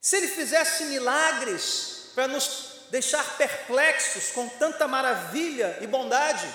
se 0.02 0.18
Ele 0.18 0.28
fizesse 0.28 0.86
milagres 0.86 2.12
para 2.14 2.28
nos 2.28 2.70
deixar 2.91 3.37
perplexos 3.37 4.31
com 4.31 4.47
tanta 4.47 4.87
maravilha 4.87 5.77
e 5.81 5.87
bondade, 5.87 6.45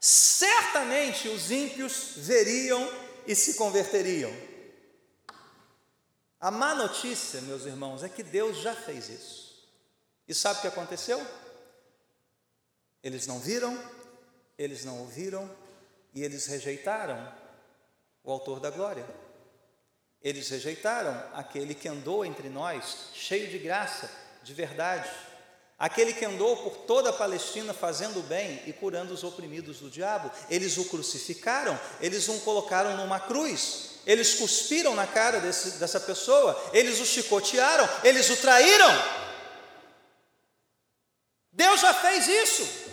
certamente 0.00 1.28
os 1.28 1.50
ímpios 1.50 2.14
veriam 2.16 2.90
e 3.26 3.36
se 3.36 3.54
converteriam. 3.54 4.34
A 6.40 6.50
má 6.50 6.74
notícia, 6.74 7.42
meus 7.42 7.66
irmãos, 7.66 8.02
é 8.02 8.08
que 8.08 8.22
Deus 8.22 8.56
já 8.56 8.74
fez 8.74 9.10
isso. 9.10 9.68
E 10.26 10.34
sabe 10.34 10.58
o 10.58 10.62
que 10.62 10.68
aconteceu? 10.68 11.24
Eles 13.02 13.26
não 13.26 13.38
viram, 13.38 13.78
eles 14.56 14.84
não 14.84 15.00
ouviram 15.00 15.50
e 16.14 16.22
eles 16.22 16.46
rejeitaram 16.46 17.32
o 18.24 18.32
Autor 18.32 18.60
da 18.60 18.70
glória. 18.70 19.06
Eles 20.22 20.48
rejeitaram 20.48 21.12
aquele 21.34 21.74
que 21.74 21.88
andou 21.88 22.24
entre 22.24 22.48
nós, 22.48 23.10
cheio 23.12 23.48
de 23.48 23.58
graça, 23.58 24.10
de 24.42 24.54
verdade, 24.54 25.10
aquele 25.80 26.12
que 26.12 26.26
andou 26.26 26.58
por 26.58 26.76
toda 26.76 27.08
a 27.08 27.12
Palestina 27.14 27.72
fazendo 27.72 28.22
bem 28.28 28.62
e 28.66 28.72
curando 28.72 29.14
os 29.14 29.24
oprimidos 29.24 29.78
do 29.78 29.88
diabo. 29.88 30.30
Eles 30.50 30.76
o 30.76 30.84
crucificaram, 30.84 31.80
eles 32.02 32.28
o 32.28 32.38
colocaram 32.40 32.98
numa 32.98 33.18
cruz, 33.18 33.92
eles 34.06 34.34
cuspiram 34.34 34.94
na 34.94 35.06
cara 35.06 35.40
desse, 35.40 35.78
dessa 35.78 35.98
pessoa, 35.98 36.70
eles 36.74 37.00
o 37.00 37.06
chicotearam, 37.06 37.88
eles 38.04 38.28
o 38.28 38.36
traíram. 38.36 38.90
Deus 41.50 41.80
já 41.80 41.94
fez 41.94 42.28
isso. 42.28 42.90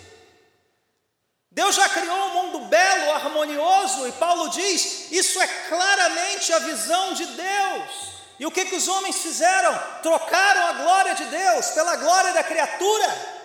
Deus 1.50 1.74
já 1.74 1.88
criou 1.88 2.16
um 2.16 2.42
mundo 2.42 2.66
belo, 2.66 3.10
harmonioso, 3.10 4.06
e 4.06 4.12
Paulo 4.12 4.48
diz: 4.48 5.10
isso 5.10 5.40
é 5.40 5.46
claramente 5.68 6.52
a 6.52 6.58
visão 6.60 7.12
de 7.14 7.26
Deus. 7.26 8.17
E 8.38 8.46
o 8.46 8.50
que, 8.50 8.66
que 8.66 8.76
os 8.76 8.86
homens 8.86 9.16
fizeram? 9.16 9.76
Trocaram 10.02 10.66
a 10.68 10.72
glória 10.74 11.14
de 11.14 11.24
Deus 11.24 11.70
pela 11.70 11.96
glória 11.96 12.32
da 12.32 12.44
criatura. 12.44 13.38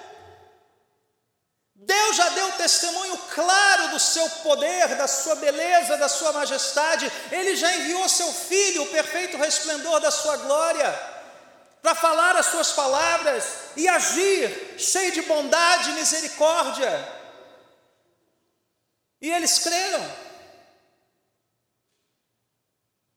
Deus 1.76 2.16
já 2.16 2.30
deu 2.30 2.52
testemunho 2.54 3.18
claro 3.34 3.90
do 3.90 4.00
seu 4.00 4.30
poder, 4.30 4.96
da 4.96 5.08
sua 5.08 5.36
beleza, 5.36 5.98
da 5.98 6.08
sua 6.08 6.32
majestade. 6.32 7.12
Ele 7.32 7.56
já 7.56 7.76
enviou 7.76 8.08
seu 8.08 8.32
filho, 8.32 8.84
o 8.84 8.88
perfeito 8.88 9.36
resplendor 9.38 10.00
da 10.00 10.12
sua 10.12 10.38
glória, 10.38 11.14
para 11.82 11.96
falar 11.96 12.38
as 12.38 12.46
suas 12.46 12.72
palavras 12.72 13.44
e 13.76 13.88
agir 13.88 14.76
cheio 14.78 15.12
de 15.12 15.24
bondade 15.24 15.90
e 15.90 15.94
misericórdia. 15.94 17.24
E 19.20 19.30
eles 19.32 19.58
creram. 19.60 20.33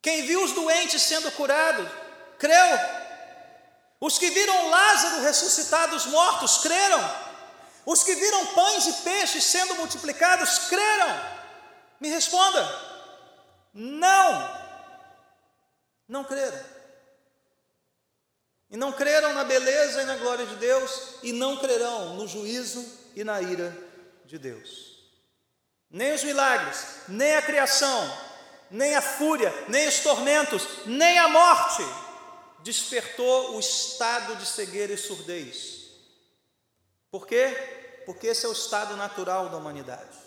Quem 0.06 0.24
viu 0.24 0.44
os 0.44 0.52
doentes 0.52 1.02
sendo 1.02 1.32
curados, 1.32 1.90
creu. 2.38 2.78
Os 4.00 4.16
que 4.20 4.30
viram 4.30 4.70
Lázaro 4.70 5.22
ressuscitar 5.22 5.90
dos 5.90 6.06
mortos, 6.06 6.58
creram. 6.58 7.00
Os 7.84 8.04
que 8.04 8.14
viram 8.14 8.46
pães 8.54 8.86
e 8.86 8.92
peixes 9.02 9.42
sendo 9.42 9.74
multiplicados, 9.74 10.68
creram. 10.68 11.08
Me 11.98 12.08
responda: 12.08 12.62
não. 13.74 14.48
Não 16.06 16.22
creram. 16.22 16.64
E 18.70 18.76
não 18.76 18.92
creram 18.92 19.34
na 19.34 19.42
beleza 19.42 20.02
e 20.02 20.06
na 20.06 20.14
glória 20.18 20.46
de 20.46 20.54
Deus, 20.54 21.14
e 21.24 21.32
não 21.32 21.56
crerão 21.56 22.14
no 22.14 22.28
juízo 22.28 22.86
e 23.16 23.24
na 23.24 23.42
ira 23.42 23.76
de 24.24 24.38
Deus. 24.38 25.00
Nem 25.90 26.12
os 26.12 26.22
milagres, 26.22 26.86
nem 27.08 27.34
a 27.34 27.42
criação, 27.42 28.25
nem 28.70 28.94
a 28.94 29.02
fúria, 29.02 29.52
nem 29.68 29.86
os 29.88 30.00
tormentos, 30.00 30.62
nem 30.86 31.18
a 31.18 31.28
morte 31.28 31.82
despertou 32.62 33.54
o 33.54 33.60
estado 33.60 34.34
de 34.36 34.46
cegueira 34.46 34.92
e 34.92 34.98
surdez. 34.98 35.86
Por 37.10 37.26
quê? 37.26 38.02
Porque 38.04 38.26
esse 38.26 38.44
é 38.44 38.48
o 38.48 38.52
estado 38.52 38.96
natural 38.96 39.48
da 39.48 39.56
humanidade. 39.56 40.26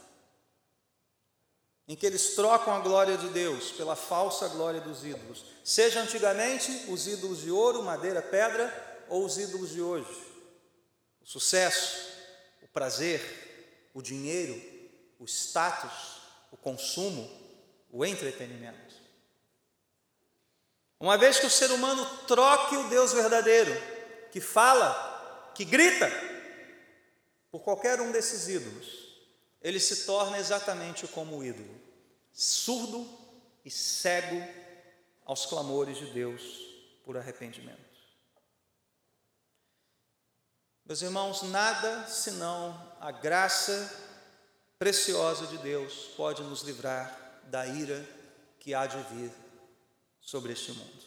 em 1.87 1.95
que 1.95 2.05
eles 2.05 2.35
trocam 2.35 2.71
a 2.75 2.79
glória 2.79 3.17
de 3.17 3.29
Deus 3.29 3.71
pela 3.71 3.95
falsa 3.95 4.47
glória 4.49 4.79
dos 4.79 5.03
ídolos, 5.03 5.43
seja 5.63 5.99
antigamente 5.99 6.85
os 6.87 7.07
ídolos 7.07 7.39
de 7.39 7.49
ouro, 7.49 7.81
madeira, 7.81 8.21
pedra 8.21 8.71
ou 9.09 9.25
os 9.25 9.39
ídolos 9.39 9.71
de 9.71 9.81
hoje. 9.81 10.23
O 11.19 11.25
sucesso, 11.25 11.97
o 12.61 12.67
prazer, 12.67 13.89
o 13.91 14.03
dinheiro, 14.03 14.53
o 15.19 15.25
status, 15.25 16.21
o 16.51 16.57
consumo, 16.57 17.27
o 17.89 18.05
entretenimento. 18.05 18.95
Uma 20.99 21.17
vez 21.17 21.39
que 21.39 21.45
o 21.45 21.49
ser 21.49 21.71
humano 21.71 22.05
troque 22.27 22.75
o 22.75 22.89
Deus 22.89 23.13
verdadeiro, 23.13 23.71
que 24.31 24.41
fala, 24.41 25.51
que 25.55 25.63
grita, 25.63 26.09
por 27.49 27.61
qualquer 27.61 28.01
um 28.01 28.11
desses 28.11 28.47
ídolos, 28.47 29.09
ele 29.61 29.79
se 29.79 30.05
torna 30.05 30.37
exatamente 30.37 31.07
como 31.07 31.37
o 31.37 31.43
ídolo, 31.43 31.79
surdo 32.31 33.07
e 33.63 33.71
cego 33.71 34.45
aos 35.25 35.45
clamores 35.45 35.97
de 35.97 36.07
Deus 36.07 36.41
por 37.05 37.17
arrependimento. 37.17 37.89
Meus 40.85 41.01
irmãos, 41.01 41.43
nada 41.43 42.07
senão 42.07 42.97
a 42.99 43.11
graça 43.11 44.07
preciosa 44.79 45.45
de 45.47 45.57
Deus 45.59 46.09
pode 46.15 46.41
nos 46.43 46.61
livrar 46.63 47.28
da 47.49 47.65
ira 47.65 48.07
que 48.59 48.73
há 48.73 48.85
de 48.85 49.01
vir 49.13 49.31
sobre 50.21 50.53
este 50.53 50.71
mundo. 50.71 51.03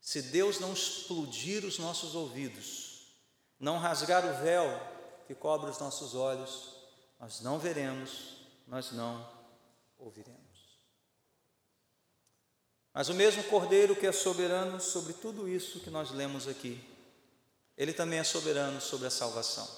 Se 0.00 0.20
Deus 0.20 0.58
não 0.58 0.72
explodir 0.72 1.64
os 1.64 1.78
nossos 1.78 2.14
ouvidos, 2.14 3.14
não 3.58 3.78
rasgar 3.78 4.24
o 4.24 4.42
véu 4.42 4.64
que 5.26 5.34
cobre 5.34 5.70
os 5.70 5.78
nossos 5.78 6.14
olhos, 6.14 6.74
nós 7.20 7.40
não 7.40 7.58
veremos, 7.58 8.36
nós 8.66 8.90
não 8.90 9.24
ouviremos. 9.96 10.40
Mas 12.92 13.08
o 13.08 13.14
mesmo 13.14 13.44
Cordeiro 13.44 13.94
que 13.94 14.06
é 14.06 14.12
soberano 14.12 14.80
sobre 14.80 15.12
tudo 15.12 15.48
isso 15.48 15.80
que 15.80 15.88
nós 15.88 16.10
lemos 16.10 16.48
aqui, 16.48 16.82
ele 17.76 17.92
também 17.92 18.18
é 18.18 18.24
soberano 18.24 18.80
sobre 18.80 19.06
a 19.06 19.10
salvação. 19.10 19.68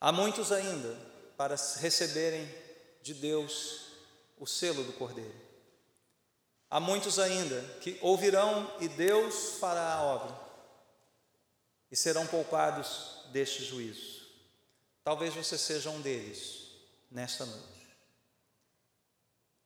Há 0.00 0.10
muitos 0.10 0.50
ainda 0.50 0.96
para 1.36 1.54
receberem 1.78 2.65
de 3.06 3.14
Deus 3.14 3.82
o 4.36 4.46
selo 4.46 4.82
do 4.82 4.92
Cordeiro. 4.92 5.46
Há 6.68 6.80
muitos 6.80 7.20
ainda 7.20 7.62
que 7.80 7.96
ouvirão 8.02 8.68
e 8.80 8.88
Deus 8.88 9.58
fará 9.60 9.94
a 9.94 10.02
obra 10.02 10.36
e 11.88 11.94
serão 11.94 12.26
poupados 12.26 13.22
deste 13.30 13.64
juízo. 13.64 14.26
Talvez 15.04 15.32
você 15.32 15.56
seja 15.56 15.88
um 15.88 16.00
deles 16.00 16.66
nesta 17.08 17.46
noite. 17.46 17.86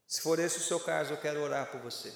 Se 0.07 0.21
for 0.21 0.39
esse 0.39 0.59
o 0.59 0.63
seu 0.63 0.79
caso, 0.79 1.15
eu 1.15 1.21
quero 1.21 1.41
orar 1.41 1.71
por 1.71 1.81
você. 1.81 2.13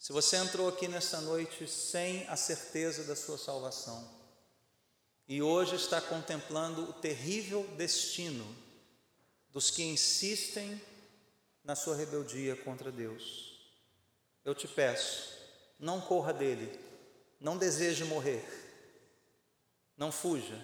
Se 0.00 0.12
você 0.12 0.36
entrou 0.36 0.68
aqui 0.68 0.88
nesta 0.88 1.20
noite 1.20 1.68
sem 1.68 2.26
a 2.26 2.34
certeza 2.34 3.04
da 3.04 3.14
sua 3.14 3.38
salvação 3.38 4.10
e 5.28 5.40
hoje 5.40 5.76
está 5.76 6.00
contemplando 6.00 6.90
o 6.90 6.92
terrível 6.92 7.62
destino 7.76 8.65
dos 9.56 9.70
que 9.70 9.82
insistem 9.82 10.78
na 11.64 11.74
sua 11.74 11.96
rebeldia 11.96 12.54
contra 12.54 12.92
Deus, 12.92 13.58
eu 14.44 14.54
te 14.54 14.68
peço, 14.68 15.32
não 15.80 15.98
corra 15.98 16.30
dele, 16.30 16.78
não 17.40 17.56
deseje 17.56 18.04
morrer, 18.04 18.44
não 19.96 20.12
fuja, 20.12 20.62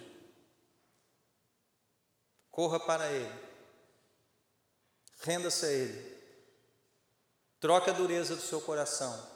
Corra 2.51 2.79
para 2.79 3.11
Ele. 3.11 3.33
Renda-se 5.21 5.65
a 5.65 5.71
Ele. 5.71 6.17
Troque 7.59 7.89
a 7.89 7.93
dureza 7.93 8.35
do 8.35 8.43
seu 8.43 8.61
coração 8.61 9.27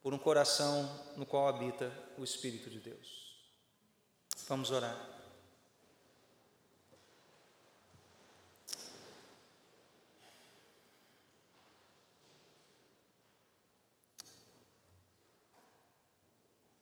por 0.00 0.14
um 0.14 0.18
coração 0.18 0.88
no 1.18 1.26
qual 1.26 1.48
habita 1.48 1.92
o 2.16 2.24
Espírito 2.24 2.70
de 2.70 2.80
Deus. 2.80 3.36
Vamos 4.48 4.70
orar. 4.70 5.19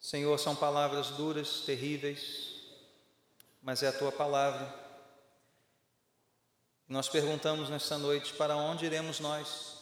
Senhor, 0.08 0.38
são 0.38 0.56
palavras 0.56 1.08
duras, 1.10 1.60
terríveis, 1.66 2.54
mas 3.62 3.82
é 3.82 3.88
a 3.88 3.92
tua 3.92 4.12
palavra 4.12 4.88
nós 6.88 7.06
perguntamos 7.06 7.68
nesta 7.68 7.98
noite: 7.98 8.32
para 8.32 8.56
onde 8.56 8.86
iremos 8.86 9.20
nós? 9.20 9.76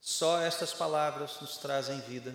Só 0.00 0.40
estas 0.40 0.72
palavras 0.72 1.40
nos 1.40 1.58
trazem 1.58 2.00
vida. 2.00 2.34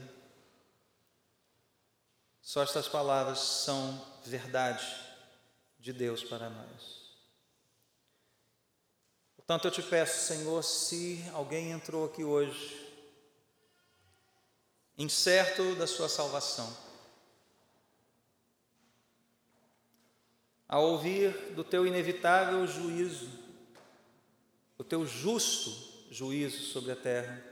Só 2.42 2.62
estas 2.62 2.88
palavras 2.88 3.40
são 3.40 4.06
verdade 4.24 4.86
de 5.80 5.94
Deus 5.94 6.24
para 6.24 6.50
nós. 6.50 7.06
Portanto, 9.36 9.66
eu 9.66 9.72
te 9.72 9.82
peço, 9.82 10.26
Senhor, 10.26 10.64
se 10.64 11.24
alguém 11.34 11.72
entrou 11.72 12.06
aqui 12.06 12.24
hoje, 12.24 12.85
incerto 14.98 15.76
da 15.76 15.86
sua 15.86 16.08
salvação, 16.08 16.76
ao 20.68 20.84
ouvir 20.84 21.54
do 21.54 21.64
teu 21.64 21.86
inevitável 21.86 22.66
juízo, 22.66 23.30
o 24.78 24.84
teu 24.84 25.06
justo 25.06 25.72
juízo 26.12 26.64
sobre 26.72 26.92
a 26.92 26.96
terra. 26.96 27.44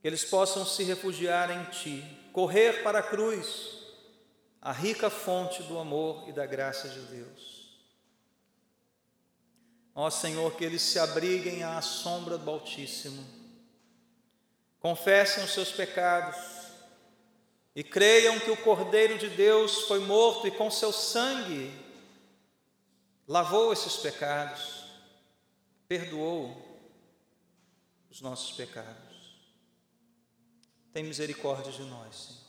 Que 0.00 0.08
eles 0.08 0.24
possam 0.24 0.66
se 0.66 0.82
refugiar 0.84 1.50
em 1.50 1.64
ti, 1.70 2.04
correr 2.32 2.82
para 2.82 3.00
a 3.00 3.02
cruz, 3.02 3.82
a 4.60 4.72
rica 4.72 5.10
fonte 5.10 5.62
do 5.64 5.78
amor 5.78 6.28
e 6.28 6.32
da 6.32 6.46
graça 6.46 6.88
de 6.88 7.00
Deus. 7.00 7.62
Ó 9.94 10.08
Senhor, 10.08 10.56
que 10.56 10.64
eles 10.64 10.82
se 10.82 10.98
abriguem 10.98 11.62
à 11.62 11.80
sombra 11.82 12.38
do 12.38 12.50
Altíssimo, 12.50 13.41
confessem 14.82 15.42
os 15.44 15.52
seus 15.52 15.72
pecados 15.72 16.36
e 17.74 17.82
creiam 17.82 18.38
que 18.38 18.50
o 18.50 18.56
Cordeiro 18.56 19.16
de 19.16 19.30
Deus 19.30 19.82
foi 19.82 20.00
morto 20.00 20.46
e 20.46 20.50
com 20.50 20.70
seu 20.70 20.92
sangue 20.92 21.72
lavou 23.26 23.72
esses 23.72 23.96
pecados 23.96 24.82
perdoou 25.92 26.56
os 28.10 28.22
nossos 28.22 28.56
pecados. 28.56 29.36
Tem 30.90 31.04
misericórdia 31.04 31.70
de 31.70 31.82
nós, 31.82 32.16
Senhor. 32.16 32.42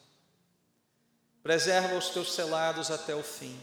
Preserva 1.42 1.98
os 1.98 2.08
teus 2.10 2.32
selados 2.32 2.90
até 2.90 3.14
o 3.14 3.22
fim, 3.22 3.60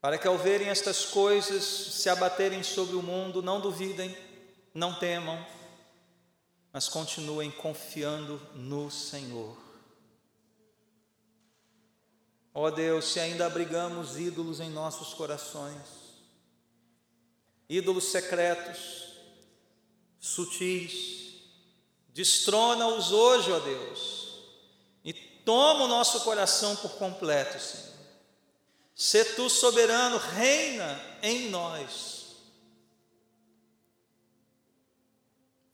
para 0.00 0.18
que 0.18 0.26
ao 0.26 0.36
verem 0.36 0.68
estas 0.68 1.04
coisas 1.04 1.62
se 1.62 2.08
abaterem 2.08 2.64
sobre 2.64 2.96
o 2.96 3.02
mundo, 3.02 3.40
não 3.40 3.60
duvidem, 3.60 4.16
não 4.74 4.98
temam, 4.98 5.46
mas 6.76 6.90
continuem 6.90 7.50
confiando 7.50 8.38
no 8.54 8.90
Senhor. 8.90 9.56
Ó 12.52 12.66
oh 12.66 12.70
Deus, 12.70 13.06
se 13.06 13.18
ainda 13.18 13.46
abrigamos 13.46 14.18
ídolos 14.18 14.60
em 14.60 14.68
nossos 14.68 15.14
corações, 15.14 15.80
ídolos 17.66 18.04
secretos, 18.08 19.16
sutis. 20.20 21.40
Destrona-os 22.10 23.10
hoje, 23.10 23.52
ó 23.52 23.58
Deus, 23.58 24.42
e 25.02 25.14
toma 25.14 25.84
o 25.84 25.88
nosso 25.88 26.20
coração 26.24 26.76
por 26.76 26.90
completo, 26.96 27.58
Senhor. 27.58 27.96
Se 28.94 29.24
tu 29.34 29.48
soberano, 29.48 30.18
reina 30.18 31.00
em 31.22 31.48
nós. 31.48 32.15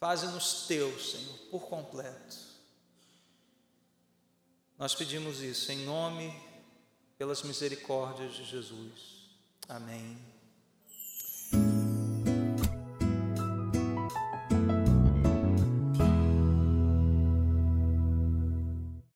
Faze 0.02 0.26
nos 0.26 0.66
teus, 0.66 1.12
Senhor, 1.12 1.38
por 1.48 1.68
completo. 1.68 2.36
Nós 4.76 4.96
pedimos 4.96 5.38
isso 5.38 5.70
em 5.70 5.84
nome, 5.84 6.34
pelas 7.16 7.44
misericórdias 7.44 8.34
de 8.34 8.44
Jesus. 8.44 9.30
Amém. 9.68 10.18